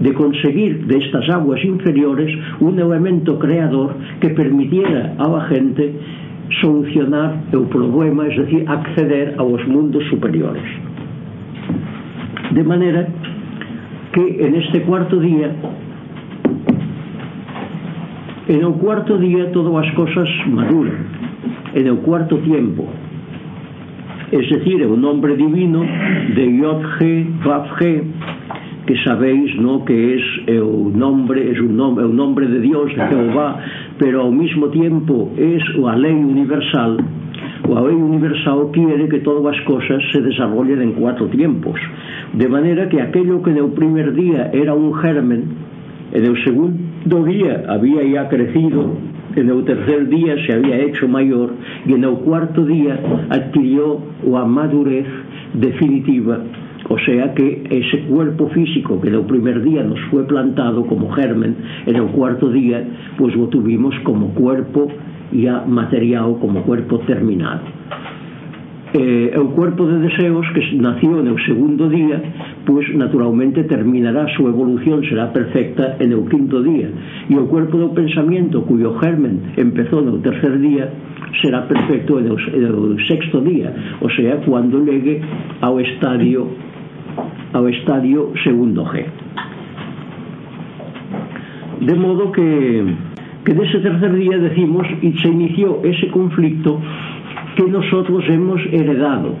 de 0.00 0.12
conseguir 0.14 0.86
de 0.86 0.96
estas 0.98 1.28
aguas 1.28 1.62
inferiores 1.64 2.32
un 2.60 2.78
elemento 2.78 3.38
creador 3.38 3.94
que 4.20 4.30
permitiera 4.30 5.14
a 5.18 5.28
la 5.28 5.42
gente 5.52 5.94
solucionar 6.60 7.44
o 7.54 7.62
problema, 7.68 8.26
es 8.26 8.36
decir, 8.36 8.64
acceder 8.66 9.34
aos 9.38 9.64
mundos 9.68 10.02
superiores. 10.10 10.64
De 12.50 12.64
manera 12.64 13.06
que 14.12 14.46
en 14.46 14.56
este 14.56 14.82
cuarto 14.82 15.20
día 15.20 15.52
en 18.48 18.60
el 18.60 18.72
cuarto 18.72 19.16
día 19.18 19.52
todas 19.52 19.86
as 19.86 19.94
cosas 19.94 20.28
maduran 20.48 21.06
en 21.74 21.86
el 21.86 21.98
cuarto 21.98 22.36
tiempo 22.38 22.88
es 24.32 24.48
decir, 24.48 24.82
el 24.82 25.00
nombre 25.00 25.36
divino 25.36 25.80
de 25.80 26.58
Yod-He, 26.58 27.26
Vav-He, 27.44 28.02
que 28.86 28.96
sabéis 29.04 29.54
¿no? 29.60 29.84
que 29.84 30.14
es 30.14 30.22
o 30.60 30.90
nombre 30.94 31.50
es 31.50 31.60
un 31.60 31.76
nombre, 31.76 32.04
o 32.04 32.08
nombre 32.08 32.46
de 32.46 32.60
Dios, 32.60 32.94
de 32.94 33.06
Jehová, 33.06 33.60
pero 33.98 34.22
ao 34.22 34.32
mismo 34.32 34.68
tiempo 34.68 35.30
es 35.36 35.62
la 35.76 35.96
lei 35.96 36.14
universal. 36.14 36.98
O 37.68 37.74
ley 37.74 37.94
lei 37.94 38.02
universal 38.02 38.70
quiere 38.72 39.08
que 39.08 39.20
todas 39.20 39.54
as 39.54 39.60
cosas 39.64 40.02
se 40.12 40.20
desarrollen 40.22 40.80
en 40.80 40.92
cuatro 40.92 41.26
tiempos. 41.26 41.78
De 42.32 42.48
maneira 42.48 42.88
que 42.88 43.00
aquello 43.00 43.42
que 43.42 43.52
no 43.52 43.68
primer 43.74 44.14
día 44.14 44.50
era 44.52 44.74
un 44.74 44.94
germen, 44.94 45.44
e 46.12 46.18
el 46.18 46.34
segundo 46.42 47.24
día 47.24 47.62
había 47.68 48.02
ya 48.02 48.28
crecido 48.28 48.96
en 49.36 49.48
el 49.48 49.64
tercer 49.64 50.08
día 50.08 50.34
se 50.46 50.52
había 50.54 50.78
hecho 50.78 51.08
mayor 51.08 51.52
y 51.86 51.92
en 51.92 52.04
el 52.04 52.14
cuarto 52.16 52.64
día 52.64 52.98
adquirió 53.30 54.00
la 54.26 54.44
madurez 54.44 55.06
definitiva. 55.54 56.40
O 56.88 56.98
sea 56.98 57.32
que 57.34 57.62
ese 57.70 58.00
cuerpo 58.06 58.48
físico 58.48 59.00
que 59.00 59.08
en 59.08 59.14
el 59.14 59.24
primer 59.26 59.62
día 59.62 59.82
nos 59.84 60.00
fue 60.10 60.26
plantado 60.26 60.84
como 60.86 61.10
germen, 61.12 61.56
en 61.86 61.96
el 61.96 62.06
cuarto 62.06 62.50
día 62.50 62.84
pues 63.16 63.34
lo 63.36 63.46
tuvimos 63.48 63.94
como 64.02 64.34
cuerpo 64.34 64.88
ya 65.32 65.64
material, 65.66 66.36
como 66.40 66.62
cuerpo 66.62 66.98
terminado 67.00 67.60
eh, 68.92 69.38
o 69.38 69.54
cuerpo 69.54 69.86
de 69.86 70.00
deseos 70.00 70.46
que 70.54 70.76
nació 70.76 71.20
en 71.20 71.28
el 71.28 71.38
segundo 71.46 71.88
día 71.88 72.20
pues 72.66 72.92
naturalmente 72.94 73.64
terminará 73.64 74.26
su 74.36 74.48
evolución 74.48 75.02
será 75.04 75.32
perfecta 75.32 75.96
en 76.00 76.14
o 76.14 76.26
quinto 76.26 76.62
día. 76.62 76.88
Y 77.28 77.34
o 77.36 77.46
cuerpo 77.46 77.78
do 77.78 77.94
pensamento 77.94 78.66
cuyo 78.66 78.98
germen 78.98 79.54
empezó 79.56 80.00
en 80.02 80.08
el 80.08 80.22
tercer 80.22 80.58
día 80.58 80.90
será 81.42 81.68
perfecto 81.68 82.18
en 82.18 82.30
o, 82.30 82.36
en 82.38 82.64
el 82.66 83.06
sexto 83.06 83.40
día 83.40 83.70
o 84.00 84.10
sea, 84.10 84.42
cuando 84.42 84.82
llegue 84.82 85.22
ao 85.60 85.78
estadio 85.78 86.50
ao 87.54 87.68
estadio 87.68 88.34
segundo 88.42 88.84
G. 88.90 89.06
De 91.80 91.94
modo 91.94 92.32
que 92.32 92.84
que 93.44 93.54
dese 93.54 93.78
tercer 93.80 94.14
día 94.14 94.36
decimos 94.38 94.86
y 95.00 95.12
se 95.12 95.28
inició 95.28 95.80
ese 95.82 96.08
conflicto 96.08 96.80
que 97.56 97.64
nosotros 97.64 98.24
hemos 98.28 98.60
heredado. 98.72 99.34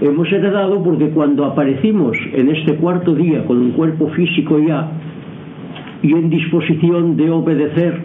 Hemos 0.00 0.30
heredado 0.32 0.82
porque 0.82 1.10
cuando 1.10 1.44
aparecimos 1.44 2.16
en 2.32 2.48
este 2.50 2.74
cuarto 2.76 3.14
día 3.14 3.44
con 3.44 3.58
un 3.58 3.70
cuerpo 3.72 4.08
físico 4.08 4.58
ya 4.58 4.90
y 6.02 6.12
en 6.12 6.28
disposición 6.28 7.16
de 7.16 7.30
obedecer 7.30 8.02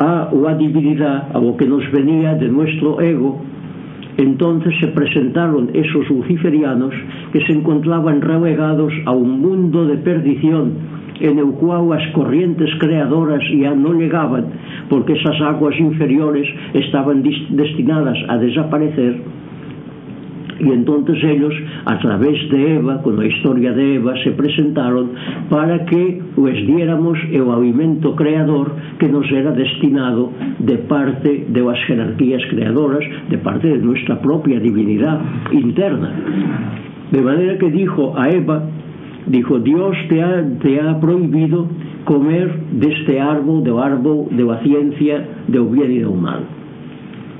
a 0.00 0.30
la 0.32 0.54
divinidad, 0.54 1.28
a 1.34 1.40
lo 1.40 1.56
que 1.56 1.66
nos 1.66 1.90
venía 1.90 2.34
de 2.34 2.48
nuestro 2.48 3.00
ego, 3.00 3.40
entonces 4.18 4.74
se 4.80 4.88
presentaron 4.88 5.70
esos 5.74 6.08
luciferianos 6.10 6.92
que 7.32 7.40
se 7.46 7.52
encontraban 7.52 8.20
relegados 8.20 8.92
a 9.06 9.12
un 9.12 9.40
mundo 9.40 9.86
de 9.86 9.96
perdición 9.96 10.72
en 11.20 11.38
el 11.38 11.50
cual 11.58 11.92
as 11.92 12.06
corrientes 12.12 12.70
creadoras 12.78 13.42
ya 13.50 13.74
non 13.74 13.98
negaban 13.98 14.44
porque 14.88 15.14
esas 15.14 15.38
aguas 15.42 15.74
inferiores 15.78 16.46
estaban 16.74 17.22
destinadas 17.22 18.18
a 18.28 18.38
desaparecer. 18.38 19.20
E 20.58 20.66
entonces 20.74 21.22
ellos 21.22 21.54
a 21.86 21.98
través 22.00 22.34
de 22.50 22.74
Eva, 22.76 23.00
con 23.02 23.20
a 23.20 23.26
historia 23.26 23.72
de 23.72 23.94
Eva 23.94 24.14
se 24.24 24.32
presentaron 24.32 25.14
para 25.48 25.84
que 25.86 26.20
o 26.34 26.48
esdiéramos 26.48 27.16
o 27.30 27.52
avimento 27.52 28.16
creador 28.16 28.74
que 28.98 29.06
nos 29.06 29.30
era 29.30 29.52
destinado 29.52 30.32
de 30.58 30.78
parte 30.78 31.46
de 31.46 31.62
las 31.62 31.78
jerarquías 31.86 32.42
creadoras, 32.50 33.04
de 33.30 33.38
parte 33.38 33.68
de 33.68 33.78
nuestra 33.78 34.20
propia 34.20 34.58
divinidad 34.58 35.20
interna. 35.52 36.10
De 37.12 37.22
maneira 37.22 37.56
que 37.56 37.70
dijo 37.70 38.18
a 38.18 38.28
Eva 38.28 38.66
dijo, 39.28 39.58
Dios 39.58 39.96
te 40.08 40.22
ha, 40.22 40.44
te 40.60 40.80
ha 40.80 41.00
prohibido 41.00 41.68
comer 42.04 42.52
de 42.72 42.92
este 42.92 43.20
árbol, 43.20 43.64
de 43.64 43.70
árbol 43.78 44.26
de 44.30 44.44
la 44.44 44.62
ciencia, 44.62 45.26
do 45.48 45.66
bien 45.66 45.92
y 45.92 45.98
do 46.00 46.14
mal. 46.14 46.44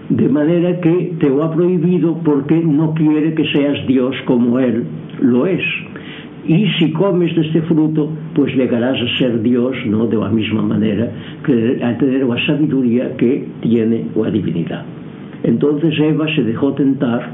De 0.08 0.28
manera 0.28 0.80
que 0.80 1.14
te 1.18 1.28
lo 1.28 1.44
ha 1.44 1.52
prohibido 1.52 2.18
porque 2.24 2.56
no 2.56 2.94
quiere 2.94 3.34
que 3.34 3.44
seas 3.52 3.86
Dios 3.86 4.14
como 4.26 4.58
Él 4.58 4.84
lo 5.20 5.46
es. 5.46 5.62
Y 6.46 6.66
si 6.78 6.92
comes 6.92 7.34
de 7.34 7.42
este 7.42 7.60
fruto, 7.62 8.10
pues 8.34 8.54
llegarás 8.54 8.96
a 8.98 9.18
ser 9.18 9.42
Dios, 9.42 9.76
¿no? 9.86 10.06
De 10.06 10.16
la 10.16 10.30
misma 10.30 10.62
manera, 10.62 11.10
que, 11.44 11.78
a 11.84 11.98
tener 11.98 12.24
la 12.24 12.46
sabiduría 12.46 13.14
que 13.18 13.46
tiene 13.60 14.06
la 14.16 14.30
divinidad. 14.30 14.84
Entonces 15.42 15.98
Eva 15.98 16.26
se 16.34 16.42
dejó 16.42 16.72
tentar, 16.72 17.32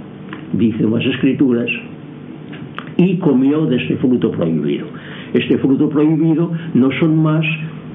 dicen 0.53 0.91
las 0.91 1.05
escrituras, 1.07 1.69
y 2.97 3.17
comió 3.19 3.67
de 3.67 3.77
este 3.77 3.97
fruto 3.97 4.31
prohibido. 4.31 4.87
Este 5.33 5.59
fruto 5.59 5.89
prohibido 5.89 6.51
no 6.75 6.91
son 7.01 7.23
más 7.23 7.45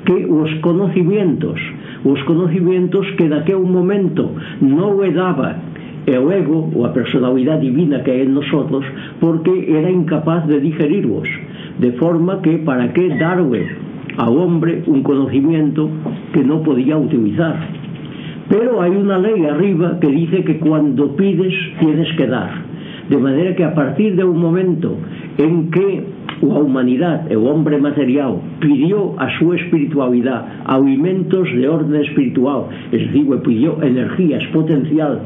que 0.05 0.19
los 0.21 0.49
conocimientos. 0.61 1.59
Os 2.03 2.21
conocimientos 2.23 3.05
que 3.17 3.27
daquel 3.27 3.59
momento 3.59 4.31
non 4.63 4.95
le 4.99 5.11
daba 5.11 5.59
el 6.07 6.25
ego 6.31 6.71
ou 6.71 6.87
a 6.87 6.95
personalidade 6.95 7.67
divina 7.67 8.01
que 8.01 8.11
é 8.11 8.23
en 8.23 8.31
nosotros 8.33 8.83
porque 9.19 9.51
era 9.67 9.91
incapaz 9.91 10.47
de 10.47 10.59
digerirlos. 10.63 11.27
De 11.79 11.91
forma 11.99 12.39
que 12.41 12.63
para 12.63 12.91
que 12.95 13.11
darle 13.19 13.67
ao 14.17 14.35
hombre 14.35 14.83
un 14.87 15.03
conocimiento 15.03 15.91
que 16.33 16.43
no 16.43 16.63
podía 16.63 16.97
utilizar 16.97 17.79
pero 18.49 18.81
hay 18.81 18.91
una 18.91 19.19
ley 19.19 19.45
arriba 19.45 19.99
que 19.99 20.07
dice 20.07 20.43
que 20.43 20.57
cuando 20.57 21.15
pides 21.15 21.53
tienes 21.79 22.11
que 22.17 22.25
dar 22.25 22.68
De 23.09 23.17
maneira 23.17 23.55
que 23.55 23.63
a 23.63 23.73
partir 23.73 24.15
de 24.15 24.23
un 24.23 24.39
momento 24.39 24.95
en 25.37 25.71
que 25.71 26.03
a 26.41 26.59
humanidade 26.59 27.35
o 27.35 27.43
hombre 27.49 27.77
material 27.77 28.39
pidió 28.59 29.17
a 29.19 29.27
súa 29.37 29.57
espiritualidade 29.57 30.63
alimentos 30.65 31.49
de 31.51 31.67
orden 31.67 31.99
espiritual, 31.99 32.69
es 32.91 33.01
decir, 33.09 33.27
pidió 33.43 33.81
energías 33.83 34.45
potencial 34.53 35.19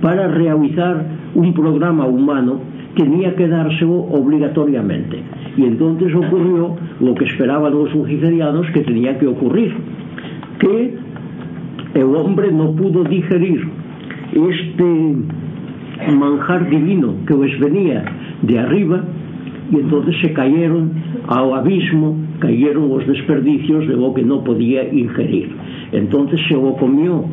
para 0.00 0.28
realizar 0.28 1.04
un 1.34 1.52
programa 1.52 2.06
humano 2.06 2.60
tenía 2.96 3.34
que 3.36 3.46
dárselo 3.48 4.10
obligatoriamente. 4.10 5.18
Y 5.56 5.64
entonces 5.64 6.14
ocurrió 6.14 6.76
lo 7.00 7.14
que 7.14 7.24
esperaban 7.26 7.72
los 7.72 7.94
luciferianos 7.94 8.66
que 8.72 8.80
tenía 8.80 9.18
que 9.18 9.26
ocurrir, 9.26 9.72
que 10.58 10.94
el 11.94 12.16
hombre 12.16 12.50
no 12.52 12.72
pudo 12.72 13.04
digerir 13.04 13.68
este 14.32 15.14
manjar 16.08 16.68
divino 16.68 17.14
que 17.26 17.34
os 17.34 17.52
venía 17.60 18.04
de 18.42 18.58
arriba 18.58 19.04
e 19.70 19.76
entonces 19.78 20.18
se 20.20 20.32
cayeron 20.32 20.90
ao 21.30 21.54
abismo 21.54 22.18
cayeron 22.40 22.90
os 22.90 23.06
desperdicios 23.06 23.86
de 23.86 23.94
o 23.94 24.10
que 24.10 24.24
non 24.26 24.42
podía 24.42 24.82
ingerir. 24.90 25.52
Entonces 25.92 26.40
se 26.48 26.56
o 26.58 26.74
comió 26.74 27.28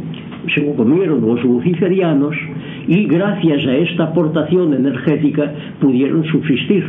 se 0.54 0.62
o 0.64 0.76
comieron 0.78 1.24
os 1.26 1.42
luciferianos 1.44 2.36
e 2.88 3.04
gracias 3.10 3.66
a 3.66 3.74
esta 3.84 4.14
aportación 4.14 4.72
energética 4.74 5.78
pudieron 5.82 6.24
subsistir. 6.30 6.86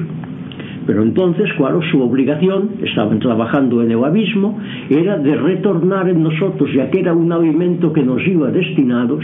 Pero 0.88 1.02
entonces, 1.02 1.52
claro, 1.58 1.82
su 1.90 2.00
obligación, 2.00 2.80
estaban 2.80 3.18
trabajando 3.18 3.82
en 3.82 3.90
el 3.90 4.02
abismo, 4.02 4.56
era 4.88 5.18
de 5.18 5.36
retornar 5.36 6.08
en 6.08 6.22
nosotros, 6.22 6.72
ya 6.72 6.88
que 6.88 7.00
era 7.00 7.12
un 7.12 7.30
alimento 7.30 7.92
que 7.92 8.02
nos 8.02 8.26
iba 8.26 8.48
destinados, 8.48 9.22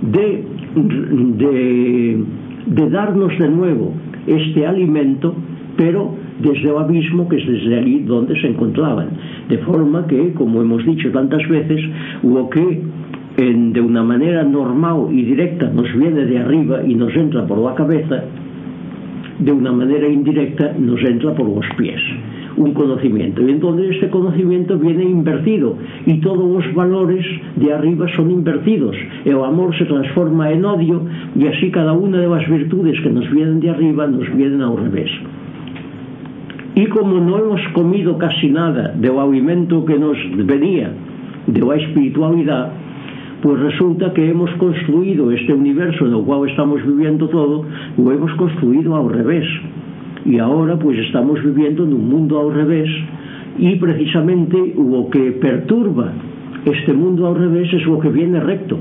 de 0.00 0.47
de, 0.82 2.24
de 2.66 2.90
darnos 2.90 3.38
de 3.38 3.48
nuevo 3.48 3.92
este 4.26 4.66
alimento, 4.66 5.34
pero 5.76 6.14
desde 6.40 6.70
el 6.70 6.76
abismo 6.76 7.28
que 7.28 7.36
es 7.36 7.46
desde 7.46 7.78
allí 7.78 8.00
donde 8.00 8.38
se 8.40 8.48
encontraban. 8.48 9.08
De 9.48 9.58
forma 9.58 10.06
que, 10.06 10.32
como 10.34 10.60
hemos 10.60 10.84
dicho 10.84 11.10
tantas 11.10 11.46
veces, 11.48 11.80
lo 12.22 12.48
que 12.50 12.82
en, 13.38 13.72
de 13.72 13.80
una 13.80 14.02
manera 14.02 14.42
normal 14.44 15.08
y 15.10 15.22
directa 15.22 15.70
nos 15.70 15.92
viene 15.96 16.26
de 16.26 16.38
arriba 16.38 16.82
y 16.84 16.94
nos 16.94 17.14
entra 17.14 17.46
por 17.46 17.58
la 17.58 17.74
cabeza, 17.74 18.24
de 19.38 19.52
una 19.52 19.72
manera 19.72 20.08
indirecta 20.08 20.74
nos 20.78 21.00
entra 21.02 21.34
por 21.34 21.48
los 21.48 21.64
pies 21.76 22.00
un 22.58 22.74
conocimiento. 22.74 23.42
Y 23.42 23.50
entonces 23.50 23.94
este 23.94 24.10
conocimiento 24.10 24.78
viene 24.78 25.04
invertido 25.04 25.76
y 26.06 26.20
todos 26.20 26.64
os 26.64 26.74
valores 26.74 27.24
de 27.56 27.72
arriba 27.72 28.06
son 28.16 28.30
invertidos. 28.30 28.96
E 29.24 29.32
o 29.32 29.44
amor 29.44 29.76
se 29.78 29.86
transforma 29.86 30.50
en 30.50 30.64
odio 30.64 31.02
e 31.38 31.48
así 31.48 31.70
cada 31.70 31.92
una 31.92 32.18
de 32.18 32.28
las 32.28 32.44
virtudes 32.48 32.98
que 33.00 33.10
nos 33.10 33.30
vienen 33.30 33.60
de 33.60 33.70
arriba 33.70 34.06
nos 34.06 34.26
vienen 34.34 34.62
al 34.62 34.76
revés. 34.76 35.10
E 36.74 36.86
como 36.90 37.18
no 37.18 37.38
hemos 37.38 37.62
comido 37.74 38.18
casi 38.18 38.50
nada 38.50 38.94
del 38.94 39.18
alimento 39.18 39.84
que 39.84 39.98
nos 39.98 40.18
venía 40.46 40.90
de 41.46 41.60
la 41.62 41.74
espiritualidade, 41.76 42.70
pois 43.42 43.58
resulta 43.58 44.12
que 44.12 44.28
hemos 44.28 44.50
construído 44.58 45.30
este 45.30 45.52
universo 45.54 46.06
no 46.06 46.22
cual 46.22 46.48
estamos 46.48 46.82
viviendo 46.84 47.28
todo, 47.28 47.64
o 47.96 48.12
hemos 48.12 48.32
construído 48.34 48.96
al 48.96 49.10
revés. 49.10 49.46
E 50.26 50.40
agora 50.40 50.76
pois 50.76 50.98
estamos 50.98 51.38
viviendo 51.42 51.86
nun 51.86 52.02
mundo 52.02 52.38
ao 52.38 52.50
revés. 52.50 52.90
E 53.58 53.76
precisamente 53.76 54.56
o 54.74 55.10
que 55.10 55.38
perturba 55.38 56.14
este 56.66 56.92
mundo 56.92 57.26
ao 57.26 57.34
revés 57.34 57.70
es 57.74 57.86
o 57.86 57.98
que 57.98 58.10
viene 58.10 58.40
recto. 58.40 58.78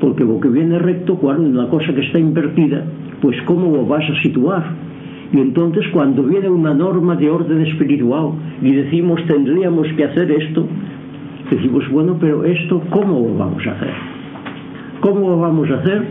Porque 0.00 0.24
o 0.24 0.40
que 0.42 0.50
viene 0.50 0.78
recto 0.78 1.16
cuando 1.16 1.46
unha 1.46 1.70
cosa 1.70 1.94
que 1.94 2.02
está 2.02 2.18
invertida 2.18 2.82
pois 3.24 3.40
como 3.48 3.72
o 3.72 3.86
vas 3.86 4.04
a 4.04 4.16
situar? 4.20 4.64
Y 5.32 5.40
entonces 5.40 5.88
cuando 5.88 6.22
viene 6.22 6.48
una 6.48 6.74
norma 6.74 7.16
de 7.16 7.30
orden 7.30 7.62
espiritual 7.62 8.36
y 8.60 8.70
decimos 8.72 9.24
tendríamos 9.26 9.88
que 9.96 10.04
hacer 10.04 10.30
esto 10.30 10.68
decimos 11.50 11.88
bueno 11.90 12.16
pero 12.20 12.44
esto 12.44 12.82
¿cómo 12.90 13.20
lo 13.20 13.34
vamos 13.34 13.66
a 13.66 13.72
hacer? 13.72 13.94
¿cómo 15.00 15.30
lo 15.30 15.38
vamos 15.40 15.70
a 15.70 15.74
hacer? 15.80 16.02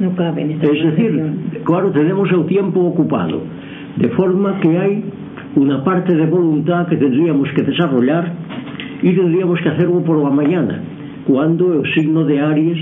no 0.00 0.14
cabe 0.14 0.42
en 0.42 0.50
esta 0.52 0.66
es 0.66 0.84
decir, 0.84 1.34
claro 1.64 1.90
tenemos 1.90 2.30
el 2.30 2.46
tiempo 2.46 2.80
ocupado. 2.80 3.40
De 3.96 4.08
forma 4.10 4.60
que 4.60 4.70
hai 4.76 5.02
unha 5.56 5.82
parte 5.82 6.14
de 6.14 6.26
voluntad 6.30 6.86
que 6.86 6.96
tendríamos 6.96 7.50
que 7.56 7.66
desarrollar 7.66 8.30
e 9.02 9.10
tendríamos 9.10 9.58
que 9.60 9.68
hacerlo 9.68 10.04
por 10.06 10.22
la 10.22 10.30
mañana, 10.30 10.78
cuando 11.26 11.80
o 11.80 11.84
signo 11.94 12.24
de 12.24 12.38
Aries 12.38 12.78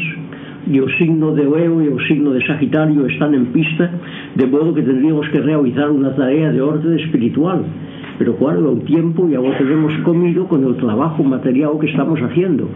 e 0.69 0.77
o 0.81 0.89
signo 1.01 1.33
de 1.33 1.49
Leo 1.49 1.81
e 1.81 1.89
o 1.89 1.99
signo 2.05 2.37
de 2.37 2.45
Sagitario 2.45 3.07
están 3.09 3.33
en 3.33 3.47
pista, 3.57 3.89
de 4.37 4.47
modo 4.47 4.75
que 4.75 4.83
tendríamos 4.83 5.27
que 5.33 5.41
realizar 5.41 5.89
una 5.89 6.13
tarea 6.15 6.53
de 6.53 6.61
orden 6.61 6.99
espiritual, 6.99 7.65
pero 8.19 8.37
claro, 8.37 8.73
o 8.73 8.77
tiempo 8.85 9.29
ya 9.31 9.41
lo 9.41 9.57
tenemos 9.57 9.95
comido 10.05 10.45
con 10.47 10.65
el 10.67 10.77
trabajo 10.77 11.25
material 11.25 11.79
que 11.81 11.89
estamos 11.89 12.21
haciendo. 12.21 12.69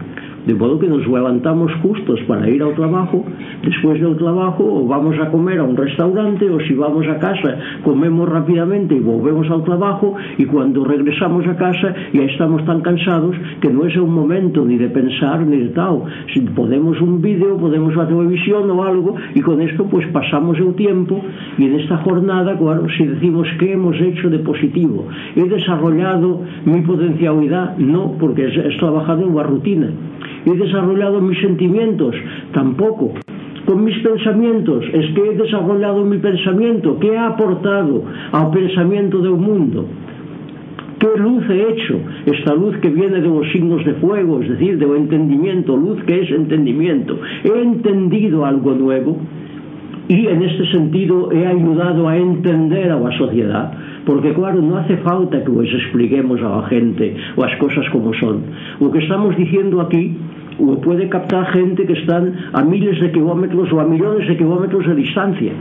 De 0.45 0.53
modo 0.53 0.79
que 0.79 0.87
nos 0.87 1.07
levantamos 1.07 1.71
justos 1.81 2.19
para 2.27 2.49
ir 2.49 2.61
ao 2.61 2.73
trabajo, 2.73 3.23
después 3.63 4.01
del 4.01 4.17
trabajo 4.17 4.85
vamos 4.85 5.15
a 5.19 5.31
comer 5.31 5.59
a 5.59 5.63
un 5.63 5.77
restaurante 5.77 6.49
o 6.49 6.59
si 6.59 6.73
vamos 6.73 7.07
a 7.07 7.17
casa 7.17 7.57
comemos 7.83 8.27
rápidamente 8.27 8.95
y 8.95 8.99
volvemos 8.99 9.49
al 9.49 9.63
trabajo 9.63 10.15
y 10.37 10.45
cuando 10.45 10.83
regresamos 10.83 11.47
a 11.47 11.55
casa 11.55 11.95
ya 12.11 12.23
estamos 12.23 12.65
tan 12.65 12.81
cansados 12.81 13.35
que 13.61 13.69
no 13.69 13.85
es 13.85 13.95
un 13.97 14.13
momento 14.13 14.65
ni 14.65 14.77
de 14.77 14.89
pensar 14.89 15.45
ni 15.45 15.57
de 15.57 15.69
tal. 15.69 16.03
Si 16.33 16.41
podemos 16.41 16.99
un 17.01 17.21
vídeo, 17.21 17.57
podemos 17.57 17.95
la 17.95 18.07
televisión 18.07 18.67
pois, 18.67 18.77
o 18.77 18.83
algo 18.83 19.15
y 19.33 19.41
con 19.41 19.61
esto 19.61 19.85
pues 19.85 20.05
pasamos 20.07 20.57
el 20.59 20.75
tiempo 20.75 21.21
y 21.57 21.65
en 21.65 21.79
esta 21.79 21.97
jornada, 21.97 22.57
claro, 22.57 22.87
si 22.97 23.05
decimos 23.05 23.47
que 23.59 23.73
hemos 23.73 23.99
hecho 23.99 24.29
de 24.29 24.39
positivo, 24.39 25.07
he 25.35 25.43
desarrollado 25.43 26.41
mi 26.65 26.81
potencialidad, 26.81 27.77
no, 27.77 28.13
porque 28.19 28.47
es, 28.47 28.57
es 28.57 28.77
trabajado 28.77 29.23
en 29.23 29.35
la 29.35 29.43
rutina 29.43 29.87
he 30.45 30.53
desarrollado 30.55 31.21
mis 31.21 31.39
sentimientos, 31.39 32.15
tampoco. 32.53 33.13
Con 33.65 33.83
mis 33.83 33.97
pensamientos, 33.99 34.83
es 34.91 35.13
que 35.15 35.21
he 35.21 35.37
desarrollado 35.37 36.03
mi 36.03 36.17
pensamiento, 36.17 36.99
que 36.99 37.07
he 37.07 37.17
aportado 37.17 38.03
ao 38.31 38.51
pensamiento 38.51 39.23
del 39.23 39.39
mundo. 39.39 39.87
¿Qué 40.99 41.19
luz 41.19 41.43
he 41.49 41.71
hecho? 41.71 41.99
Esta 42.25 42.55
luz 42.55 42.77
que 42.77 42.89
viene 42.89 43.19
de 43.19 43.27
los 43.27 43.49
signos 43.51 43.83
de 43.85 43.93
fuego, 43.95 44.41
es 44.41 44.49
decir, 44.49 44.77
de 44.77 44.85
entendimiento, 44.85 45.75
luz 45.75 46.01
que 46.03 46.21
es 46.21 46.31
entendimiento. 46.31 47.19
¿He 47.43 47.61
entendido 47.61 48.45
algo 48.45 48.73
nuevo? 48.73 49.17
e 50.09 50.27
en 50.27 50.43
este 50.43 50.65
sentido 50.71 51.31
he 51.31 51.47
ayudado 51.47 52.07
a 52.07 52.17
entender 52.17 52.91
a 52.91 52.99
la 52.99 53.11
sociedad 53.17 53.71
porque 54.05 54.33
claro, 54.33 54.61
no 54.61 54.77
hace 54.77 54.97
falta 54.97 55.43
que 55.43 55.51
os 55.51 55.67
expliquemos 55.67 56.41
a 56.41 56.49
la 56.57 56.63
gente 56.67 57.15
o 57.37 57.43
as 57.43 57.55
cosas 57.55 57.87
como 57.89 58.13
son. 58.15 58.43
O 58.79 58.91
que 58.91 58.99
estamos 58.99 59.35
diciendo 59.37 59.79
aquí 59.79 60.11
o 60.59 60.75
puede 60.81 61.07
captar 61.09 61.47
gente 61.51 61.85
que 61.85 61.93
están 61.93 62.35
a 62.53 62.61
miles 62.63 62.99
de 62.99 63.11
kilómetros 63.11 63.71
o 63.71 63.79
a 63.79 63.85
millones 63.85 64.27
de 64.27 64.37
kilómetros 64.37 64.85
de 64.85 64.95
distancia 64.95 65.53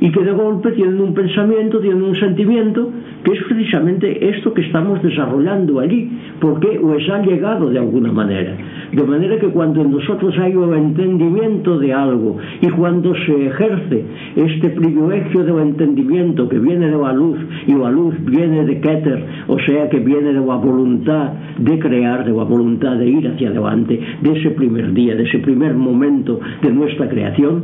y 0.00 0.10
que 0.10 0.22
de 0.22 0.32
golpe 0.32 0.72
tienen 0.72 1.00
un 1.00 1.14
pensamiento, 1.14 1.80
tienen 1.80 2.02
un 2.02 2.14
sentimiento, 2.16 2.90
que 3.22 3.32
es 3.32 3.42
precisamente 3.44 4.28
esto 4.30 4.52
que 4.52 4.62
estamos 4.62 5.02
desarrollando 5.02 5.80
allí, 5.80 6.10
porque 6.40 6.78
os 6.78 7.08
ha 7.10 7.22
llegado 7.22 7.70
de 7.70 7.78
alguna 7.78 8.12
manera. 8.12 8.56
De 8.92 9.02
manera 9.02 9.38
que 9.38 9.48
cuando 9.48 9.80
en 9.80 9.90
nosotros 9.90 10.36
hay 10.38 10.54
un 10.54 10.74
entendimiento 10.74 11.78
de 11.78 11.92
algo 11.92 12.38
y 12.60 12.68
cuando 12.70 13.14
se 13.26 13.46
ejerce 13.46 14.04
este 14.36 14.70
privilegio 14.70 15.44
del 15.44 15.58
entendimiento 15.58 16.48
que 16.48 16.58
viene 16.58 16.88
de 16.88 16.96
la 16.96 17.12
luz 17.12 17.38
y 17.66 17.72
la 17.72 17.90
luz 17.90 18.14
viene 18.24 18.64
de 18.64 18.80
Keter, 18.80 19.24
o 19.48 19.58
sea 19.60 19.88
que 19.88 19.98
viene 19.98 20.32
de 20.32 20.40
la 20.40 20.56
voluntad 20.56 21.32
de 21.58 21.78
crear, 21.78 22.24
de 22.24 22.32
la 22.32 22.44
voluntad 22.44 22.96
de 22.96 23.08
ir 23.08 23.28
hacia 23.28 23.48
adelante, 23.48 23.98
de 24.20 24.38
ese 24.38 24.50
primer 24.50 24.92
día, 24.92 25.14
de 25.14 25.24
ese 25.24 25.38
primer 25.38 25.74
momento 25.74 26.40
de 26.62 26.70
nuestra 26.70 27.08
creación, 27.08 27.62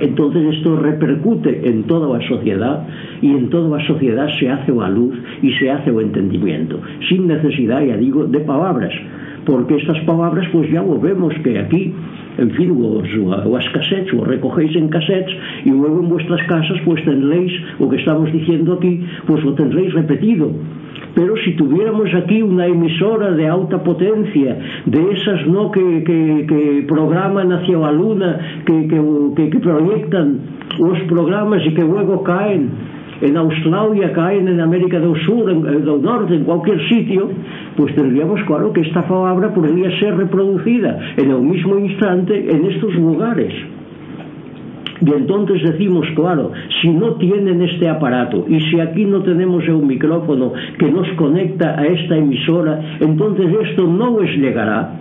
Entonces 0.00 0.56
esto 0.56 0.76
repercute 0.76 1.68
en 1.68 1.84
toda 1.84 2.18
la 2.18 2.26
sociedad 2.26 2.86
y 3.22 3.30
en 3.30 3.48
toda 3.50 3.78
la 3.78 3.86
sociedad 3.86 4.28
se 4.38 4.50
hace 4.50 4.72
la 4.72 4.88
luz 4.88 5.14
y 5.42 5.52
se 5.52 5.70
hace 5.70 5.90
el 5.90 6.00
entendimiento, 6.00 6.80
sin 7.08 7.26
necesidad, 7.26 7.84
ya 7.84 7.96
digo, 7.96 8.26
de 8.26 8.40
palabras, 8.40 8.92
porque 9.44 9.76
estas 9.76 9.98
palabras 10.04 10.46
pues 10.52 10.70
ya 10.70 10.82
lo 10.82 11.00
vemos 11.00 11.32
que 11.42 11.58
aquí 11.58 11.94
en 12.38 12.50
fin, 12.50 12.70
os, 12.70 13.08
as 13.56 13.68
cassettes, 13.72 14.12
os 14.12 14.26
recogéis 14.28 14.76
en 14.76 14.88
cassettes 14.88 15.34
y 15.64 15.70
luego 15.70 16.00
en 16.00 16.08
vuestras 16.08 16.42
casas 16.46 16.78
pues 16.84 17.02
tendréis, 17.04 17.52
o 17.78 17.88
que 17.88 17.96
estamos 17.96 18.30
diciendo 18.32 18.74
aquí, 18.74 19.00
pues 19.26 19.42
lo 19.42 19.54
tendréis 19.54 19.94
repetido. 19.94 20.52
Pero 21.16 21.34
si 21.38 21.52
tuviéramos 21.56 22.12
aquí 22.14 22.42
una 22.42 22.66
emisora 22.66 23.30
de 23.30 23.48
alta 23.48 23.82
potencia, 23.82 24.54
de 24.84 25.12
esas 25.12 25.46
no 25.46 25.70
que, 25.70 26.04
que, 26.04 26.44
que 26.46 26.84
programan 26.86 27.50
hacia 27.52 27.78
la 27.78 27.90
luna, 27.90 28.38
que, 28.66 28.86
que, 28.86 29.50
que 29.50 29.58
proyectan 29.58 30.40
los 30.78 31.00
programas 31.08 31.64
y 31.64 31.72
que 31.72 31.80
luego 31.80 32.22
caen 32.22 32.68
en 33.22 33.34
Australia, 33.34 34.12
caen 34.12 34.46
en 34.46 34.60
América 34.60 35.00
do 35.00 35.16
Sur, 35.24 35.50
en, 35.50 35.84
do 35.86 35.96
Norte, 35.96 36.34
en 36.34 36.44
cualquier 36.44 36.86
sitio, 36.86 37.30
pues 37.78 37.94
tendríamos 37.94 38.42
claro 38.42 38.74
que 38.74 38.82
esta 38.82 39.08
palabra 39.08 39.54
podría 39.54 39.88
ser 39.98 40.18
reproducida 40.18 41.00
en 41.16 41.30
el 41.30 41.40
mismo 41.40 41.78
instante 41.78 42.34
en 42.50 42.66
estos 42.66 42.94
lugares. 42.94 43.54
Y 45.00 45.10
entonces 45.10 45.62
decimos, 45.62 46.06
claro, 46.14 46.52
si 46.80 46.88
no 46.88 47.12
tienen 47.14 47.62
este 47.62 47.88
aparato 47.88 48.46
y 48.48 48.60
si 48.60 48.80
aquí 48.80 49.04
no 49.04 49.22
tenemos 49.22 49.64
el 49.64 49.78
micrófono 49.78 50.52
que 50.78 50.90
nos 50.90 51.08
conecta 51.16 51.78
a 51.78 51.86
esta 51.86 52.16
emisora, 52.16 52.98
entonces 53.00 53.46
esto 53.68 53.86
no 53.86 54.20
les 54.20 54.36
llegará 54.38 55.00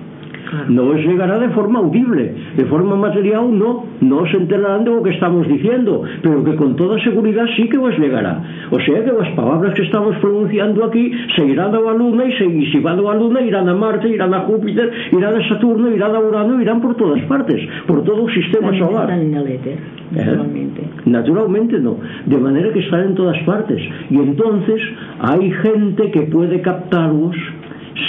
no 0.69 0.93
llegará 0.93 1.39
de 1.39 1.49
forma 1.49 1.79
audible, 1.79 2.33
de 2.55 2.65
forma 2.65 2.95
material 2.95 3.57
no, 3.57 3.85
no 4.01 4.25
se 4.27 4.37
enterarán 4.37 4.83
de 4.83 4.91
lo 4.91 5.03
que 5.03 5.11
estamos 5.11 5.47
diciendo, 5.47 6.03
pero 6.21 6.43
que 6.43 6.55
con 6.55 6.75
toda 6.75 7.01
seguridad 7.03 7.45
sí 7.55 7.67
que 7.69 7.77
os 7.77 7.97
llegará. 7.97 8.41
O 8.71 8.79
sea 8.79 9.03
que 9.03 9.11
las 9.11 9.29
palabras 9.35 9.73
que 9.73 9.83
estamos 9.83 10.15
pronunciando 10.17 10.85
aquí 10.85 11.11
se 11.35 11.45
irán 11.45 11.73
a 11.73 11.79
la 11.79 11.93
luna 11.93 12.25
y 12.25 12.33
se, 12.33 12.45
y 12.45 12.71
si 12.71 12.79
van 12.79 12.99
a 12.99 13.01
la 13.01 13.15
luna 13.15 13.41
irán 13.41 13.67
a 13.69 13.73
Marte, 13.73 14.09
irán 14.09 14.33
a 14.33 14.41
Júpiter, 14.41 14.91
irán 15.11 15.35
a 15.35 15.47
Saturno, 15.49 15.89
irán 15.91 16.15
a 16.15 16.19
Urano, 16.19 16.61
irán 16.61 16.81
por 16.81 16.95
todas 16.95 17.21
partes, 17.23 17.61
por 17.87 18.03
todo 18.03 18.27
el 18.27 18.33
sistema 18.33 18.69
También 18.69 18.85
solar. 18.85 19.03
Están 19.03 19.21
en 19.21 19.33
el 19.33 19.47
éter, 19.47 19.73
eh, 19.73 19.79
naturalmente. 20.11 20.81
¿Eh? 20.81 20.89
Naturalmente 21.05 21.79
no, 21.79 21.97
de 22.25 22.37
manera 22.37 22.71
que 22.71 22.79
están 22.79 23.01
en 23.01 23.15
todas 23.15 23.37
partes. 23.43 23.81
Y 24.09 24.15
entonces 24.15 24.81
hay 25.19 25.51
gente 25.51 26.11
que 26.11 26.21
puede 26.21 26.61
captarlos 26.61 27.35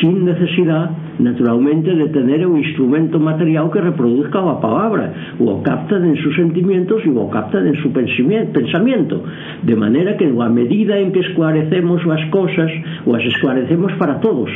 sin 0.01 0.25
necesidad 0.25 0.91
naturalmente 1.19 1.95
de 1.95 2.09
tener 2.09 2.47
un 2.47 2.59
instrumento 2.59 3.19
material 3.19 3.71
que 3.71 3.81
reproduzca 3.81 4.41
la 4.41 4.61
palabra, 4.61 5.13
lo 5.39 5.63
captan 5.63 6.05
en 6.05 6.17
sus 6.17 6.35
sentimientos 6.37 7.03
y 7.05 7.11
lo 7.11 7.29
captan 7.31 7.67
en 7.67 7.75
su 7.83 7.91
pensamiento, 7.93 9.23
de 9.63 9.77
manera 9.77 10.17
que 10.17 10.27
a 10.27 10.31
la 10.31 10.49
medida 10.49 10.99
en 10.99 11.13
que 11.13 11.21
esclarecemos 11.21 12.05
las 12.07 12.29
cosas, 12.31 12.71
las 13.07 13.25
esclarecemos 13.25 13.93
para 13.95 14.21
todos. 14.21 14.51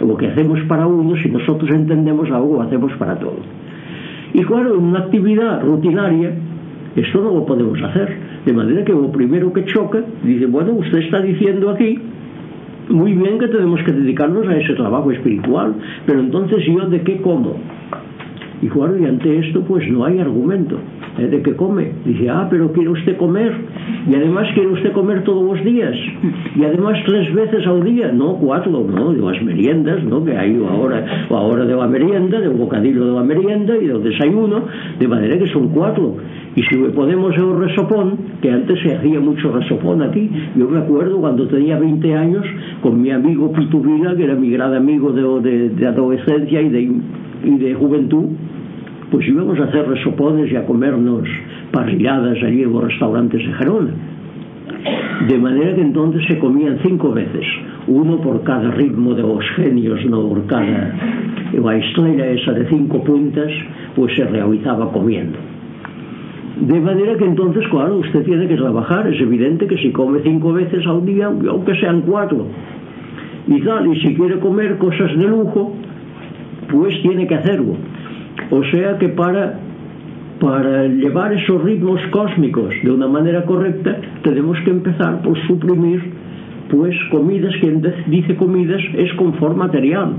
Lo 0.00 0.16
que 0.16 0.26
hacemos 0.26 0.60
para 0.68 0.86
uno, 0.86 1.16
si 1.22 1.30
nosotros 1.30 1.70
entendemos 1.70 2.30
algo, 2.30 2.56
lo 2.56 2.62
hacemos 2.62 2.92
para 2.94 3.18
todos. 3.18 3.44
Y 4.34 4.42
claro, 4.42 4.74
en 4.74 4.84
una 4.84 4.98
actividad 5.00 5.62
rutinaria, 5.62 6.32
esto 6.96 7.22
no 7.22 7.32
lo 7.32 7.46
podemos 7.46 7.80
hacer. 7.82 8.16
De 8.44 8.52
manera 8.52 8.84
que 8.84 8.92
lo 8.92 9.10
primero 9.10 9.52
que 9.52 9.64
choca, 9.64 10.02
dice, 10.22 10.46
bueno, 10.46 10.72
usted 10.72 10.98
está 10.98 11.20
diciendo 11.20 11.70
aquí 11.70 11.98
muy 12.88 13.12
bien 13.12 13.38
que 13.38 13.48
tenemos 13.48 13.82
que 13.82 13.92
dedicarnos 13.92 14.46
a 14.48 14.56
ese 14.56 14.74
trabajo 14.74 15.10
espiritual, 15.10 15.74
pero 16.06 16.20
entonces 16.20 16.64
yo 16.66 16.88
de 16.88 17.02
qué 17.02 17.20
como? 17.20 17.56
Y 18.62 18.68
claro, 18.68 18.94
ante 18.94 19.38
esto 19.38 19.60
pues 19.62 19.86
no 19.90 20.04
hay 20.04 20.18
argumento. 20.18 20.76
¿De 21.18 21.42
qué 21.42 21.54
come? 21.56 21.88
Dice, 22.04 22.28
ah, 22.30 22.46
pero 22.50 22.72
quiere 22.72 22.90
usted 22.90 23.16
comer. 23.16 23.52
Y 24.10 24.14
además 24.14 24.48
quiere 24.54 24.70
usted 24.70 24.92
comer 24.92 25.24
todos 25.24 25.44
los 25.56 25.64
días. 25.64 25.94
Y 26.54 26.64
además 26.64 26.98
tres 27.06 27.32
veces 27.34 27.66
al 27.66 27.84
día. 27.84 28.12
No, 28.12 28.34
cuatro, 28.36 28.70
no, 28.88 29.12
de 29.12 29.20
las 29.20 29.42
meriendas, 29.42 30.02
¿no? 30.04 30.24
Que 30.24 30.36
hay 30.36 30.58
ahora, 30.70 31.26
la 31.30 31.36
hora 31.38 31.64
de 31.64 31.74
la 31.76 31.86
merienda, 31.86 32.40
del 32.40 32.50
bocadillo 32.50 33.06
de 33.06 33.12
la 33.12 33.22
merienda 33.22 33.76
y 33.76 33.86
del 33.86 34.02
desayuno. 34.02 34.62
De 34.98 35.08
manera 35.08 35.38
que 35.38 35.46
son 35.48 35.68
cuatro. 35.68 36.16
Y 36.54 36.62
si 36.62 36.76
le 36.76 36.88
ponemos 36.90 37.36
el 37.36 37.56
resopón, 37.58 38.16
que 38.40 38.50
antes 38.50 38.78
se 38.80 38.94
hacía 38.94 39.20
mucho 39.20 39.52
resopón 39.52 40.02
aquí, 40.02 40.30
yo 40.56 40.66
me 40.68 40.78
acuerdo 40.78 41.18
cuando 41.18 41.46
tenía 41.48 41.78
20 41.78 42.14
años 42.14 42.44
con 42.82 43.00
mi 43.02 43.10
amigo 43.10 43.52
Pitu 43.52 43.80
Vila, 43.82 44.16
que 44.16 44.24
era 44.24 44.34
mi 44.34 44.50
gran 44.50 44.72
amigo 44.74 45.12
de, 45.12 45.50
de- 45.50 45.68
de 45.70 45.86
adolescencia 45.86 46.62
y 46.62 46.68
de, 46.70 46.80
y 47.44 47.58
de 47.58 47.74
juventud, 47.74 48.24
pois 49.10 49.26
íbamos 49.26 49.58
a 49.60 49.64
hacer 49.64 49.86
resopones 49.88 50.50
e 50.50 50.56
a 50.56 50.66
comernos 50.66 51.28
parrilladas 51.72 52.42
allí 52.42 52.62
en 52.62 52.74
os 52.74 52.84
restaurantes 52.84 53.40
de 53.40 53.52
Gerona. 53.54 53.94
De 55.28 55.38
manera 55.38 55.74
que 55.74 55.82
entonces 55.82 56.22
se 56.28 56.38
comían 56.38 56.78
cinco 56.82 57.12
veces, 57.12 57.46
uno 57.86 58.20
por 58.20 58.42
cada 58.42 58.70
ritmo 58.70 59.14
de 59.14 59.22
os 59.22 59.44
genios, 59.56 60.04
no 60.06 60.28
por 60.28 60.46
cada... 60.46 60.94
E 61.52 61.58
a 61.62 62.26
esa 62.30 62.52
de 62.52 62.66
cinco 62.68 63.02
puntas, 63.02 63.50
pues 63.94 64.14
se 64.16 64.24
realizaba 64.24 64.92
comiendo. 64.92 65.38
De 66.60 66.80
manera 66.80 67.16
que 67.16 67.24
entonces, 67.24 67.66
claro, 67.68 67.98
usted 67.98 68.24
tiene 68.24 68.48
que 68.48 68.56
trabajar, 68.56 69.06
es 69.06 69.20
evidente 69.20 69.66
que 69.66 69.76
si 69.78 69.90
come 69.92 70.20
cinco 70.22 70.52
veces 70.52 70.86
al 70.86 71.04
día, 71.04 71.26
aunque 71.26 71.74
sean 71.76 72.02
cuatro, 72.02 72.46
y 73.46 73.60
tal, 73.60 73.86
y 73.86 74.00
si 74.00 74.14
quiere 74.14 74.38
comer 74.40 74.76
cosas 74.78 75.16
de 75.16 75.24
lujo, 75.24 75.74
pues 76.70 77.00
tiene 77.02 77.26
que 77.26 77.34
hacerlo. 77.34 77.76
O 78.50 78.62
sea 78.64 78.98
que 78.98 79.08
para 79.08 79.58
para 80.40 80.86
llevar 80.86 81.32
esos 81.32 81.62
ritmos 81.62 82.00
cósmicos 82.10 82.74
de 82.82 82.90
una 82.90 83.08
manera 83.08 83.44
correcta 83.44 83.96
tenemos 84.22 84.58
que 84.60 84.70
empezar 84.70 85.22
por 85.22 85.34
suprimir 85.46 86.02
pues 86.68 86.94
comidas, 87.10 87.54
quien 87.60 87.82
dice 88.06 88.36
comidas 88.36 88.82
es 88.96 89.12
confort 89.14 89.56
material. 89.56 90.12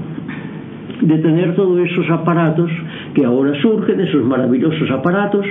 De 1.01 1.17
tener 1.19 1.53
todos 1.55 1.79
esos 1.79 2.09
aparatos 2.09 2.71
que 3.13 3.23
ahora 3.23 3.53
surgen, 3.61 3.99
esos 3.99 4.23
maravillosos 4.23 4.89
aparatos 4.89 5.45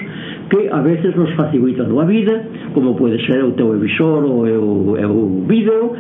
que 0.51 0.69
a 0.73 0.81
veces 0.81 1.15
nos 1.15 1.33
facilitan 1.35 1.97
a 1.97 2.05
vida, 2.05 2.43
como 2.75 2.97
pode 2.97 3.25
ser 3.27 3.45
o 3.45 3.53
televisor 3.53 4.25
ou 4.25 4.43
o, 4.43 4.99
o 4.99 5.47
vídeo, 5.47 5.95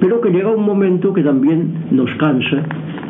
pero 0.00 0.20
que 0.20 0.30
llega 0.30 0.50
un 0.50 0.64
momento 0.64 1.12
que 1.12 1.22
también 1.22 1.74
nos 1.90 2.10
cansa 2.14 2.64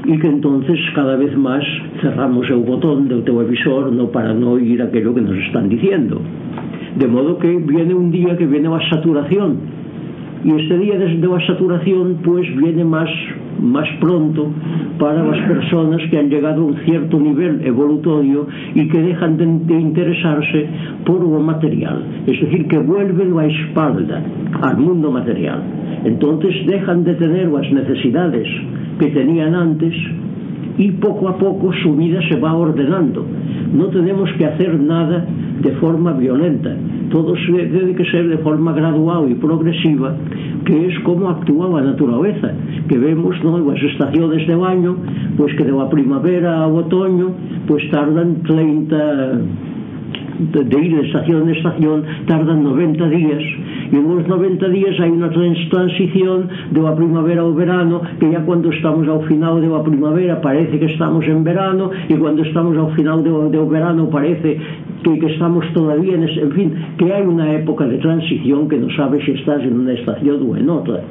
y 0.04 0.18
que 0.18 0.26
entonces 0.26 0.78
cada 0.94 1.16
vez 1.16 1.36
más 1.36 1.62
cerramos 2.00 2.50
o 2.50 2.58
botón 2.60 3.08
do 3.08 3.22
televisor 3.22 3.92
no 3.92 4.10
para 4.10 4.34
no 4.34 4.58
oír 4.58 4.82
aquello 4.82 5.14
que 5.14 5.20
nos 5.20 5.38
están 5.38 5.68
diciendo. 5.68 6.20
De 6.98 7.06
modo 7.06 7.38
que 7.38 7.48
viene 7.56 7.94
un 7.94 8.10
día 8.10 8.36
que 8.36 8.46
viene 8.46 8.68
a 8.68 8.80
saturación 8.90 9.58
y 10.44 10.50
este 10.50 10.78
día 10.78 10.98
de 10.98 11.14
la 11.16 11.46
saturación 11.46 12.18
pues 12.24 12.44
viene 12.56 12.84
más 12.84 13.08
más 13.60 13.88
pronto 14.00 14.50
para 14.98 15.24
las 15.24 15.38
personas 15.48 16.00
que 16.10 16.18
han 16.18 16.28
llegado 16.28 16.62
a 16.62 16.64
un 16.64 16.76
cierto 16.84 17.18
nivel 17.18 17.60
evolutorio 17.64 18.46
y 18.74 18.88
que 18.88 19.00
dejan 19.00 19.36
de, 19.36 19.80
interesarse 19.80 20.68
por 21.04 21.22
lo 21.22 21.40
material, 21.40 22.04
es 22.26 22.40
decir, 22.40 22.66
que 22.68 22.78
vuelven 22.78 23.34
la 23.34 23.46
espalda 23.46 24.22
al 24.62 24.76
mundo 24.78 25.10
material. 25.10 25.62
Entonces 26.04 26.66
dejan 26.66 27.04
de 27.04 27.14
tener 27.14 27.48
las 27.48 27.70
necesidades 27.70 28.48
que 28.98 29.08
tenían 29.08 29.54
antes 29.54 29.94
y 30.78 30.92
poco 30.92 31.28
a 31.28 31.36
poco 31.36 31.72
su 31.82 31.94
vida 31.96 32.20
se 32.28 32.38
va 32.38 32.54
ordenando. 32.54 33.26
No 33.72 33.86
tenemos 33.86 34.30
que 34.38 34.46
hacer 34.46 34.78
nada 34.80 35.26
de 35.60 35.72
forma 35.72 36.12
violenta. 36.12 36.74
Todo 37.10 37.34
debe 37.34 37.94
que 37.94 38.04
ser 38.10 38.28
de 38.28 38.38
forma 38.38 38.72
gradual 38.72 39.30
y 39.30 39.34
progresiva, 39.34 40.14
que 40.64 40.86
es 40.86 40.98
como 41.00 41.28
actúa 41.28 41.80
a 41.80 41.82
naturaleza, 41.82 42.52
que 42.88 42.98
vemos 42.98 43.42
novas 43.42 43.82
estaciones 43.82 44.46
de 44.46 44.54
año, 44.54 44.96
pois 45.36 45.52
pues 45.54 45.56
que 45.56 45.64
de 45.64 45.72
a 45.72 45.88
primavera 45.88 46.64
ao 46.64 46.74
otoño, 46.76 47.32
pois 47.66 47.82
pues 47.82 47.90
tardan 47.90 48.42
30 48.42 49.40
de 50.40 50.80
ir 50.80 50.96
de 50.96 51.06
estación 51.06 51.42
en 51.42 51.54
estación 51.54 52.04
tardan 52.26 52.64
90 52.64 53.08
días 53.10 53.42
e 53.90 53.98
nos 53.98 54.22
90 54.26 54.70
días 54.70 54.94
hai 55.02 55.10
unha 55.10 55.30
transición 55.34 56.46
de 56.70 56.78
unha 56.78 56.94
primavera 56.94 57.42
ao 57.42 57.52
verano 57.52 58.02
que 58.22 58.30
ya 58.30 58.40
cando 58.46 58.70
estamos 58.70 59.06
ao 59.10 59.20
final 59.26 59.58
de 59.58 59.66
unha 59.66 59.82
primavera 59.82 60.38
parece 60.38 60.78
que 60.78 60.86
estamos 60.86 61.26
en 61.26 61.42
verano 61.42 61.90
e 61.90 62.14
cando 62.14 62.42
estamos 62.46 62.78
ao 62.78 62.94
final 62.94 63.18
de, 63.26 63.32
de 63.50 63.60
verano 63.66 64.06
parece 64.06 64.62
que, 65.02 65.18
que 65.18 65.28
estamos 65.34 65.64
todavía 65.72 66.14
en, 66.14 66.24
en 66.28 66.50
fin, 66.52 66.68
que 66.98 67.10
hai 67.10 67.26
unha 67.26 67.50
época 67.56 67.88
de 67.90 67.98
transición 67.98 68.70
que 68.70 68.78
non 68.78 68.90
sabes 68.94 69.26
se 69.26 69.34
estás 69.34 69.62
en 69.66 69.74
unha 69.74 69.98
estación 69.98 70.38
ou 70.44 70.54
en 70.54 70.66
outra. 70.70 71.02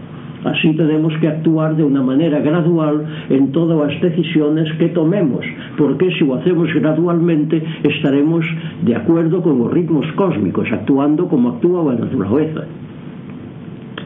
Así 0.44 0.74
tenemos 0.74 1.14
que 1.20 1.28
actuar 1.28 1.76
de 1.76 1.84
una 1.84 2.02
manera 2.02 2.40
gradual 2.40 3.06
en 3.30 3.52
todas 3.52 3.78
las 3.78 4.02
decisiones 4.02 4.72
que 4.78 4.88
tomemos, 4.90 5.46
porque 5.78 6.12
si 6.18 6.26
lo 6.26 6.36
hacemos 6.36 6.74
gradualmente 6.74 7.62
estaremos 7.84 8.46
de 8.84 8.96
acuerdo 8.96 9.42
con 9.42 9.60
los 9.60 9.72
ritmos 9.72 10.06
cósmicos, 10.14 10.68
actuando 10.72 11.28
como 11.28 11.50
actúa 11.50 11.94
la 11.94 12.00
naturaleza. 12.00 12.64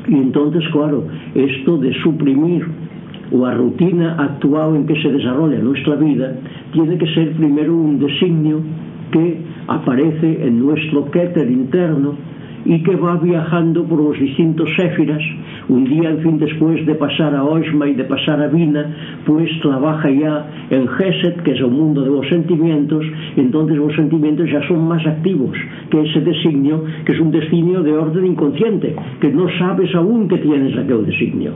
y 0.07 0.15
entonces, 0.15 0.63
claro, 0.71 1.05
esto 1.33 1.77
de 1.77 1.93
suprimir 2.01 2.65
o 3.31 3.45
a 3.45 3.53
rutina 3.53 4.15
actual 4.19 4.75
en 4.75 4.85
que 4.85 5.01
se 5.01 5.11
desarrolla 5.11 5.57
nuestra 5.59 5.95
vida 5.95 6.35
tiene 6.71 6.97
que 6.97 7.07
ser 7.13 7.31
primero 7.33 7.75
un 7.75 7.99
designio 7.99 8.59
que 9.11 9.37
aparece 9.67 10.45
en 10.45 10.59
nuestro 10.59 11.09
quéter 11.09 11.49
interno 11.49 12.15
e 12.65 12.79
que 12.79 12.95
va 12.95 13.15
viajando 13.17 13.83
por 13.83 13.99
os 13.99 14.17
distintos 14.19 14.69
séfiras, 14.75 15.21
un 15.69 15.83
día, 15.83 16.11
en 16.11 16.19
fin, 16.19 16.37
despois 16.37 16.85
de 16.85 16.95
pasar 16.95 17.35
a 17.35 17.43
Oxma 17.43 17.87
e 17.87 17.93
de 17.93 18.03
pasar 18.03 18.39
a 18.39 18.47
Vina, 18.47 18.87
pois 19.25 19.49
trabaja 19.59 20.09
ya 20.09 20.47
en 20.71 20.87
Geset, 20.87 21.43
que 21.43 21.51
é 21.51 21.63
o 21.63 21.69
mundo 21.69 22.03
de 22.03 22.09
vos 22.09 22.27
sentimientos, 22.27 23.05
entonces 23.37 23.77
vos 23.77 23.95
sentimientos 23.95 24.49
ya 24.49 24.63
son 24.67 24.87
máis 24.87 25.03
activos 25.05 25.55
que 25.91 25.99
ese 26.01 26.21
designio, 26.21 26.83
que 27.05 27.11
es 27.13 27.19
un 27.19 27.31
designio 27.31 27.83
de 27.83 27.93
orden 27.93 28.25
inconsciente, 28.25 28.95
que 29.19 29.29
no 29.31 29.47
sabes 29.59 29.93
aún 29.95 30.27
que 30.27 30.37
tienes 30.39 30.75
aquel 30.77 31.05
designio 31.05 31.51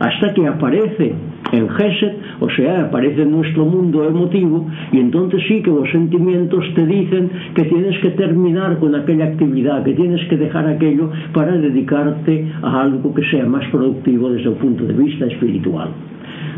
hasta 0.00 0.32
que 0.32 0.46
aparece 0.46 1.12
en 1.52 1.68
Geset, 1.68 2.16
o 2.40 2.48
sea, 2.50 2.84
aparece 2.84 3.22
en 3.22 3.32
nuestro 3.32 3.66
mundo 3.66 4.04
emotivo, 4.04 4.66
y 4.92 4.98
entonces 4.98 5.42
sí 5.46 5.62
que 5.62 5.70
los 5.70 5.90
sentimientos 5.90 6.64
te 6.74 6.86
dicen 6.86 7.30
que 7.54 7.64
tienes 7.64 7.98
que 7.98 8.10
terminar 8.10 8.78
con 8.78 8.94
aquella 8.94 9.26
actividad, 9.26 9.84
que 9.84 9.92
tienes 9.92 10.26
que 10.28 10.38
dejar 10.38 10.66
aquello 10.68 11.10
para 11.34 11.52
dedicarte 11.52 12.46
a 12.62 12.80
algo 12.80 13.14
que 13.14 13.22
sea 13.30 13.44
más 13.44 13.66
productivo 13.68 14.30
desde 14.30 14.48
el 14.48 14.56
punto 14.56 14.84
de 14.84 14.94
vista 14.94 15.26
espiritual. 15.26 15.90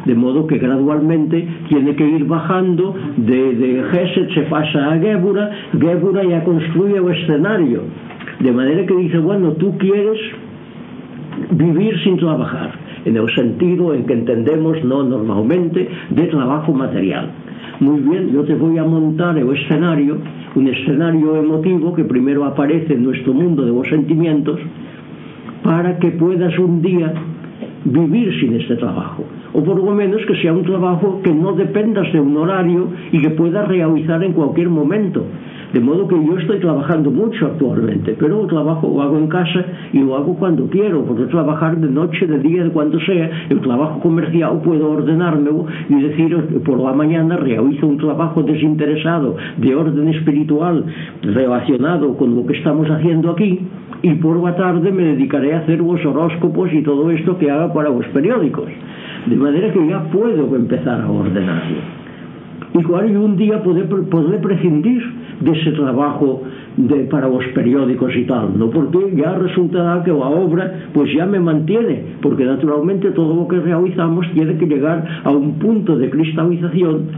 De 0.06 0.14
modo 0.14 0.46
que 0.46 0.58
gradualmente 0.58 1.46
tiene 1.68 1.96
que 1.96 2.06
ir 2.06 2.24
bajando 2.24 2.94
de, 3.16 3.54
de 3.54 3.84
Geset 3.90 4.34
se 4.34 4.42
pasa 4.42 4.92
a 4.92 4.98
Gébura 4.98 5.50
Gébura 5.80 6.24
ya 6.24 6.42
construye 6.44 6.96
el 6.96 7.08
escenario. 7.08 7.82
De 8.40 8.50
manera 8.50 8.84
que 8.84 8.96
dice 8.96 9.18
bueno 9.18 9.52
tú 9.52 9.78
quieres 9.78 10.18
vivir 11.52 11.96
sin 12.02 12.16
trabajar 12.16 12.81
en 13.04 13.16
el 13.16 13.34
sentido 13.34 13.94
en 13.94 14.06
que 14.06 14.14
entendemos 14.14 14.82
no 14.84 15.02
normalmente 15.02 15.88
de 16.10 16.22
trabajo 16.24 16.72
material. 16.72 17.30
Muy 17.80 18.00
bien, 18.00 18.32
yo 18.32 18.44
te 18.44 18.54
voy 18.54 18.78
a 18.78 18.84
montar 18.84 19.36
el 19.38 19.48
escenario, 19.56 20.18
un 20.54 20.68
escenario 20.68 21.36
emotivo 21.36 21.94
que 21.94 22.04
primero 22.04 22.44
aparece 22.44 22.94
en 22.94 23.04
nuestro 23.04 23.32
mundo 23.32 23.64
de 23.64 23.72
los 23.72 23.88
sentimientos, 23.88 24.60
para 25.62 25.98
que 25.98 26.10
puedas 26.12 26.56
un 26.58 26.82
día 26.82 27.12
vivir 27.84 28.38
sin 28.40 28.54
este 28.54 28.76
trabajo. 28.76 29.24
O 29.52 29.62
por 29.62 29.82
lo 29.82 29.92
menos 29.92 30.24
que 30.26 30.36
sea 30.36 30.52
un 30.52 30.62
trabajo 30.62 31.20
que 31.22 31.32
no 31.32 31.52
dependas 31.52 32.12
de 32.12 32.20
un 32.20 32.36
horario 32.36 32.88
y 33.10 33.20
que 33.20 33.30
puedas 33.30 33.66
realizar 33.68 34.22
en 34.22 34.32
cualquier 34.32 34.68
momento, 34.68 35.24
De 35.72 35.80
modo 35.80 36.06
que 36.06 36.14
yo 36.14 36.38
estoy 36.38 36.60
trabajando 36.60 37.10
mucho 37.10 37.46
actualmente, 37.46 38.14
pero 38.18 38.46
trabajo 38.46 38.92
lo 38.94 39.02
hago 39.02 39.16
en 39.16 39.28
casa 39.28 39.64
y 39.92 39.98
lo 40.00 40.16
hago 40.16 40.34
cuando 40.36 40.66
quiero, 40.66 41.04
porque 41.04 41.24
trabajar 41.24 41.78
de 41.78 41.88
noche, 41.88 42.26
de 42.26 42.38
día, 42.40 42.64
de 42.64 42.70
cuando 42.70 43.00
sea, 43.00 43.30
el 43.48 43.60
trabajo 43.60 44.00
comercial 44.00 44.60
puedo 44.62 44.90
ordenármelo 44.90 45.66
y 45.88 46.02
decir 46.02 46.36
por 46.64 46.78
la 46.78 46.92
mañana 46.92 47.36
realizo 47.36 47.86
un 47.86 47.96
trabajo 47.96 48.42
desinteresado 48.42 49.36
de 49.56 49.74
orden 49.74 50.08
espiritual 50.08 50.84
relacionado 51.22 52.16
con 52.16 52.36
lo 52.36 52.44
que 52.46 52.58
estamos 52.58 52.88
haciendo 52.90 53.30
aquí 53.30 53.60
y 54.02 54.14
por 54.14 54.42
la 54.42 54.54
tarde 54.56 54.90
me 54.90 55.04
dedicaré 55.04 55.54
a 55.54 55.60
hacer 55.60 55.78
los 55.78 56.04
horóscopos 56.04 56.72
y 56.72 56.82
todo 56.82 57.10
esto 57.10 57.38
que 57.38 57.50
haga 57.50 57.72
para 57.72 57.88
los 57.88 58.04
periódicos. 58.08 58.68
De 59.26 59.36
manera 59.36 59.72
que 59.72 59.86
ya 59.86 60.02
puedo 60.10 60.54
empezar 60.56 61.00
a 61.00 61.10
ordenarlo. 61.10 61.78
Igual 62.74 63.10
y 63.10 63.16
un 63.16 63.36
día 63.36 63.62
poder, 63.62 63.86
poder 63.86 64.40
prescindir 64.40 65.02
dese 65.44 65.72
trabajo 65.72 66.42
de, 66.76 67.04
para 67.04 67.28
os 67.28 67.44
periódicos 67.54 68.12
e 68.14 68.24
tal, 68.24 68.56
no? 68.56 68.70
porque 68.70 69.14
ya 69.14 69.34
resultará 69.34 70.02
que 70.02 70.10
a 70.10 70.14
obra 70.14 70.90
pues 70.92 71.12
ya 71.14 71.26
me 71.26 71.40
mantiene, 71.40 72.18
porque 72.22 72.44
naturalmente 72.44 73.10
todo 73.10 73.34
o 73.34 73.48
que 73.48 73.60
realizamos 73.60 74.26
tiene 74.34 74.56
que 74.56 74.66
llegar 74.66 75.04
a 75.24 75.30
un 75.30 75.58
punto 75.58 75.96
de 75.96 76.08
cristalización 76.10 77.10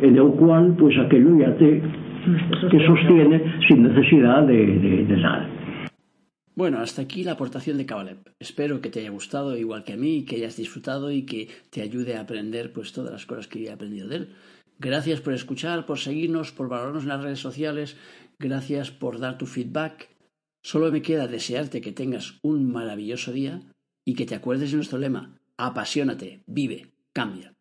en 0.00 0.16
el 0.16 0.30
cual 0.38 0.74
pues 0.78 0.98
aquello 0.98 1.36
ya 1.38 1.54
te 1.56 1.82
que 2.70 2.86
sostiene 2.86 3.42
sin 3.66 3.82
necesidad 3.82 4.46
de, 4.46 4.66
de, 4.78 5.04
de 5.04 5.16
nada. 5.16 5.48
Bueno, 6.54 6.78
hasta 6.78 7.02
aquí 7.02 7.24
la 7.24 7.32
aportación 7.32 7.78
de 7.78 7.86
Cabalep. 7.86 8.28
Espero 8.38 8.80
que 8.80 8.90
te 8.90 9.00
haya 9.00 9.10
gustado 9.10 9.56
igual 9.56 9.84
que 9.84 9.94
a 9.94 9.96
mí, 9.96 10.24
que 10.24 10.36
hayas 10.36 10.56
disfrutado 10.56 11.10
y 11.10 11.22
que 11.22 11.48
te 11.70 11.80
ayude 11.80 12.16
a 12.16 12.20
aprender 12.20 12.72
pues 12.72 12.92
todas 12.92 13.10
las 13.10 13.24
cosas 13.24 13.48
que 13.48 13.64
he 13.64 13.72
aprendido 13.72 14.06
de 14.08 14.16
él. 14.16 14.28
Gracias 14.82 15.20
por 15.20 15.32
escuchar, 15.32 15.86
por 15.86 16.00
seguirnos, 16.00 16.50
por 16.50 16.68
valorarnos 16.68 17.04
en 17.04 17.10
las 17.10 17.22
redes 17.22 17.38
sociales. 17.38 17.96
Gracias 18.40 18.90
por 18.90 19.20
dar 19.20 19.38
tu 19.38 19.46
feedback. 19.46 20.08
Solo 20.60 20.90
me 20.90 21.02
queda 21.02 21.28
desearte 21.28 21.80
que 21.80 21.92
tengas 21.92 22.40
un 22.42 22.72
maravilloso 22.72 23.30
día 23.30 23.62
y 24.04 24.14
que 24.14 24.26
te 24.26 24.34
acuerdes 24.34 24.72
de 24.72 24.78
nuestro 24.78 24.98
lema. 24.98 25.38
Apasionate, 25.56 26.42
vive, 26.48 26.90
cambia. 27.12 27.51